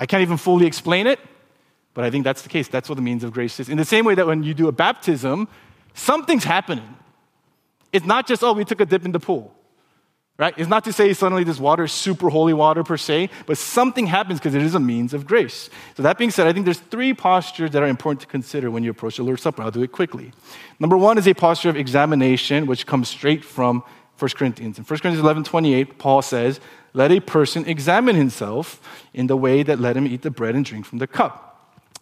I 0.00 0.06
can't 0.06 0.22
even 0.22 0.36
fully 0.36 0.66
explain 0.66 1.06
it, 1.06 1.20
but 1.94 2.02
I 2.02 2.10
think 2.10 2.24
that's 2.24 2.42
the 2.42 2.48
case. 2.48 2.66
That's 2.66 2.88
what 2.88 2.96
the 2.96 3.02
means 3.02 3.22
of 3.22 3.32
grace 3.32 3.60
is. 3.60 3.68
In 3.68 3.78
the 3.78 3.84
same 3.84 4.04
way 4.04 4.16
that 4.16 4.26
when 4.26 4.42
you 4.42 4.52
do 4.52 4.66
a 4.66 4.72
baptism, 4.72 5.46
something's 5.94 6.42
happening. 6.42 6.96
It's 7.92 8.06
not 8.06 8.26
just, 8.26 8.42
oh, 8.42 8.52
we 8.52 8.64
took 8.64 8.80
a 8.80 8.86
dip 8.86 9.04
in 9.04 9.12
the 9.12 9.20
pool 9.20 9.54
right? 10.38 10.54
It's 10.56 10.68
not 10.68 10.84
to 10.84 10.92
say 10.92 11.12
suddenly 11.12 11.42
this 11.42 11.58
water 11.58 11.84
is 11.84 11.92
super 11.92 12.28
holy 12.28 12.54
water 12.54 12.84
per 12.84 12.96
se, 12.96 13.28
but 13.46 13.58
something 13.58 14.06
happens 14.06 14.38
because 14.38 14.54
it 14.54 14.62
is 14.62 14.74
a 14.74 14.80
means 14.80 15.12
of 15.12 15.26
grace. 15.26 15.68
So, 15.96 16.02
that 16.04 16.16
being 16.16 16.30
said, 16.30 16.46
I 16.46 16.52
think 16.52 16.64
there's 16.64 16.78
three 16.78 17.12
postures 17.12 17.72
that 17.72 17.82
are 17.82 17.88
important 17.88 18.20
to 18.20 18.28
consider 18.28 18.70
when 18.70 18.84
you 18.84 18.90
approach 18.90 19.16
the 19.16 19.24
Lord's 19.24 19.42
Supper. 19.42 19.62
I'll 19.62 19.72
do 19.72 19.82
it 19.82 19.92
quickly. 19.92 20.32
Number 20.78 20.96
one 20.96 21.18
is 21.18 21.26
a 21.26 21.34
posture 21.34 21.68
of 21.68 21.76
examination, 21.76 22.66
which 22.66 22.86
comes 22.86 23.08
straight 23.08 23.44
from 23.44 23.82
1 24.18 24.30
Corinthians. 24.36 24.78
In 24.78 24.84
1 24.84 25.00
Corinthians 25.00 25.24
11 25.24 25.44
28, 25.44 25.98
Paul 25.98 26.22
says, 26.22 26.60
Let 26.94 27.10
a 27.10 27.20
person 27.20 27.66
examine 27.66 28.14
himself 28.14 28.80
in 29.12 29.26
the 29.26 29.36
way 29.36 29.64
that 29.64 29.80
let 29.80 29.96
him 29.96 30.06
eat 30.06 30.22
the 30.22 30.30
bread 30.30 30.54
and 30.54 30.64
drink 30.64 30.86
from 30.86 30.98
the 30.98 31.06
cup. 31.08 31.47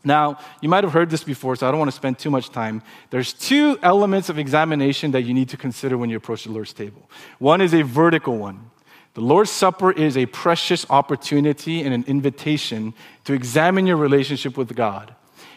Now, 0.07 0.39
you 0.61 0.69
might 0.69 0.85
have 0.85 0.93
heard 0.93 1.11
this 1.11 1.25
before, 1.25 1.57
so 1.57 1.67
I 1.67 1.73
don't 1.73 1.81
want 1.81 1.91
to 1.91 1.97
spend 1.97 2.17
too 2.17 2.31
much 2.31 2.51
time. 2.51 2.81
There's 3.11 3.33
two 3.33 3.77
elements 3.83 4.29
of 4.29 4.39
examination 4.39 5.11
that 5.11 5.23
you 5.23 5.35
need 5.35 5.49
to 5.49 5.57
consider 5.57 5.99
when 5.99 6.11
you 6.11 6.17
approach 6.17 6.45
the 6.45 6.53
Lord's 6.53 6.73
table. 6.73 7.11
One 7.41 7.61
is 7.61 7.75
a 7.75 7.83
vertical 7.83 8.39
one. 8.39 8.71
The 9.15 9.21
Lord's 9.21 9.51
Supper 9.51 9.91
is 9.91 10.17
a 10.17 10.27
precious 10.27 10.87
opportunity 10.91 11.83
and 11.83 11.93
an 11.93 12.05
invitation 12.07 12.95
to 13.25 13.33
examine 13.33 13.85
your 13.85 13.97
relationship 13.97 14.57
with 14.57 14.77
God. 14.77 15.13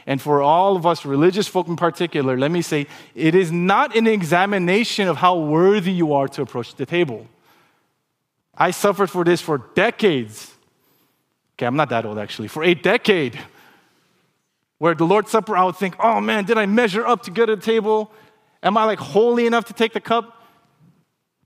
And 0.07 0.19
for 0.19 0.41
all 0.41 0.75
of 0.75 0.83
us 0.83 1.05
religious 1.05 1.47
folk 1.47 1.67
in 1.67 1.75
particular, 1.75 2.35
let 2.35 2.49
me 2.49 2.63
say, 2.63 2.87
it 3.13 3.35
is 3.35 3.51
not 3.51 3.95
an 3.95 4.07
examination 4.07 5.07
of 5.07 5.17
how 5.17 5.37
worthy 5.37 5.91
you 5.91 6.13
are 6.13 6.27
to 6.29 6.41
approach 6.41 6.73
the 6.73 6.87
table. 6.87 7.27
I 8.57 8.71
suffered 8.71 9.11
for 9.11 9.23
this 9.23 9.41
for 9.41 9.59
decades. 9.75 10.55
Okay, 11.53 11.67
I'm 11.67 11.75
not 11.75 11.89
that 11.89 12.03
old 12.03 12.17
actually. 12.17 12.47
For 12.47 12.63
a 12.63 12.73
decade 12.73 13.37
where 14.79 14.95
the 14.95 15.05
Lord's 15.05 15.29
Supper, 15.29 15.55
I 15.55 15.63
would 15.63 15.75
think, 15.75 15.95
oh 15.99 16.19
man, 16.19 16.45
did 16.45 16.57
I 16.57 16.65
measure 16.65 17.05
up 17.05 17.23
to 17.23 17.31
get 17.31 17.45
to 17.45 17.55
the 17.55 17.61
table? 17.61 18.11
Am 18.63 18.75
I 18.77 18.85
like 18.85 18.99
holy 18.99 19.45
enough 19.45 19.65
to 19.65 19.73
take 19.73 19.93
the 19.93 20.01
cup? 20.01 20.35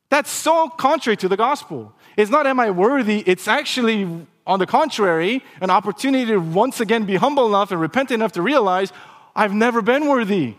That's 0.10 0.32
so 0.32 0.70
contrary 0.70 1.18
to 1.18 1.28
the 1.28 1.38
gospel. 1.38 1.94
It's 2.16 2.30
not, 2.30 2.46
am 2.46 2.60
I 2.60 2.70
worthy? 2.70 3.24
It's 3.26 3.48
actually, 3.48 4.28
on 4.46 4.60
the 4.60 4.68
contrary, 4.68 5.44
an 5.60 5.72
opportunity 5.72 6.26
to 6.28 6.38
once 6.38 6.80
again 6.80 7.06
be 7.06 7.16
humble 7.16 7.48
enough 7.48 7.72
and 7.72 7.82
repentant 7.82 8.12
enough 8.22 8.34
to 8.34 8.42
realize, 8.42 8.94
I've 9.36 9.54
never 9.54 9.82
been 9.82 10.08
worthy. 10.08 10.56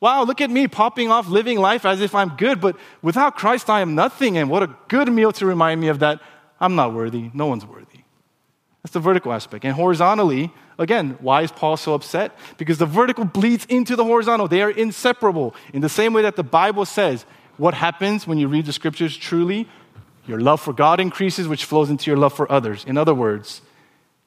Wow, 0.00 0.24
look 0.24 0.40
at 0.40 0.50
me 0.50 0.68
popping 0.68 1.10
off, 1.10 1.28
living 1.28 1.58
life 1.58 1.84
as 1.84 2.00
if 2.00 2.14
I'm 2.14 2.30
good, 2.30 2.60
but 2.60 2.76
without 3.02 3.36
Christ, 3.36 3.70
I 3.70 3.80
am 3.80 3.94
nothing. 3.94 4.36
And 4.36 4.50
what 4.50 4.62
a 4.62 4.76
good 4.88 5.12
meal 5.12 5.32
to 5.32 5.46
remind 5.46 5.80
me 5.80 5.88
of 5.88 5.98
that. 6.00 6.20
I'm 6.60 6.76
not 6.76 6.92
worthy. 6.92 7.30
No 7.34 7.46
one's 7.46 7.66
worthy. 7.66 7.91
That's 8.82 8.94
the 8.94 9.00
vertical 9.00 9.32
aspect. 9.32 9.64
And 9.64 9.74
horizontally, 9.74 10.52
again, 10.78 11.16
why 11.20 11.42
is 11.42 11.52
Paul 11.52 11.76
so 11.76 11.94
upset? 11.94 12.36
Because 12.58 12.78
the 12.78 12.86
vertical 12.86 13.24
bleeds 13.24 13.64
into 13.66 13.94
the 13.94 14.04
horizontal. 14.04 14.48
They 14.48 14.62
are 14.62 14.70
inseparable. 14.70 15.54
In 15.72 15.82
the 15.82 15.88
same 15.88 16.12
way 16.12 16.22
that 16.22 16.36
the 16.36 16.42
Bible 16.42 16.84
says, 16.84 17.24
what 17.58 17.74
happens 17.74 18.26
when 18.26 18.38
you 18.38 18.48
read 18.48 18.66
the 18.66 18.72
scriptures 18.72 19.16
truly? 19.16 19.68
Your 20.26 20.40
love 20.40 20.60
for 20.60 20.72
God 20.72 20.98
increases, 21.00 21.46
which 21.46 21.64
flows 21.64 21.90
into 21.90 22.10
your 22.10 22.18
love 22.18 22.32
for 22.32 22.50
others. 22.50 22.84
In 22.84 22.96
other 22.96 23.14
words, 23.14 23.62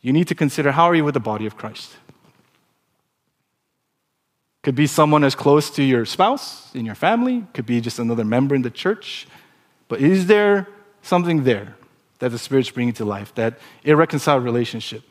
you 0.01 0.13
need 0.13 0.27
to 0.29 0.35
consider 0.35 0.71
how 0.71 0.85
are 0.85 0.95
you 0.95 1.03
with 1.03 1.15
the 1.15 1.19
body 1.19 1.45
of 1.45 1.57
Christ? 1.57 1.97
Could 4.63 4.75
be 4.75 4.87
someone 4.87 5.23
as 5.23 5.35
close 5.35 5.69
to 5.71 5.83
your 5.83 6.05
spouse 6.05 6.73
in 6.73 6.85
your 6.85 6.95
family, 6.95 7.45
could 7.53 7.65
be 7.65 7.81
just 7.81 7.99
another 7.99 8.25
member 8.25 8.55
in 8.55 8.61
the 8.61 8.71
church. 8.71 9.27
But 9.87 9.99
is 9.99 10.27
there 10.27 10.67
something 11.01 11.43
there 11.43 11.75
that 12.19 12.30
the 12.30 12.38
Spirit's 12.38 12.69
bringing 12.69 12.93
to 12.95 13.06
life, 13.06 13.34
that 13.36 13.60
irreconciled 13.84 14.43
relationship 14.43 15.04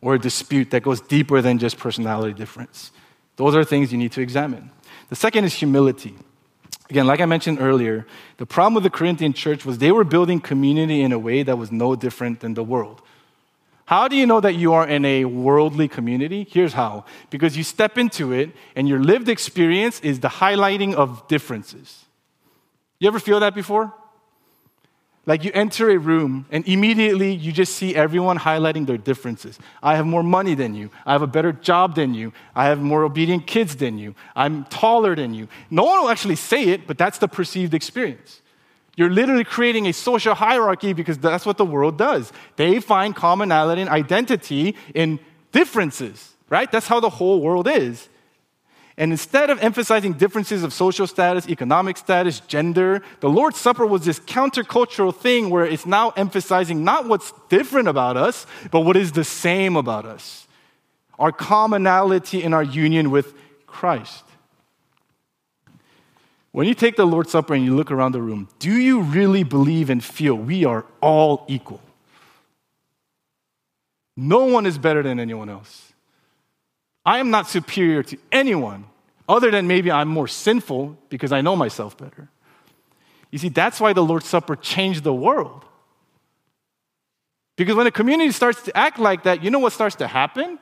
or 0.00 0.14
a 0.14 0.18
dispute 0.18 0.70
that 0.70 0.82
goes 0.82 1.00
deeper 1.00 1.40
than 1.40 1.58
just 1.58 1.78
personality 1.78 2.34
difference? 2.34 2.90
Those 3.36 3.54
are 3.54 3.64
things 3.64 3.92
you 3.92 3.98
need 3.98 4.12
to 4.12 4.20
examine. 4.20 4.70
The 5.08 5.16
second 5.16 5.44
is 5.44 5.54
humility. 5.54 6.14
Again, 6.90 7.06
like 7.06 7.20
I 7.20 7.26
mentioned 7.26 7.58
earlier, 7.60 8.06
the 8.36 8.46
problem 8.46 8.74
with 8.74 8.84
the 8.84 8.90
Corinthian 8.90 9.32
church 9.32 9.64
was 9.64 9.78
they 9.78 9.92
were 9.92 10.04
building 10.04 10.40
community 10.40 11.00
in 11.00 11.12
a 11.12 11.18
way 11.18 11.42
that 11.42 11.56
was 11.56 11.72
no 11.72 11.96
different 11.96 12.40
than 12.40 12.54
the 12.54 12.64
world. 12.64 13.00
How 13.86 14.08
do 14.08 14.16
you 14.16 14.26
know 14.26 14.40
that 14.40 14.54
you 14.54 14.72
are 14.72 14.86
in 14.86 15.04
a 15.04 15.24
worldly 15.26 15.88
community? 15.88 16.46
Here's 16.50 16.72
how 16.72 17.04
because 17.30 17.56
you 17.56 17.62
step 17.62 17.98
into 17.98 18.32
it 18.32 18.50
and 18.76 18.88
your 18.88 18.98
lived 18.98 19.28
experience 19.28 20.00
is 20.00 20.20
the 20.20 20.28
highlighting 20.28 20.94
of 20.94 21.26
differences. 21.28 22.04
You 22.98 23.08
ever 23.08 23.18
feel 23.18 23.40
that 23.40 23.54
before? 23.54 23.92
Like 25.26 25.42
you 25.42 25.50
enter 25.54 25.90
a 25.90 25.96
room 25.96 26.44
and 26.50 26.66
immediately 26.68 27.32
you 27.32 27.50
just 27.50 27.76
see 27.76 27.94
everyone 27.94 28.38
highlighting 28.38 28.86
their 28.86 28.98
differences. 28.98 29.58
I 29.82 29.96
have 29.96 30.06
more 30.06 30.22
money 30.22 30.54
than 30.54 30.74
you. 30.74 30.90
I 31.06 31.12
have 31.12 31.22
a 31.22 31.26
better 31.26 31.52
job 31.52 31.94
than 31.94 32.12
you. 32.12 32.32
I 32.54 32.66
have 32.66 32.80
more 32.80 33.04
obedient 33.04 33.46
kids 33.46 33.76
than 33.76 33.98
you. 33.98 34.14
I'm 34.36 34.64
taller 34.64 35.16
than 35.16 35.32
you. 35.32 35.48
No 35.70 35.84
one 35.84 36.02
will 36.02 36.10
actually 36.10 36.36
say 36.36 36.64
it, 36.64 36.86
but 36.86 36.98
that's 36.98 37.18
the 37.18 37.28
perceived 37.28 37.72
experience. 37.72 38.42
You're 38.96 39.10
literally 39.10 39.44
creating 39.44 39.86
a 39.86 39.92
social 39.92 40.34
hierarchy 40.34 40.92
because 40.92 41.18
that's 41.18 41.46
what 41.46 41.56
the 41.56 41.64
world 41.64 41.96
does. 41.96 42.32
They 42.56 42.78
find 42.78 43.16
commonality 43.16 43.80
and 43.80 43.90
identity 43.90 44.76
in 44.94 45.18
differences, 45.52 46.34
right? 46.50 46.70
That's 46.70 46.86
how 46.86 47.00
the 47.00 47.10
whole 47.10 47.40
world 47.40 47.66
is. 47.66 48.08
And 48.96 49.10
instead 49.10 49.50
of 49.50 49.58
emphasizing 49.58 50.12
differences 50.12 50.62
of 50.62 50.72
social 50.72 51.06
status, 51.08 51.48
economic 51.48 51.96
status, 51.96 52.40
gender, 52.40 53.02
the 53.20 53.28
Lord's 53.28 53.58
Supper 53.58 53.84
was 53.84 54.04
this 54.04 54.20
countercultural 54.20 55.14
thing 55.14 55.50
where 55.50 55.66
it's 55.66 55.84
now 55.84 56.10
emphasizing 56.10 56.84
not 56.84 57.08
what's 57.08 57.32
different 57.48 57.88
about 57.88 58.16
us, 58.16 58.46
but 58.70 58.80
what 58.80 58.96
is 58.96 59.12
the 59.12 59.24
same 59.24 59.74
about 59.74 60.04
us. 60.04 60.46
Our 61.18 61.32
commonality 61.32 62.42
in 62.42 62.54
our 62.54 62.62
union 62.62 63.10
with 63.10 63.34
Christ. 63.66 64.22
When 66.52 66.68
you 66.68 66.74
take 66.74 66.94
the 66.94 67.04
Lord's 67.04 67.32
Supper 67.32 67.54
and 67.54 67.64
you 67.64 67.74
look 67.74 67.90
around 67.90 68.12
the 68.12 68.22
room, 68.22 68.48
do 68.60 68.70
you 68.70 69.00
really 69.00 69.42
believe 69.42 69.90
and 69.90 70.04
feel 70.04 70.36
we 70.36 70.64
are 70.64 70.86
all 71.00 71.44
equal? 71.48 71.80
No 74.16 74.44
one 74.44 74.64
is 74.64 74.78
better 74.78 75.02
than 75.02 75.18
anyone 75.18 75.48
else. 75.48 75.83
I 77.04 77.18
am 77.18 77.30
not 77.30 77.48
superior 77.48 78.02
to 78.04 78.18
anyone, 78.32 78.86
other 79.28 79.50
than 79.50 79.66
maybe 79.66 79.90
I'm 79.90 80.08
more 80.08 80.28
sinful 80.28 80.96
because 81.08 81.32
I 81.32 81.40
know 81.40 81.56
myself 81.56 81.96
better. 81.96 82.28
You 83.30 83.38
see, 83.38 83.48
that's 83.48 83.80
why 83.80 83.92
the 83.92 84.02
Lord's 84.02 84.26
Supper 84.26 84.56
changed 84.56 85.02
the 85.02 85.12
world. 85.12 85.64
Because 87.56 87.74
when 87.76 87.86
a 87.86 87.90
community 87.90 88.32
starts 88.32 88.62
to 88.62 88.76
act 88.76 88.98
like 88.98 89.24
that, 89.24 89.42
you 89.42 89.50
know 89.50 89.58
what 89.58 89.72
starts 89.72 89.96
to 89.96 90.06
happen? 90.06 90.58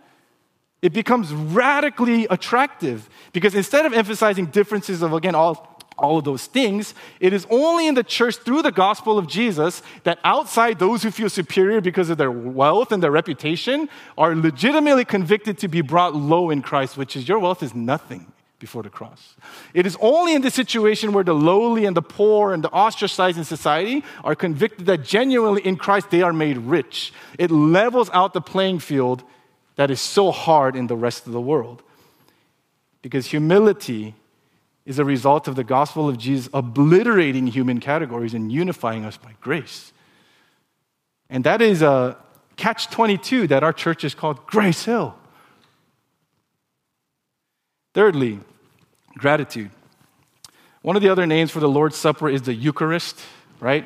It 0.82 0.92
becomes 0.92 1.32
radically 1.32 2.26
attractive. 2.28 3.08
Because 3.32 3.54
instead 3.54 3.86
of 3.86 3.92
emphasizing 3.92 4.46
differences 4.46 5.00
of, 5.02 5.12
again, 5.12 5.34
all 5.34 5.71
all 6.02 6.18
of 6.18 6.24
those 6.24 6.46
things. 6.46 6.94
It 7.20 7.32
is 7.32 7.46
only 7.48 7.86
in 7.86 7.94
the 7.94 8.02
church 8.02 8.36
through 8.36 8.62
the 8.62 8.72
gospel 8.72 9.18
of 9.18 9.26
Jesus 9.26 9.82
that 10.02 10.18
outside 10.24 10.78
those 10.78 11.02
who 11.02 11.10
feel 11.10 11.30
superior 11.30 11.80
because 11.80 12.10
of 12.10 12.18
their 12.18 12.30
wealth 12.30 12.92
and 12.92 13.02
their 13.02 13.10
reputation 13.10 13.88
are 14.18 14.34
legitimately 14.34 15.04
convicted 15.04 15.58
to 15.58 15.68
be 15.68 15.80
brought 15.80 16.14
low 16.14 16.50
in 16.50 16.60
Christ, 16.60 16.96
which 16.96 17.16
is 17.16 17.28
your 17.28 17.38
wealth 17.38 17.62
is 17.62 17.74
nothing 17.74 18.32
before 18.58 18.82
the 18.84 18.90
cross. 18.90 19.34
It 19.74 19.86
is 19.86 19.96
only 20.00 20.34
in 20.34 20.42
the 20.42 20.50
situation 20.50 21.12
where 21.12 21.24
the 21.24 21.34
lowly 21.34 21.84
and 21.84 21.96
the 21.96 22.02
poor 22.02 22.52
and 22.52 22.62
the 22.62 22.70
ostracized 22.70 23.36
in 23.36 23.44
society 23.44 24.04
are 24.22 24.36
convicted 24.36 24.86
that 24.86 25.02
genuinely 25.02 25.62
in 25.62 25.76
Christ 25.76 26.10
they 26.10 26.22
are 26.22 26.32
made 26.32 26.58
rich. 26.58 27.12
It 27.38 27.50
levels 27.50 28.08
out 28.12 28.34
the 28.34 28.40
playing 28.40 28.78
field 28.78 29.24
that 29.74 29.90
is 29.90 30.00
so 30.00 30.30
hard 30.30 30.76
in 30.76 30.86
the 30.86 30.96
rest 30.96 31.26
of 31.26 31.32
the 31.32 31.40
world. 31.40 31.82
Because 33.02 33.26
humility 33.26 34.14
is 34.84 34.98
a 34.98 35.04
result 35.04 35.46
of 35.46 35.56
the 35.56 35.64
gospel 35.64 36.08
of 36.08 36.18
Jesus 36.18 36.48
obliterating 36.52 37.46
human 37.46 37.80
categories 37.80 38.34
and 38.34 38.50
unifying 38.50 39.04
us 39.04 39.16
by 39.16 39.34
grace. 39.40 39.92
And 41.30 41.44
that 41.44 41.62
is 41.62 41.82
a 41.82 42.16
catch 42.56 42.90
22 42.90 43.46
that 43.48 43.62
our 43.62 43.72
church 43.72 44.04
is 44.04 44.14
called 44.14 44.44
Grace 44.46 44.84
Hill. 44.84 45.14
Thirdly, 47.94 48.40
gratitude. 49.14 49.70
One 50.82 50.96
of 50.96 51.02
the 51.02 51.10
other 51.10 51.26
names 51.26 51.50
for 51.50 51.60
the 51.60 51.68
Lord's 51.68 51.96
Supper 51.96 52.28
is 52.28 52.42
the 52.42 52.54
Eucharist, 52.54 53.20
right? 53.60 53.84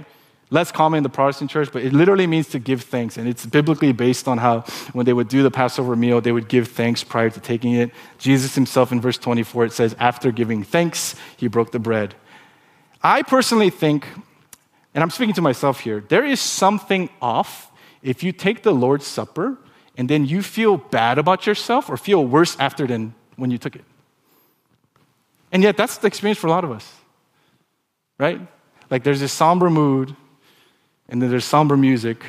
Less 0.51 0.71
common 0.71 0.99
in 0.99 1.03
the 1.03 1.09
Protestant 1.09 1.51
church, 1.51 1.71
but 1.73 1.83
it 1.83 1.93
literally 1.93 2.27
means 2.27 2.49
to 2.51 2.59
give 2.59 2.83
thanks. 2.83 3.17
And 3.17 3.29
it's 3.29 3.45
biblically 3.45 3.93
based 3.93 4.29
on 4.29 4.39
how 4.39 4.61
when 4.93 5.05
they 5.05 5.13
would 5.13 5.29
do 5.29 5.43
the 5.43 5.51
Passover 5.51 5.97
meal, 5.97 6.21
they 6.21 6.33
would 6.33 6.49
give 6.49 6.69
thanks 6.69 7.03
prior 7.03 7.31
to 7.31 7.41
taking 7.41 7.75
it. 7.75 7.91
Jesus 8.19 8.55
himself 8.55 8.93
in 8.93 9.01
verse 9.01 9.19
24, 9.19 9.67
it 9.67 9.73
says, 9.73 9.97
after 9.99 10.31
giving 10.31 10.63
thanks, 10.63 11.17
he 11.37 11.49
broke 11.49 11.73
the 11.73 11.79
bread. 11.79 12.15
I 13.03 13.23
personally 13.23 13.71
think, 13.71 14.07
and 14.95 15.03
I'm 15.03 15.11
speaking 15.11 15.35
to 15.35 15.43
myself 15.43 15.81
here, 15.81 16.05
there 16.09 16.25
is 16.25 16.41
something 16.41 17.11
off 17.21 17.71
if 18.03 18.23
you 18.23 18.33
take 18.33 18.63
the 18.63 18.73
Lord's 18.73 19.07
Supper 19.07 19.59
and 19.97 20.09
then 20.09 20.27
you 20.27 20.43
feel 20.43 20.77
bad 20.77 21.19
about 21.19 21.47
yourself 21.47 21.91
or 21.91 21.97
feel 21.97 22.25
worse 22.25 22.57
after 22.61 22.87
than 22.87 23.15
when 23.37 23.51
you 23.51 23.59
took 23.59 23.75
it. 23.75 23.85
And 25.51 25.63
yet, 25.63 25.77
that's 25.77 25.99
the 25.99 26.07
experience 26.07 26.39
for 26.39 26.49
a 26.49 26.51
lot 26.51 26.65
of 26.65 26.71
us, 26.71 26.93
right? 28.19 28.41
Like 28.91 29.05
there's 29.05 29.21
this 29.21 29.33
somber 29.33 29.71
mood, 29.71 30.15
and 31.09 31.23
then 31.23 31.31
there's 31.31 31.45
somber 31.45 31.77
music. 31.77 32.25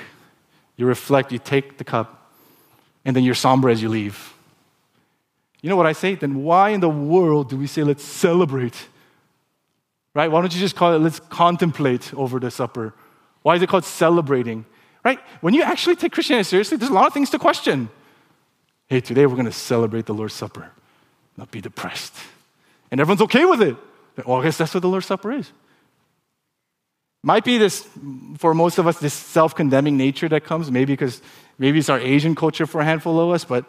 You 0.75 0.85
reflect, 0.85 1.31
you 1.31 1.39
take 1.39 1.77
the 1.77 1.83
cup, 1.83 2.31
and 3.03 3.15
then 3.15 3.23
you're 3.23 3.35
somber 3.35 3.69
as 3.69 3.81
you 3.81 3.89
leave. 3.89 4.33
You 5.61 5.69
know 5.69 5.75
what 5.75 5.87
I 5.87 5.93
say? 5.93 6.15
Then 6.15 6.43
why 6.43 6.69
in 6.69 6.81
the 6.81 6.89
world 6.89 7.49
do 7.49 7.57
we 7.57 7.67
say, 7.67 7.83
let's 7.83 8.03
celebrate? 8.03 8.87
Right? 10.13 10.31
Why 10.31 10.41
don't 10.41 10.53
you 10.53 10.59
just 10.59 10.75
call 10.75 10.93
it, 10.93 10.99
let's 10.99 11.19
contemplate 11.19 12.13
over 12.13 12.39
the 12.39 12.51
supper? 12.51 12.93
Why 13.41 13.55
is 13.55 13.61
it 13.61 13.69
called 13.69 13.85
celebrating? 13.85 14.65
Right? 15.03 15.19
When 15.41 15.53
you 15.53 15.63
actually 15.63 15.95
take 15.95 16.11
Christianity 16.11 16.47
seriously, 16.47 16.77
there's 16.77 16.91
a 16.91 16.93
lot 16.93 17.07
of 17.07 17.13
things 17.13 17.29
to 17.31 17.39
question. 17.39 17.89
Hey, 18.87 19.01
today 19.01 19.25
we're 19.25 19.35
going 19.35 19.45
to 19.45 19.51
celebrate 19.51 20.05
the 20.05 20.13
Lord's 20.13 20.33
Supper, 20.33 20.71
not 21.35 21.51
be 21.51 21.61
depressed. 21.61 22.15
And 22.91 23.01
everyone's 23.01 23.21
okay 23.23 23.45
with 23.45 23.61
it. 23.61 23.75
Well, 24.25 24.41
I 24.41 24.43
guess 24.43 24.57
that's 24.57 24.73
what 24.73 24.81
the 24.81 24.89
Lord's 24.89 25.07
Supper 25.07 25.31
is. 25.31 25.51
Might 27.23 27.43
be 27.43 27.57
this, 27.57 27.87
for 28.37 28.53
most 28.53 28.77
of 28.77 28.87
us, 28.87 28.99
this 28.99 29.13
self 29.13 29.55
condemning 29.55 29.97
nature 29.97 30.29
that 30.29 30.43
comes, 30.43 30.71
maybe 30.71 30.93
because 30.93 31.21
maybe 31.57 31.79
it's 31.79 31.89
our 31.89 31.99
Asian 31.99 32.35
culture 32.35 32.65
for 32.65 32.81
a 32.81 32.85
handful 32.85 33.19
of 33.19 33.33
us, 33.33 33.43
but 33.43 33.65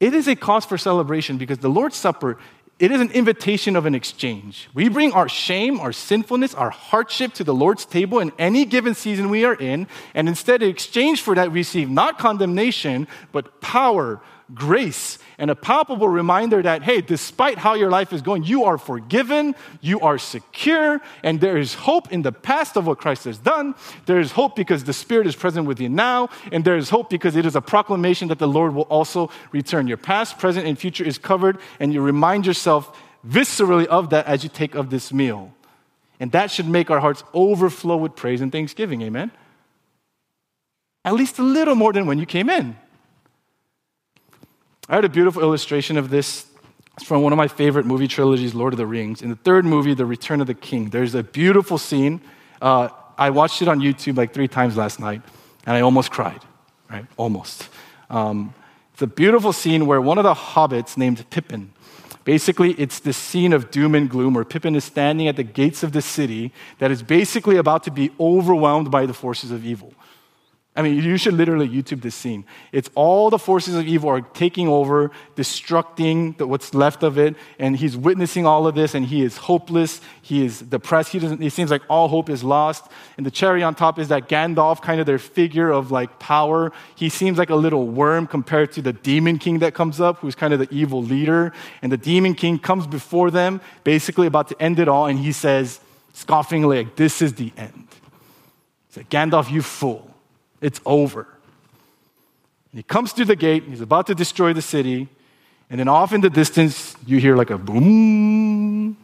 it 0.00 0.14
is 0.14 0.26
a 0.26 0.34
cause 0.34 0.64
for 0.64 0.78
celebration 0.78 1.38
because 1.38 1.58
the 1.58 1.68
Lord's 1.68 1.96
Supper, 1.96 2.38
it 2.78 2.90
is 2.90 3.00
an 3.00 3.12
invitation 3.12 3.76
of 3.76 3.86
an 3.86 3.94
exchange. 3.94 4.68
We 4.74 4.88
bring 4.88 5.12
our 5.12 5.28
shame, 5.28 5.78
our 5.78 5.92
sinfulness, 5.92 6.54
our 6.54 6.70
hardship 6.70 7.34
to 7.34 7.44
the 7.44 7.54
Lord's 7.54 7.84
table 7.84 8.18
in 8.18 8.32
any 8.38 8.64
given 8.64 8.94
season 8.94 9.30
we 9.30 9.44
are 9.44 9.54
in, 9.54 9.86
and 10.12 10.28
instead, 10.28 10.62
in 10.62 10.70
exchange 10.70 11.20
for 11.20 11.34
that, 11.36 11.52
we 11.52 11.60
receive 11.60 11.88
not 11.88 12.18
condemnation, 12.18 13.06
but 13.30 13.60
power, 13.60 14.20
grace 14.54 15.18
and 15.38 15.50
a 15.50 15.54
palpable 15.54 16.08
reminder 16.08 16.62
that, 16.62 16.82
hey, 16.82 17.00
despite 17.00 17.58
how 17.58 17.74
your 17.74 17.90
life 17.90 18.12
is 18.12 18.22
going, 18.22 18.44
you 18.44 18.64
are 18.64 18.78
forgiven, 18.78 19.54
you 19.80 20.00
are 20.00 20.18
secure, 20.18 21.00
and 21.22 21.40
there 21.40 21.56
is 21.56 21.74
hope 21.74 22.12
in 22.12 22.22
the 22.22 22.32
past 22.32 22.76
of 22.76 22.86
what 22.86 22.98
Christ 22.98 23.24
has 23.24 23.38
done. 23.38 23.74
There 24.06 24.20
is 24.20 24.32
hope 24.32 24.54
because 24.54 24.84
the 24.84 24.92
Spirit 24.92 25.26
is 25.26 25.34
present 25.34 25.66
with 25.66 25.80
you 25.80 25.88
now, 25.88 26.28
and 26.52 26.64
there 26.64 26.76
is 26.76 26.90
hope 26.90 27.10
because 27.10 27.36
it 27.36 27.46
is 27.46 27.56
a 27.56 27.60
proclamation 27.60 28.28
that 28.28 28.38
the 28.38 28.48
Lord 28.48 28.74
will 28.74 28.82
also 28.82 29.30
return. 29.52 29.88
Your 29.88 29.96
past, 29.96 30.38
present, 30.38 30.66
and 30.66 30.78
future 30.78 31.04
is 31.04 31.18
covered, 31.18 31.58
and 31.80 31.92
you 31.92 32.00
remind 32.00 32.46
yourself 32.46 32.96
viscerally 33.26 33.86
of 33.86 34.10
that 34.10 34.26
as 34.26 34.42
you 34.44 34.50
take 34.50 34.74
of 34.74 34.90
this 34.90 35.12
meal. 35.12 35.52
And 36.20 36.30
that 36.32 36.50
should 36.50 36.68
make 36.68 36.90
our 36.90 37.00
hearts 37.00 37.24
overflow 37.34 37.96
with 37.96 38.14
praise 38.14 38.40
and 38.40 38.52
thanksgiving. 38.52 39.02
Amen? 39.02 39.30
At 41.04 41.14
least 41.14 41.38
a 41.38 41.42
little 41.42 41.74
more 41.74 41.92
than 41.92 42.06
when 42.06 42.18
you 42.18 42.26
came 42.26 42.48
in. 42.48 42.76
I 44.88 44.96
had 44.96 45.04
a 45.04 45.08
beautiful 45.08 45.40
illustration 45.40 45.96
of 45.96 46.10
this 46.10 46.46
it's 46.96 47.04
from 47.04 47.22
one 47.22 47.32
of 47.32 47.36
my 47.36 47.48
favorite 47.48 47.86
movie 47.86 48.06
trilogies, 48.06 48.54
Lord 48.54 48.72
of 48.72 48.76
the 48.76 48.86
Rings. 48.86 49.20
In 49.20 49.28
the 49.28 49.36
third 49.36 49.64
movie, 49.64 49.94
The 49.94 50.06
Return 50.06 50.40
of 50.40 50.46
the 50.46 50.54
King, 50.54 50.90
there's 50.90 51.14
a 51.16 51.24
beautiful 51.24 51.76
scene. 51.76 52.20
Uh, 52.62 52.88
I 53.18 53.30
watched 53.30 53.62
it 53.62 53.68
on 53.68 53.80
YouTube 53.80 54.16
like 54.16 54.32
three 54.32 54.46
times 54.46 54.76
last 54.76 55.00
night, 55.00 55.20
and 55.66 55.76
I 55.76 55.80
almost 55.80 56.12
cried. 56.12 56.40
right? 56.88 57.04
Almost. 57.16 57.68
Um, 58.10 58.54
it's 58.92 59.02
a 59.02 59.08
beautiful 59.08 59.52
scene 59.52 59.86
where 59.86 60.00
one 60.00 60.18
of 60.18 60.24
the 60.24 60.34
hobbits 60.34 60.96
named 60.96 61.28
Pippin, 61.30 61.72
basically, 62.22 62.74
it's 62.74 63.00
this 63.00 63.16
scene 63.16 63.52
of 63.52 63.72
doom 63.72 63.96
and 63.96 64.08
gloom 64.08 64.34
where 64.34 64.44
Pippin 64.44 64.76
is 64.76 64.84
standing 64.84 65.26
at 65.26 65.34
the 65.34 65.42
gates 65.42 65.82
of 65.82 65.90
the 65.90 66.02
city 66.02 66.52
that 66.78 66.92
is 66.92 67.02
basically 67.02 67.56
about 67.56 67.82
to 67.84 67.90
be 67.90 68.12
overwhelmed 68.20 68.92
by 68.92 69.04
the 69.04 69.14
forces 69.14 69.50
of 69.50 69.66
evil. 69.66 69.94
I 70.76 70.82
mean, 70.82 71.00
you 71.00 71.16
should 71.18 71.34
literally 71.34 71.68
YouTube 71.68 72.02
this 72.02 72.16
scene. 72.16 72.44
It's 72.72 72.90
all 72.96 73.30
the 73.30 73.38
forces 73.38 73.76
of 73.76 73.86
evil 73.86 74.10
are 74.10 74.22
taking 74.22 74.66
over, 74.66 75.12
destructing 75.36 76.36
what's 76.44 76.74
left 76.74 77.04
of 77.04 77.16
it, 77.16 77.36
and 77.60 77.76
he's 77.76 77.96
witnessing 77.96 78.44
all 78.44 78.66
of 78.66 78.74
this, 78.74 78.92
and 78.92 79.06
he 79.06 79.22
is 79.22 79.36
hopeless. 79.36 80.00
He 80.20 80.44
is 80.44 80.62
depressed. 80.62 81.12
He 81.12 81.20
doesn't. 81.20 81.40
It 81.40 81.52
seems 81.52 81.70
like 81.70 81.82
all 81.88 82.08
hope 82.08 82.28
is 82.28 82.42
lost. 82.42 82.90
And 83.16 83.24
the 83.24 83.30
cherry 83.30 83.62
on 83.62 83.76
top 83.76 84.00
is 84.00 84.08
that 84.08 84.28
Gandalf, 84.28 84.82
kind 84.82 84.98
of 84.98 85.06
their 85.06 85.20
figure 85.20 85.70
of 85.70 85.92
like 85.92 86.18
power. 86.18 86.72
He 86.96 87.08
seems 87.08 87.38
like 87.38 87.50
a 87.50 87.54
little 87.54 87.86
worm 87.86 88.26
compared 88.26 88.72
to 88.72 88.82
the 88.82 88.92
demon 88.92 89.38
king 89.38 89.60
that 89.60 89.74
comes 89.74 90.00
up, 90.00 90.18
who's 90.18 90.34
kind 90.34 90.52
of 90.52 90.58
the 90.58 90.68
evil 90.72 91.00
leader. 91.00 91.52
And 91.82 91.92
the 91.92 91.96
demon 91.96 92.34
king 92.34 92.58
comes 92.58 92.88
before 92.88 93.30
them, 93.30 93.60
basically 93.84 94.26
about 94.26 94.48
to 94.48 94.60
end 94.60 94.80
it 94.80 94.88
all, 94.88 95.06
and 95.06 95.20
he 95.20 95.30
says, 95.30 95.78
scoffingly, 96.14 96.78
like, 96.78 96.96
"This 96.96 97.22
is 97.22 97.34
the 97.34 97.52
end." 97.56 97.86
He 98.88 98.94
said, 98.94 99.08
"Gandalf, 99.08 99.48
you 99.52 99.62
fool." 99.62 100.13
It's 100.64 100.80
over. 100.86 101.28
And 102.72 102.78
he 102.78 102.82
comes 102.82 103.12
through 103.12 103.26
the 103.26 103.36
gate, 103.36 103.64
he's 103.64 103.82
about 103.82 104.06
to 104.06 104.14
destroy 104.14 104.54
the 104.54 104.62
city, 104.62 105.08
and 105.68 105.78
then 105.78 105.88
off 105.88 106.14
in 106.14 106.22
the 106.22 106.30
distance, 106.30 106.96
you 107.06 107.18
hear 107.18 107.36
like 107.36 107.50
a 107.50 107.58
boom. 107.58 108.96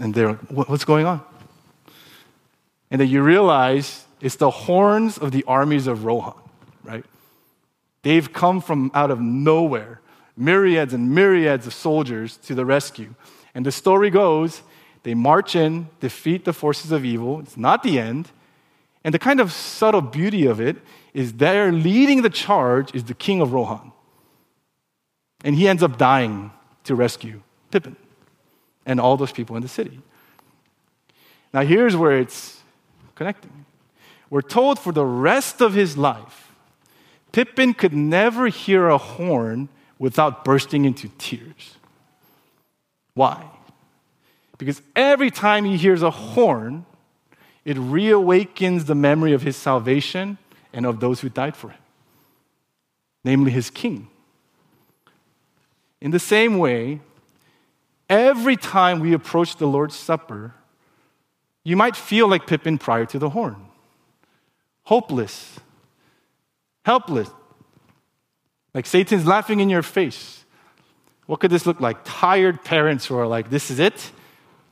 And 0.00 0.14
they're 0.14 0.28
like, 0.28 0.68
what's 0.68 0.86
going 0.86 1.04
on? 1.04 1.20
And 2.90 3.02
then 3.02 3.08
you 3.08 3.22
realize 3.22 4.06
it's 4.22 4.36
the 4.36 4.48
horns 4.48 5.18
of 5.18 5.30
the 5.30 5.44
armies 5.44 5.86
of 5.86 6.06
Rohan, 6.06 6.40
right? 6.84 7.04
They've 8.00 8.32
come 8.32 8.62
from 8.62 8.90
out 8.94 9.10
of 9.10 9.20
nowhere, 9.20 10.00
myriads 10.38 10.94
and 10.94 11.14
myriads 11.14 11.66
of 11.66 11.74
soldiers 11.74 12.38
to 12.46 12.54
the 12.54 12.64
rescue. 12.64 13.14
And 13.54 13.66
the 13.66 13.72
story 13.72 14.08
goes 14.08 14.62
they 15.02 15.12
march 15.12 15.54
in, 15.54 15.88
defeat 16.00 16.46
the 16.46 16.54
forces 16.54 16.92
of 16.92 17.04
evil. 17.04 17.40
It's 17.40 17.58
not 17.58 17.82
the 17.82 17.98
end. 17.98 18.30
And 19.08 19.14
the 19.14 19.18
kind 19.18 19.40
of 19.40 19.52
subtle 19.52 20.02
beauty 20.02 20.44
of 20.44 20.60
it 20.60 20.76
is 21.14 21.32
there 21.32 21.72
leading 21.72 22.20
the 22.20 22.28
charge 22.28 22.94
is 22.94 23.04
the 23.04 23.14
king 23.14 23.40
of 23.40 23.54
Rohan. 23.54 23.90
And 25.42 25.56
he 25.56 25.66
ends 25.66 25.82
up 25.82 25.96
dying 25.96 26.50
to 26.84 26.94
rescue 26.94 27.40
Pippin 27.70 27.96
and 28.84 29.00
all 29.00 29.16
those 29.16 29.32
people 29.32 29.56
in 29.56 29.62
the 29.62 29.68
city. 29.68 29.98
Now, 31.54 31.62
here's 31.62 31.96
where 31.96 32.18
it's 32.18 32.60
connecting. 33.14 33.64
We're 34.28 34.42
told 34.42 34.78
for 34.78 34.92
the 34.92 35.06
rest 35.06 35.62
of 35.62 35.72
his 35.72 35.96
life, 35.96 36.52
Pippin 37.32 37.72
could 37.72 37.94
never 37.94 38.48
hear 38.48 38.88
a 38.88 38.98
horn 38.98 39.70
without 39.98 40.44
bursting 40.44 40.84
into 40.84 41.08
tears. 41.16 41.78
Why? 43.14 43.42
Because 44.58 44.82
every 44.94 45.30
time 45.30 45.64
he 45.64 45.78
hears 45.78 46.02
a 46.02 46.10
horn, 46.10 46.84
it 47.68 47.76
reawakens 47.76 48.86
the 48.86 48.94
memory 48.94 49.34
of 49.34 49.42
his 49.42 49.54
salvation 49.54 50.38
and 50.72 50.86
of 50.86 51.00
those 51.00 51.20
who 51.20 51.28
died 51.28 51.54
for 51.54 51.68
him, 51.68 51.80
namely 53.22 53.50
his 53.50 53.68
king. 53.68 54.08
In 56.00 56.10
the 56.10 56.18
same 56.18 56.56
way, 56.56 57.00
every 58.08 58.56
time 58.56 59.00
we 59.00 59.12
approach 59.12 59.56
the 59.56 59.66
Lord's 59.66 59.94
Supper, 59.94 60.54
you 61.62 61.76
might 61.76 61.94
feel 61.94 62.26
like 62.26 62.46
Pippin 62.46 62.78
prior 62.78 63.04
to 63.04 63.18
the 63.18 63.28
horn 63.28 63.66
hopeless, 64.84 65.60
helpless, 66.86 67.28
like 68.72 68.86
Satan's 68.86 69.26
laughing 69.26 69.60
in 69.60 69.68
your 69.68 69.82
face. 69.82 70.46
What 71.26 71.40
could 71.40 71.50
this 71.50 71.66
look 71.66 71.82
like? 71.82 71.98
Tired 72.04 72.64
parents 72.64 73.04
who 73.04 73.18
are 73.18 73.26
like, 73.26 73.50
This 73.50 73.70
is 73.70 73.78
it. 73.78 74.10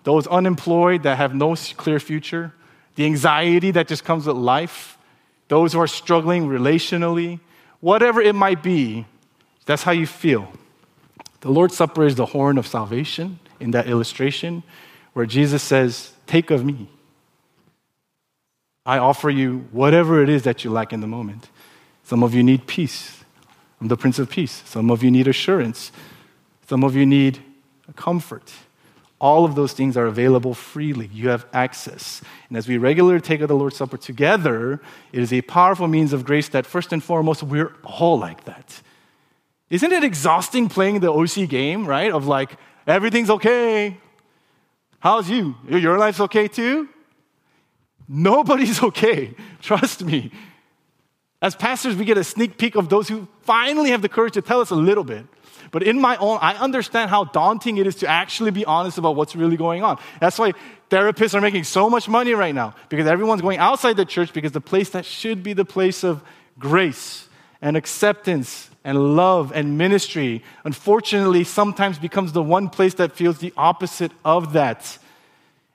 Those 0.05 0.27
unemployed 0.29 1.03
that 1.03 1.19
have 1.19 1.35
no 1.35 1.55
clear 1.77 2.01
future 2.01 2.55
the 2.97 3.05
anxiety 3.05 3.71
that 3.71 3.89
just 3.89 4.05
comes 4.05 4.27
with 4.27 4.37
life, 4.37 4.99
those 5.49 5.73
who 5.73 5.81
are 5.81 5.87
struggling 5.87 6.49
relationally, 6.49 7.41
whatever 7.81 8.21
it 8.21 8.35
might 8.35 8.63
be, 8.63 9.07
that's 9.67 9.85
how 9.85 9.93
you 9.93 10.07
feel. 10.07 10.53
The 11.41 11.51
Lord's 11.51 11.77
Supper 11.77 12.05
is 12.05 12.17
the 12.17 12.27
horn 12.27 12.59
of 12.59 12.67
salvation 12.67 13.39
in 13.61 13.71
that 13.71 13.87
illustration 13.87 14.63
where 15.13 15.27
Jesus 15.27 15.63
says, 15.63 16.13
Take 16.27 16.51
of 16.51 16.65
me. 16.65 16.89
I 18.85 18.99
offer 18.99 19.31
you 19.31 19.67
whatever 19.73 20.23
it 20.23 20.29
is 20.29 20.43
that 20.45 20.65
you 20.65 20.71
lack 20.71 20.93
in 20.93 21.01
the 21.01 21.07
moment. 21.07 21.49
Some 22.05 22.23
of 22.23 22.35
you 22.35 22.43
need 22.43 22.67
peace. 22.67 23.25
I'm 23.81 23.89
the 23.89 23.97
Prince 23.97 24.19
of 24.19 24.31
Peace. 24.31 24.63
Some 24.65 24.91
of 24.91 25.03
you 25.03 25.11
need 25.11 25.29
assurance. 25.29 25.93
Some 26.69 26.83
of 26.85 26.97
you 26.97 27.05
need 27.05 27.41
comfort. 27.95 28.53
All 29.19 29.45
of 29.45 29.55
those 29.55 29.73
things 29.73 29.97
are 29.97 30.07
available 30.07 30.53
freely. 30.53 31.09
You 31.13 31.31
have 31.31 31.47
access. 31.53 32.21
And 32.49 32.59
as 32.59 32.69
we 32.69 32.77
regularly 32.77 33.21
take 33.21 33.41
the 33.41 33.55
Lord's 33.55 33.77
Supper 33.77 33.97
together, 33.97 34.81
it 35.13 35.23
is 35.23 35.33
a 35.33 35.41
powerful 35.43 35.89
means 35.89 36.13
of 36.13 36.25
grace 36.25 36.49
that, 36.51 36.67
first 36.67 36.93
and 36.93 37.03
foremost, 37.03 37.43
we're 37.43 37.73
all 37.83 38.19
like 38.19 38.45
that. 38.45 38.83
Isn't 39.71 39.91
it 39.91 40.05
exhausting 40.05 40.69
playing 40.69 41.01
the 41.01 41.13
OC 41.13 41.49
game, 41.49 41.87
right? 41.87 42.13
Of 42.13 42.27
like, 42.27 42.57
everything's 42.87 43.31
okay. 43.31 43.97
How's 45.01 45.31
you? 45.31 45.55
Your 45.69 45.99
life's 45.99 46.21
okay 46.21 46.47
too? 46.47 46.89
Nobody's 48.09 48.83
okay. 48.91 49.35
Trust 49.61 50.05
me. 50.05 50.31
As 51.43 51.55
pastors, 51.55 51.97
we 51.97 52.05
get 52.05 52.19
a 52.19 52.25
sneak 52.25 52.59
peek 52.59 52.77
of 52.77 52.89
those 52.89 53.09
who 53.09 53.29
finally 53.43 53.91
have 53.91 54.03
the 54.03 54.09
courage 54.09 54.35
to 54.35 54.43
tell 54.43 54.61
us 54.61 54.71
a 54.71 54.75
little 54.75 55.05
bit. 55.05 55.27
But 55.71 55.83
in 55.83 56.01
my 56.01 56.17
own, 56.17 56.39
I 56.41 56.55
understand 56.57 57.11
how 57.11 57.25
daunting 57.25 57.79
it 57.79 57.87
is 57.87 57.97
to 57.97 58.09
actually 58.09 58.51
be 58.51 58.65
honest 58.65 58.99
about 58.99 59.17
what's 59.17 59.35
really 59.37 59.57
going 59.57 59.83
on. 59.83 59.99
That's 60.21 60.39
why 60.39 60.53
therapists 60.91 61.35
are 61.35 61.41
making 61.41 61.65
so 61.65 61.91
much 61.91 62.09
money 62.09 62.33
right 62.33 62.55
now 62.55 62.75
because 62.89 63.07
everyone's 63.07 63.43
going 63.43 63.59
outside 63.59 63.97
the 63.97 64.05
church 64.05 64.33
because 64.33 64.53
the 64.53 64.61
place 64.61 64.91
that 64.91 65.05
should 65.05 65.43
be 65.43 65.53
the 65.53 65.65
place 65.65 66.05
of 66.05 66.23
grace 66.59 67.29
and 67.61 67.77
acceptance 67.77 68.71
and 68.85 69.17
love 69.17 69.53
and 69.53 69.77
ministry, 69.77 70.45
unfortunately, 70.65 71.43
sometimes 71.43 71.99
becomes 71.99 72.33
the 72.33 72.43
one 72.43 72.69
place 72.69 72.95
that 72.95 73.13
feels 73.13 73.39
the 73.39 73.53
opposite 73.57 74.13
of 74.25 74.53
that. 74.53 74.99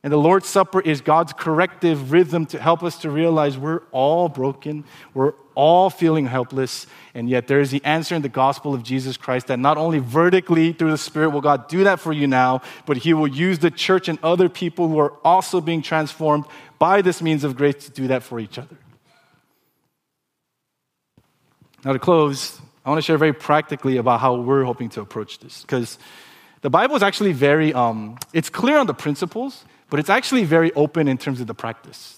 And 0.03 0.11
the 0.11 0.17
Lord's 0.17 0.47
Supper 0.47 0.81
is 0.81 1.01
God's 1.01 1.33
corrective 1.33 2.11
rhythm 2.11 2.45
to 2.47 2.59
help 2.59 2.81
us 2.81 2.97
to 2.99 3.09
realize 3.09 3.57
we're 3.57 3.83
all 3.91 4.29
broken, 4.29 4.83
we're 5.13 5.33
all 5.55 5.89
feeling 5.89 6.25
helpless, 6.25 6.87
and 7.13 7.29
yet 7.29 7.47
there 7.47 7.59
is 7.59 7.71
the 7.71 7.83
answer 7.83 8.15
in 8.15 8.21
the 8.21 8.29
gospel 8.29 8.73
of 8.73 8.83
Jesus 8.83 9.17
Christ 9.17 9.47
that 9.47 9.59
not 9.59 9.77
only 9.77 9.99
vertically 9.99 10.73
through 10.73 10.91
the 10.91 10.97
Spirit 10.97 11.29
will 11.29 11.41
God 11.41 11.67
do 11.67 11.83
that 11.83 11.99
for 11.99 12.13
you 12.13 12.27
now, 12.27 12.61
but 12.85 12.97
He 12.97 13.13
will 13.13 13.27
use 13.27 13.59
the 13.59 13.71
church 13.71 14.07
and 14.07 14.17
other 14.23 14.49
people 14.49 14.87
who 14.87 14.99
are 14.99 15.13
also 15.23 15.61
being 15.61 15.81
transformed 15.81 16.45
by 16.79 17.01
this 17.01 17.21
means 17.21 17.43
of 17.43 17.55
grace 17.55 17.85
to 17.85 17.91
do 17.91 18.07
that 18.07 18.23
for 18.23 18.39
each 18.39 18.57
other. 18.57 18.77
Now, 21.83 21.93
to 21.93 21.99
close, 21.99 22.59
I 22.85 22.89
want 22.89 22.99
to 22.99 23.05
share 23.05 23.17
very 23.17 23.33
practically 23.33 23.97
about 23.97 24.19
how 24.19 24.35
we're 24.35 24.63
hoping 24.63 24.89
to 24.89 25.01
approach 25.01 25.39
this 25.39 25.61
because 25.61 25.97
the 26.61 26.69
Bible 26.69 26.95
is 26.95 27.03
actually 27.03 27.33
very, 27.33 27.73
um, 27.73 28.17
it's 28.33 28.49
clear 28.49 28.77
on 28.77 28.87
the 28.87 28.93
principles 28.93 29.65
but 29.91 29.99
it's 29.99 30.09
actually 30.09 30.45
very 30.45 30.71
open 30.73 31.07
in 31.07 31.19
terms 31.19 31.41
of 31.41 31.47
the 31.47 31.53
practice. 31.53 32.17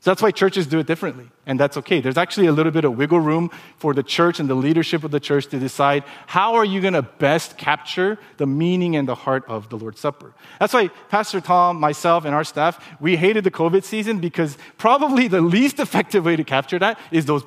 So 0.00 0.12
that's 0.12 0.22
why 0.22 0.30
churches 0.30 0.68
do 0.68 0.78
it 0.78 0.86
differently, 0.86 1.28
and 1.44 1.58
that's 1.58 1.76
okay. 1.78 2.00
There's 2.00 2.16
actually 2.16 2.46
a 2.46 2.52
little 2.52 2.70
bit 2.70 2.84
of 2.84 2.96
wiggle 2.96 3.18
room 3.18 3.50
for 3.78 3.92
the 3.92 4.04
church 4.04 4.38
and 4.38 4.48
the 4.48 4.54
leadership 4.54 5.02
of 5.02 5.10
the 5.10 5.18
church 5.18 5.48
to 5.48 5.58
decide 5.58 6.04
how 6.28 6.54
are 6.54 6.64
you 6.64 6.80
going 6.80 6.94
to 6.94 7.02
best 7.02 7.58
capture 7.58 8.16
the 8.36 8.46
meaning 8.46 8.94
and 8.94 9.08
the 9.08 9.16
heart 9.16 9.44
of 9.48 9.68
the 9.70 9.76
Lord's 9.76 9.98
Supper. 9.98 10.32
That's 10.60 10.72
why 10.72 10.88
Pastor 11.08 11.40
Tom, 11.40 11.80
myself, 11.80 12.24
and 12.24 12.32
our 12.32 12.44
staff, 12.44 12.84
we 13.00 13.16
hated 13.16 13.42
the 13.42 13.50
COVID 13.50 13.82
season 13.82 14.20
because 14.20 14.56
probably 14.76 15.26
the 15.26 15.40
least 15.40 15.80
effective 15.80 16.24
way 16.24 16.36
to 16.36 16.44
capture 16.44 16.78
that 16.78 16.98
is 17.10 17.26
those 17.26 17.42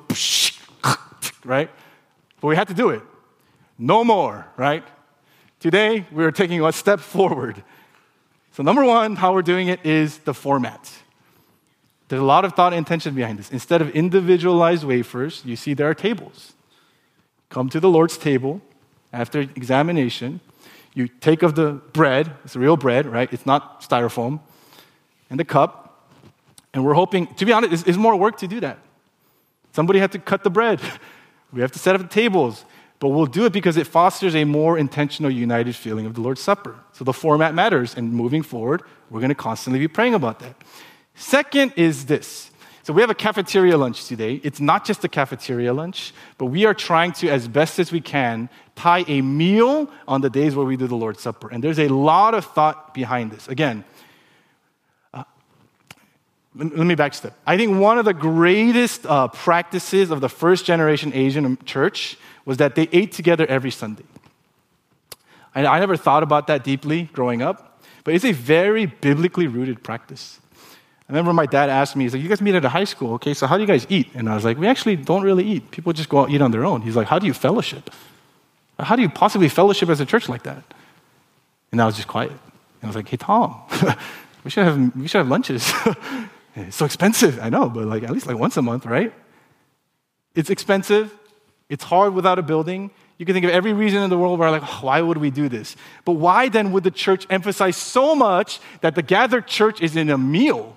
right? 1.44 1.70
But 2.40 2.48
we 2.48 2.56
had 2.56 2.68
to 2.68 2.74
do 2.74 2.90
it. 2.90 3.02
No 3.78 4.04
more, 4.04 4.46
right? 4.58 4.84
Today, 5.58 6.06
we're 6.12 6.32
taking 6.32 6.62
a 6.62 6.72
step 6.72 7.00
forward 7.00 7.62
so, 8.54 8.62
number 8.62 8.84
one, 8.84 9.16
how 9.16 9.32
we're 9.32 9.40
doing 9.40 9.68
it 9.68 9.84
is 9.86 10.18
the 10.18 10.34
format. 10.34 10.92
There's 12.12 12.20
a 12.20 12.26
lot 12.26 12.44
of 12.44 12.52
thought 12.52 12.74
and 12.74 12.78
intention 12.78 13.14
behind 13.14 13.38
this. 13.38 13.50
Instead 13.50 13.80
of 13.80 13.88
individualized 13.96 14.84
wafers, 14.84 15.40
you 15.46 15.56
see 15.56 15.72
there 15.72 15.88
are 15.88 15.94
tables. 15.94 16.52
Come 17.48 17.70
to 17.70 17.80
the 17.80 17.88
Lord's 17.88 18.18
table 18.18 18.60
after 19.14 19.40
examination. 19.40 20.40
You 20.92 21.08
take 21.08 21.42
of 21.42 21.54
the 21.54 21.80
bread, 21.94 22.30
it's 22.44 22.54
real 22.54 22.76
bread, 22.76 23.06
right? 23.06 23.32
It's 23.32 23.46
not 23.46 23.80
styrofoam, 23.80 24.40
and 25.30 25.40
the 25.40 25.44
cup. 25.46 26.06
And 26.74 26.84
we're 26.84 26.92
hoping, 26.92 27.28
to 27.36 27.46
be 27.46 27.52
honest, 27.54 27.88
it's, 27.88 27.96
more 27.96 28.14
work 28.14 28.36
to 28.40 28.46
do 28.46 28.60
that. 28.60 28.78
Somebody 29.72 29.98
had 29.98 30.12
to 30.12 30.18
cut 30.18 30.44
the 30.44 30.50
bread. 30.50 30.82
We 31.50 31.62
have 31.62 31.72
to 31.72 31.78
set 31.78 31.94
up 31.94 32.02
the 32.02 32.08
tables 32.08 32.66
but 32.98 33.08
we'll 33.08 33.26
do 33.26 33.44
it 33.46 33.52
because 33.52 33.76
it 33.76 33.88
fosters 33.88 34.36
a 34.36 34.44
more 34.44 34.78
intentional, 34.78 35.28
united 35.28 35.74
feeling 35.74 36.06
of 36.06 36.14
the 36.14 36.20
Lord's 36.20 36.40
Supper. 36.40 36.76
So 36.92 37.02
the 37.02 37.12
format 37.12 37.52
matters, 37.52 37.96
and 37.96 38.12
moving 38.12 38.44
forward, 38.44 38.82
we're 39.10 39.18
going 39.18 39.30
to 39.30 39.34
constantly 39.34 39.80
be 39.80 39.88
praying 39.88 40.14
about 40.14 40.38
that. 40.38 40.54
Second 41.14 41.72
is 41.76 42.06
this 42.06 42.50
So 42.82 42.92
we 42.92 43.00
have 43.00 43.10
a 43.10 43.14
cafeteria 43.14 43.76
lunch 43.78 44.06
today. 44.06 44.40
It's 44.42 44.60
not 44.60 44.84
just 44.84 45.04
a 45.04 45.08
cafeteria 45.08 45.72
lunch, 45.72 46.12
but 46.36 46.46
we 46.46 46.64
are 46.66 46.74
trying 46.74 47.12
to, 47.12 47.28
as 47.28 47.46
best 47.46 47.78
as 47.78 47.92
we 47.92 48.00
can, 48.00 48.48
tie 48.74 49.04
a 49.06 49.20
meal 49.22 49.88
on 50.08 50.20
the 50.20 50.30
days 50.30 50.56
where 50.56 50.66
we 50.66 50.76
do 50.76 50.88
the 50.88 50.96
Lord's 50.96 51.20
Supper. 51.20 51.48
And 51.50 51.62
there's 51.62 51.78
a 51.78 51.88
lot 51.88 52.34
of 52.34 52.44
thought 52.44 52.92
behind 52.92 53.30
this. 53.30 53.46
Again, 53.46 53.84
uh, 55.14 55.24
let 56.56 56.72
me 56.72 56.96
backstep. 56.96 57.34
I 57.46 57.56
think 57.56 57.78
one 57.78 57.98
of 57.98 58.04
the 58.04 58.14
greatest 58.14 59.06
uh, 59.06 59.28
practices 59.28 60.10
of 60.10 60.20
the 60.20 60.28
first 60.28 60.64
generation 60.64 61.12
Asian 61.14 61.56
church 61.64 62.18
was 62.44 62.56
that 62.56 62.74
they 62.74 62.88
ate 62.92 63.12
together 63.12 63.46
every 63.46 63.70
Sunday. 63.70 64.04
I, 65.54 65.64
I 65.66 65.78
never 65.78 65.96
thought 65.96 66.24
about 66.24 66.48
that 66.48 66.64
deeply 66.64 67.04
growing 67.12 67.42
up, 67.42 67.80
but 68.02 68.14
it's 68.14 68.24
a 68.24 68.32
very 68.32 68.86
biblically 68.86 69.46
rooted 69.46 69.84
practice. 69.84 70.40
I 71.08 71.12
remember 71.12 71.32
my 71.32 71.46
dad 71.46 71.68
asked 71.68 71.96
me, 71.96 72.04
he's 72.04 72.14
like, 72.14 72.22
You 72.22 72.28
guys 72.28 72.40
meet 72.40 72.54
at 72.54 72.64
a 72.64 72.68
high 72.68 72.84
school, 72.84 73.14
okay, 73.14 73.34
so 73.34 73.46
how 73.46 73.56
do 73.56 73.62
you 73.62 73.66
guys 73.66 73.86
eat? 73.88 74.08
And 74.14 74.28
I 74.28 74.34
was 74.34 74.44
like, 74.44 74.58
We 74.58 74.66
actually 74.66 74.96
don't 74.96 75.22
really 75.22 75.44
eat. 75.44 75.70
People 75.70 75.92
just 75.92 76.08
go 76.08 76.20
out 76.20 76.30
eat 76.30 76.40
on 76.40 76.50
their 76.50 76.64
own. 76.64 76.82
He's 76.82 76.96
like, 76.96 77.08
How 77.08 77.18
do 77.18 77.26
you 77.26 77.34
fellowship? 77.34 77.90
How 78.78 78.96
do 78.96 79.02
you 79.02 79.08
possibly 79.08 79.48
fellowship 79.48 79.88
as 79.88 80.00
a 80.00 80.06
church 80.06 80.28
like 80.28 80.42
that? 80.44 80.62
And 81.70 81.80
I 81.80 81.86
was 81.86 81.96
just 81.96 82.08
quiet. 82.08 82.30
And 82.30 82.84
I 82.84 82.86
was 82.86 82.96
like, 82.96 83.08
Hey, 83.08 83.16
Tom, 83.16 83.62
we, 84.44 84.50
should 84.50 84.64
have, 84.64 84.96
we 84.96 85.08
should 85.08 85.18
have 85.18 85.28
lunches. 85.28 85.72
it's 86.56 86.76
so 86.76 86.84
expensive, 86.84 87.38
I 87.40 87.48
know, 87.48 87.68
but 87.68 87.86
like 87.86 88.02
at 88.02 88.10
least 88.10 88.26
like 88.26 88.38
once 88.38 88.56
a 88.56 88.62
month, 88.62 88.86
right? 88.86 89.12
It's 90.34 90.50
expensive. 90.50 91.12
It's 91.68 91.84
hard 91.84 92.14
without 92.14 92.38
a 92.38 92.42
building. 92.42 92.90
You 93.18 93.26
can 93.26 93.34
think 93.34 93.44
of 93.44 93.50
every 93.50 93.72
reason 93.72 94.02
in 94.02 94.10
the 94.10 94.18
world 94.18 94.38
where, 94.38 94.50
like, 94.50 94.62
oh, 94.64 94.78
why 94.82 95.00
would 95.00 95.18
we 95.18 95.30
do 95.30 95.48
this? 95.48 95.76
But 96.04 96.12
why 96.14 96.48
then 96.48 96.72
would 96.72 96.84
the 96.84 96.90
church 96.90 97.26
emphasize 97.30 97.76
so 97.76 98.14
much 98.14 98.60
that 98.80 98.94
the 98.94 99.02
gathered 99.02 99.46
church 99.46 99.80
is 99.80 99.94
in 99.94 100.10
a 100.10 100.18
meal? 100.18 100.76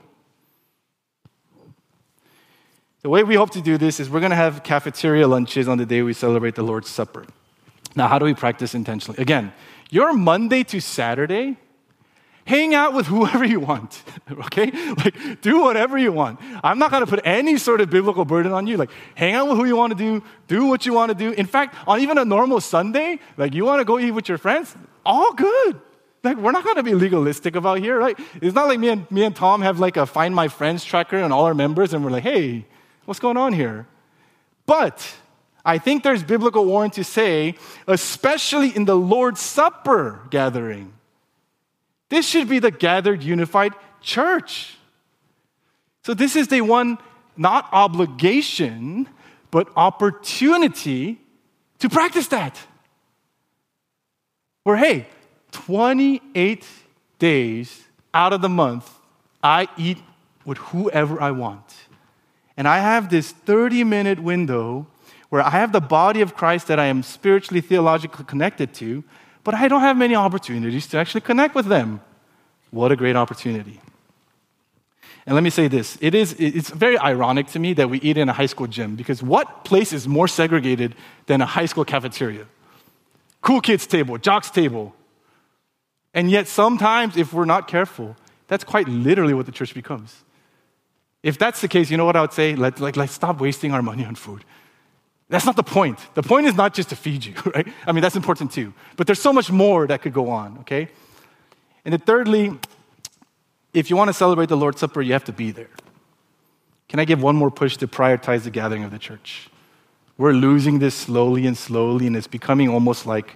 The 3.06 3.10
way 3.10 3.24
we 3.24 3.36
hope 3.36 3.52
to 3.52 3.62
do 3.62 3.78
this 3.78 4.00
is 4.00 4.10
we're 4.10 4.20
going 4.20 4.32
to 4.32 4.36
have 4.36 4.64
cafeteria 4.64 5.28
lunches 5.28 5.68
on 5.68 5.78
the 5.78 5.86
day 5.86 6.02
we 6.02 6.12
celebrate 6.12 6.56
the 6.56 6.64
Lord's 6.64 6.90
Supper. 6.90 7.24
Now, 7.96 8.08
how 8.08 8.18
do 8.18 8.26
we 8.26 8.34
practice 8.34 8.74
intentionally? 8.74 9.22
Again, 9.22 9.54
your 9.92 10.12
Monday 10.12 10.64
to 10.64 10.80
Saturday, 10.82 11.56
hang 12.46 12.74
out 12.74 12.96
with 12.96 13.06
whoever 13.06 13.46
you 13.46 13.60
want, 13.60 14.02
okay? 14.32 14.72
Like, 14.98 15.40
do 15.42 15.62
whatever 15.62 16.00
you 16.00 16.12
want. 16.14 16.40
I'm 16.64 16.80
not 16.80 16.90
gonna 16.90 17.06
put 17.06 17.22
any 17.24 17.60
sort 17.60 17.80
of 17.80 17.92
biblical 17.92 18.26
burden 18.26 18.52
on 18.54 18.66
you. 18.66 18.76
Like, 18.76 18.90
hang 19.14 19.36
out 19.36 19.50
with 19.50 19.58
who 19.58 19.66
you 19.66 19.76
wanna 19.76 19.94
do, 19.94 20.24
do 20.48 20.66
what 20.66 20.88
you 20.88 20.94
wanna 20.94 21.14
do. 21.14 21.32
In 21.32 21.46
fact, 21.46 21.76
on 21.86 22.00
even 22.00 22.18
a 22.18 22.26
normal 22.26 22.60
Sunday, 22.60 23.20
like, 23.38 23.54
you 23.54 23.66
wanna 23.66 23.86
go 23.86 24.00
eat 24.00 24.14
with 24.14 24.28
your 24.28 24.40
friends, 24.40 24.76
all 25.06 25.32
good. 25.34 25.80
Like, 26.24 26.38
we're 26.38 26.54
not 26.54 26.64
gonna 26.64 26.82
be 26.82 26.96
legalistic 26.96 27.56
about 27.56 27.78
here, 27.78 28.00
right? 28.00 28.18
It's 28.42 28.56
not 28.56 28.68
like 28.68 28.80
me 28.80 28.90
and, 28.90 29.12
me 29.12 29.26
and 29.26 29.36
Tom 29.36 29.62
have 29.62 29.80
like 29.80 29.96
a 29.96 30.08
find 30.08 30.34
my 30.34 30.48
friends 30.48 30.84
tracker 30.84 31.18
and 31.18 31.32
all 31.32 31.46
our 31.46 31.54
members, 31.54 31.94
and 31.94 32.04
we're 32.04 32.10
like, 32.10 32.24
hey, 32.24 32.66
What's 33.06 33.20
going 33.20 33.38
on 33.38 33.54
here? 33.54 33.88
But 34.66 35.16
I 35.64 35.78
think 35.78 36.04
there's 36.04 36.24
biblical 36.24 36.66
warrant 36.66 36.94
to 36.94 37.04
say, 37.04 37.56
especially 37.88 38.76
in 38.76 38.86
the 38.86 38.96
Lord's 38.96 39.42
Supper 39.42 40.22
gathering, 40.30 40.94
this 42.10 42.28
should 42.28 42.48
be 42.48 42.60
the 42.60 42.72
gathered, 42.72 43.24
unified 43.24 43.74
church. 44.02 44.78
So, 46.04 46.14
this 46.14 46.36
is 46.36 46.48
the 46.50 46.62
one, 46.62 47.00
not 47.36 47.68
obligation, 47.72 49.10
but 49.50 49.70
opportunity 49.76 51.20
to 51.80 51.90
practice 51.90 52.28
that. 52.28 52.60
Where, 54.64 54.78
hey, 54.78 55.08
28 55.52 56.66
days 57.18 57.84
out 58.14 58.34
of 58.34 58.42
the 58.42 58.50
month, 58.50 58.92
I 59.44 59.68
eat 59.78 59.98
with 60.46 60.58
whoever 60.60 61.20
I 61.22 61.32
want. 61.32 61.64
And 62.58 62.68
I 62.68 62.80
have 62.80 63.10
this 63.10 63.32
30 63.32 63.84
minute 63.84 64.20
window 64.20 64.88
where 65.30 65.42
I 65.42 65.50
have 65.50 65.72
the 65.72 65.82
body 65.82 66.22
of 66.22 66.36
Christ 66.36 66.68
that 66.68 66.80
I 66.80 66.86
am 66.86 67.04
spiritually, 67.04 67.62
theologically 67.62 68.26
connected 68.26 68.74
to, 68.76 69.04
but 69.44 69.54
I 69.54 69.68
don't 69.68 69.82
have 69.82 69.98
many 69.98 70.16
opportunities 70.16 70.88
to 70.88 70.98
actually 70.98 71.22
connect 71.22 71.56
with 71.56 71.66
them. 71.66 72.02
What 72.72 72.92
a 72.92 72.96
great 72.96 73.16
opportunity. 73.16 73.82
And 75.26 75.34
let 75.34 75.44
me 75.44 75.50
say 75.50 75.68
this 75.68 75.98
it 76.02 76.14
is, 76.14 76.36
it's 76.38 76.70
very 76.70 76.98
ironic 77.00 77.48
to 77.48 77.60
me 77.60 77.74
that 77.74 77.90
we 77.90 78.00
eat 78.02 78.18
in 78.18 78.30
a 78.30 78.34
high 78.34 78.46
school 78.46 78.68
gym 78.68 78.96
because 78.96 79.24
what 79.24 79.66
place 79.66 79.92
is 79.92 80.08
more 80.08 80.28
segregated 80.28 80.96
than 81.26 81.42
a 81.42 81.46
high 81.46 81.66
school 81.66 81.86
cafeteria? 81.86 82.46
Cool 83.42 83.62
kids' 83.62 83.88
table, 83.88 84.18
jocks' 84.18 84.50
table. 84.50 84.96
And 86.14 86.32
yet, 86.32 86.48
sometimes, 86.48 87.18
if 87.18 87.34
we're 87.34 87.46
not 87.46 87.68
careful, 87.68 88.16
that's 88.48 88.64
quite 88.64 88.88
literally 88.88 89.34
what 89.34 89.46
the 89.46 89.52
church 89.52 89.74
becomes. 89.74 90.25
If 91.26 91.40
that's 91.40 91.60
the 91.60 91.68
case, 91.68 91.90
you 91.90 91.98
know 91.98 92.06
what 92.06 92.16
I 92.16 92.22
would 92.22 92.34
say? 92.34 92.56
Let, 92.56 92.80
like, 92.80 92.96
let's 92.96 93.12
stop 93.12 93.42
wasting 93.42 93.72
our 93.72 93.82
money 93.82 94.06
on 94.06 94.14
food. 94.14 94.46
That's 95.28 95.44
not 95.44 95.56
the 95.56 95.64
point. 95.64 95.98
The 96.14 96.22
point 96.22 96.46
is 96.46 96.54
not 96.54 96.76
just 96.76 96.90
to 96.90 96.96
feed 96.96 97.26
you, 97.26 97.34
right? 97.56 97.68
I 97.88 97.92
mean, 97.94 98.04
that's 98.04 98.16
important 98.16 98.52
too. 98.52 98.76
But 98.96 99.08
there's 99.08 99.20
so 99.20 99.34
much 99.34 99.50
more 99.50 99.88
that 99.88 100.04
could 100.04 100.14
go 100.14 100.30
on, 100.30 100.60
okay? 100.60 100.88
And 101.84 101.94
then 101.94 102.00
thirdly, 102.00 102.56
if 103.74 103.90
you 103.90 103.96
want 103.96 104.10
to 104.10 104.14
celebrate 104.14 104.50
the 104.50 104.56
Lord's 104.56 104.80
Supper, 104.80 105.02
you 105.02 105.14
have 105.14 105.24
to 105.24 105.34
be 105.34 105.50
there. 105.50 105.72
Can 106.90 107.00
I 107.00 107.06
give 107.06 107.24
one 107.24 107.36
more 107.36 107.50
push 107.50 107.76
to 107.78 107.88
prioritize 107.88 108.44
the 108.44 108.52
gathering 108.52 108.84
of 108.84 108.92
the 108.92 109.00
church? 109.00 109.50
We're 110.20 110.34
losing 110.34 110.78
this 110.78 110.94
slowly 110.94 111.48
and 111.48 111.58
slowly, 111.58 112.06
and 112.06 112.16
it's 112.16 112.28
becoming 112.28 112.70
almost 112.70 113.08
like 113.08 113.36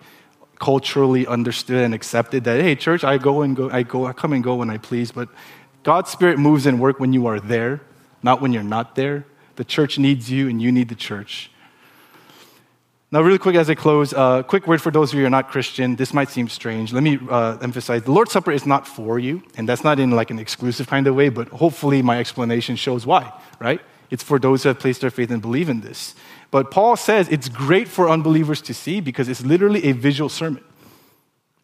culturally 0.59 1.25
understood 1.25 1.83
and 1.83 1.95
accepted 1.95 2.43
that 2.43 2.61
hey, 2.61 2.75
church, 2.75 3.03
I 3.03 3.17
go 3.17 3.41
and 3.41 3.55
go, 3.55 3.71
I 3.71 3.81
go, 3.81 4.05
I 4.05 4.13
come 4.13 4.33
and 4.33 4.43
go 4.43 4.55
when 4.57 4.69
I 4.69 4.77
please, 4.77 5.11
but 5.11 5.27
God's 5.83 6.09
Spirit 6.09 6.37
moves 6.37 6.65
and 6.65 6.79
work 6.79 6.99
when 6.99 7.13
you 7.13 7.27
are 7.27 7.39
there, 7.39 7.81
not 8.21 8.41
when 8.41 8.53
you're 8.53 8.63
not 8.63 8.95
there. 8.95 9.25
The 9.55 9.63
church 9.63 9.97
needs 9.97 10.31
you, 10.31 10.49
and 10.49 10.61
you 10.61 10.71
need 10.71 10.89
the 10.89 10.95
church. 10.95 11.51
Now, 13.11 13.21
really 13.21 13.39
quick 13.39 13.55
as 13.55 13.69
I 13.69 13.73
close, 13.73 14.13
a 14.13 14.19
uh, 14.19 14.43
quick 14.43 14.67
word 14.67 14.81
for 14.81 14.91
those 14.91 15.11
of 15.11 15.15
you 15.15 15.21
who 15.21 15.27
are 15.27 15.31
not 15.31 15.49
Christian. 15.49 15.95
This 15.95 16.13
might 16.13 16.29
seem 16.29 16.47
strange. 16.47 16.93
Let 16.93 17.01
me 17.01 17.17
uh, 17.27 17.57
emphasize 17.59 18.03
the 18.03 18.11
Lord's 18.11 18.31
Supper 18.31 18.51
is 18.51 18.67
not 18.67 18.85
for 18.87 19.17
you, 19.17 19.41
and 19.57 19.67
that's 19.67 19.83
not 19.83 19.99
in 19.99 20.11
like 20.11 20.29
an 20.29 20.37
exclusive 20.37 20.85
kind 20.85 21.07
of 21.07 21.15
way, 21.15 21.29
but 21.29 21.47
hopefully 21.47 22.03
my 22.03 22.19
explanation 22.19 22.75
shows 22.75 23.07
why, 23.07 23.33
right? 23.59 23.81
It's 24.11 24.21
for 24.21 24.37
those 24.37 24.61
who 24.61 24.69
have 24.69 24.79
placed 24.79 25.01
their 25.01 25.09
faith 25.09 25.31
and 25.31 25.41
believe 25.41 25.69
in 25.69 25.81
this. 25.81 26.13
But 26.51 26.69
Paul 26.69 26.95
says 26.95 27.27
it's 27.29 27.49
great 27.49 27.87
for 27.87 28.09
unbelievers 28.09 28.61
to 28.63 28.75
see 28.75 29.01
because 29.01 29.27
it's 29.27 29.43
literally 29.43 29.85
a 29.85 29.91
visual 29.93 30.29
sermon. 30.29 30.63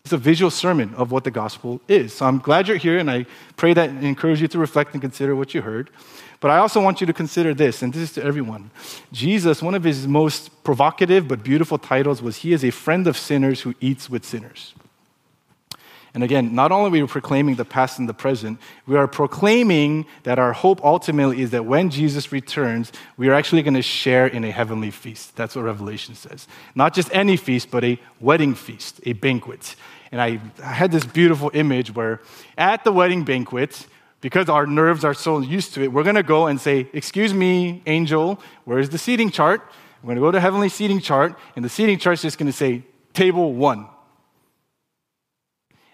It's 0.05 0.13
a 0.13 0.17
visual 0.17 0.51
sermon 0.51 0.93
of 0.93 1.11
what 1.11 1.23
the 1.23 1.31
gospel 1.31 1.81
is. 1.87 2.13
So 2.13 2.27
I'm 2.27 2.37
glad 2.37 2.67
you're 2.67 2.77
here, 2.77 2.99
and 2.99 3.09
I 3.09 3.25
pray 3.57 3.73
that 3.73 3.89
and 3.89 4.03
encourage 4.03 4.39
you 4.39 4.47
to 4.49 4.59
reflect 4.59 4.93
and 4.93 5.01
consider 5.01 5.35
what 5.35 5.55
you 5.55 5.63
heard. 5.63 5.89
But 6.39 6.51
I 6.51 6.57
also 6.59 6.79
want 6.79 7.01
you 7.01 7.07
to 7.07 7.13
consider 7.13 7.55
this, 7.55 7.81
and 7.81 7.91
this 7.91 8.03
is 8.03 8.11
to 8.13 8.23
everyone. 8.23 8.69
Jesus, 9.11 9.63
one 9.63 9.73
of 9.73 9.83
his 9.83 10.07
most 10.07 10.63
provocative 10.63 11.27
but 11.27 11.43
beautiful 11.43 11.79
titles 11.79 12.21
was 12.21 12.37
He 12.37 12.53
is 12.53 12.63
a 12.63 12.69
friend 12.69 13.07
of 13.07 13.17
sinners 13.17 13.61
who 13.61 13.73
eats 13.81 14.07
with 14.07 14.23
sinners. 14.23 14.75
And 16.13 16.23
again, 16.23 16.55
not 16.55 16.71
only 16.71 16.99
are 16.99 17.03
we 17.03 17.07
proclaiming 17.09 17.55
the 17.55 17.65
past 17.65 17.99
and 17.99 18.07
the 18.07 18.13
present, 18.13 18.57
we 18.85 18.95
are 18.95 19.07
proclaiming 19.07 20.05
that 20.23 20.39
our 20.39 20.53
hope 20.53 20.81
ultimately 20.81 21.41
is 21.41 21.51
that 21.51 21.65
when 21.65 21.89
Jesus 21.89 22.31
returns, 22.31 22.93
we 23.17 23.27
are 23.27 23.33
actually 23.33 23.63
going 23.63 23.73
to 23.73 23.81
share 23.81 24.25
in 24.25 24.45
a 24.45 24.51
heavenly 24.51 24.91
feast. 24.91 25.35
That's 25.35 25.57
what 25.57 25.63
Revelation 25.65 26.15
says. 26.15 26.47
Not 26.73 26.93
just 26.93 27.09
any 27.11 27.35
feast, 27.35 27.69
but 27.69 27.83
a 27.83 27.99
wedding 28.21 28.55
feast, 28.55 29.01
a 29.03 29.11
banquet. 29.11 29.75
And 30.15 30.21
I, 30.21 30.65
had 30.65 30.93
this 30.93 31.03
beautiful 31.03 31.51
image 31.53 31.93
where 31.93 32.21
at 32.57 32.85
the 32.85 32.93
wedding 32.93 33.25
banquet, 33.25 33.85
because 34.21 34.47
our 34.47 34.65
nerves 34.65 35.03
are 35.03 35.13
so 35.13 35.41
used 35.41 35.73
to 35.73 35.83
it, 35.83 35.91
we're 35.91 36.03
going 36.03 36.15
to 36.15 36.23
go 36.23 36.47
and 36.47 36.61
say, 36.61 36.87
Excuse 36.93 37.33
me, 37.33 37.83
angel, 37.85 38.39
where's 38.63 38.87
the 38.87 38.97
seating 38.97 39.29
chart? 39.29 39.61
We're 40.01 40.07
going 40.07 40.15
to 40.15 40.21
go 40.21 40.31
to 40.31 40.39
heavenly 40.39 40.69
seating 40.69 41.01
chart, 41.01 41.37
and 41.57 41.65
the 41.65 41.67
seating 41.67 41.99
chart 41.99 42.13
is 42.13 42.21
just 42.21 42.37
going 42.37 42.49
to 42.49 42.57
say, 42.57 42.83
Table 43.11 43.55
one. 43.55 43.89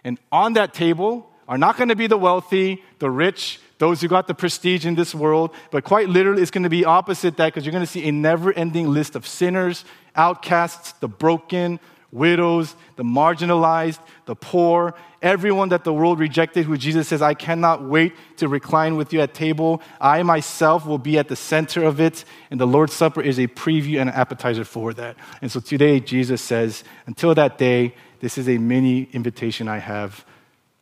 And 0.03 0.19
on 0.31 0.53
that 0.53 0.75
table 0.75 1.27
are 1.47 1.57
not 1.57 1.77
going 1.77 1.89
to 1.89 1.95
be 1.95 2.05
the 2.05 2.15
wealthy, 2.15 2.83
the 2.99 3.09
rich, 3.09 3.59
those 3.79 4.01
who 4.01 4.07
got 4.07 4.27
the 4.27 4.35
prestige 4.35 4.85
in 4.85 4.93
this 4.93 5.15
world, 5.15 5.49
but 5.71 5.83
quite 5.83 6.09
literally, 6.09 6.43
it's 6.43 6.51
going 6.51 6.61
to 6.61 6.69
be 6.69 6.85
opposite 6.85 7.37
that 7.37 7.47
because 7.47 7.65
you're 7.65 7.73
going 7.73 7.83
to 7.83 7.91
see 7.91 8.07
a 8.07 8.11
never 8.11 8.53
ending 8.53 8.87
list 8.93 9.15
of 9.15 9.25
sinners, 9.25 9.83
outcasts, 10.15 10.91
the 10.99 11.07
broken, 11.07 11.79
widows, 12.11 12.75
the 12.97 13.03
marginalized, 13.03 13.99
the 14.25 14.35
poor, 14.35 14.93
everyone 15.21 15.69
that 15.69 15.83
the 15.83 15.93
world 15.93 16.19
rejected, 16.19 16.65
who 16.65 16.77
Jesus 16.77 17.07
says, 17.07 17.21
I 17.21 17.33
cannot 17.33 17.83
wait 17.83 18.13
to 18.37 18.47
recline 18.47 18.97
with 18.97 19.13
you 19.13 19.21
at 19.21 19.33
table. 19.33 19.81
I 19.99 20.23
myself 20.23 20.85
will 20.85 20.97
be 20.97 21.17
at 21.17 21.27
the 21.27 21.35
center 21.35 21.83
of 21.83 22.01
it. 22.01 22.25
And 22.49 22.59
the 22.59 22.67
Lord's 22.67 22.93
Supper 22.93 23.21
is 23.21 23.39
a 23.39 23.47
preview 23.47 23.99
and 24.01 24.09
an 24.09 24.15
appetizer 24.15 24.65
for 24.65 24.93
that. 24.93 25.15
And 25.41 25.51
so 25.51 25.59
today, 25.59 25.99
Jesus 25.99 26.41
says, 26.41 26.83
until 27.05 27.33
that 27.35 27.57
day, 27.57 27.95
this 28.19 28.37
is 28.37 28.49
a 28.49 28.57
mini 28.57 29.09
invitation 29.13 29.67
I 29.67 29.77
have. 29.77 30.25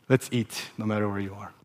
Let's 0.09 0.29
eat, 0.31 0.69
no 0.77 0.85
matter 0.85 1.07
where 1.07 1.19
you 1.19 1.35
are. 1.35 1.53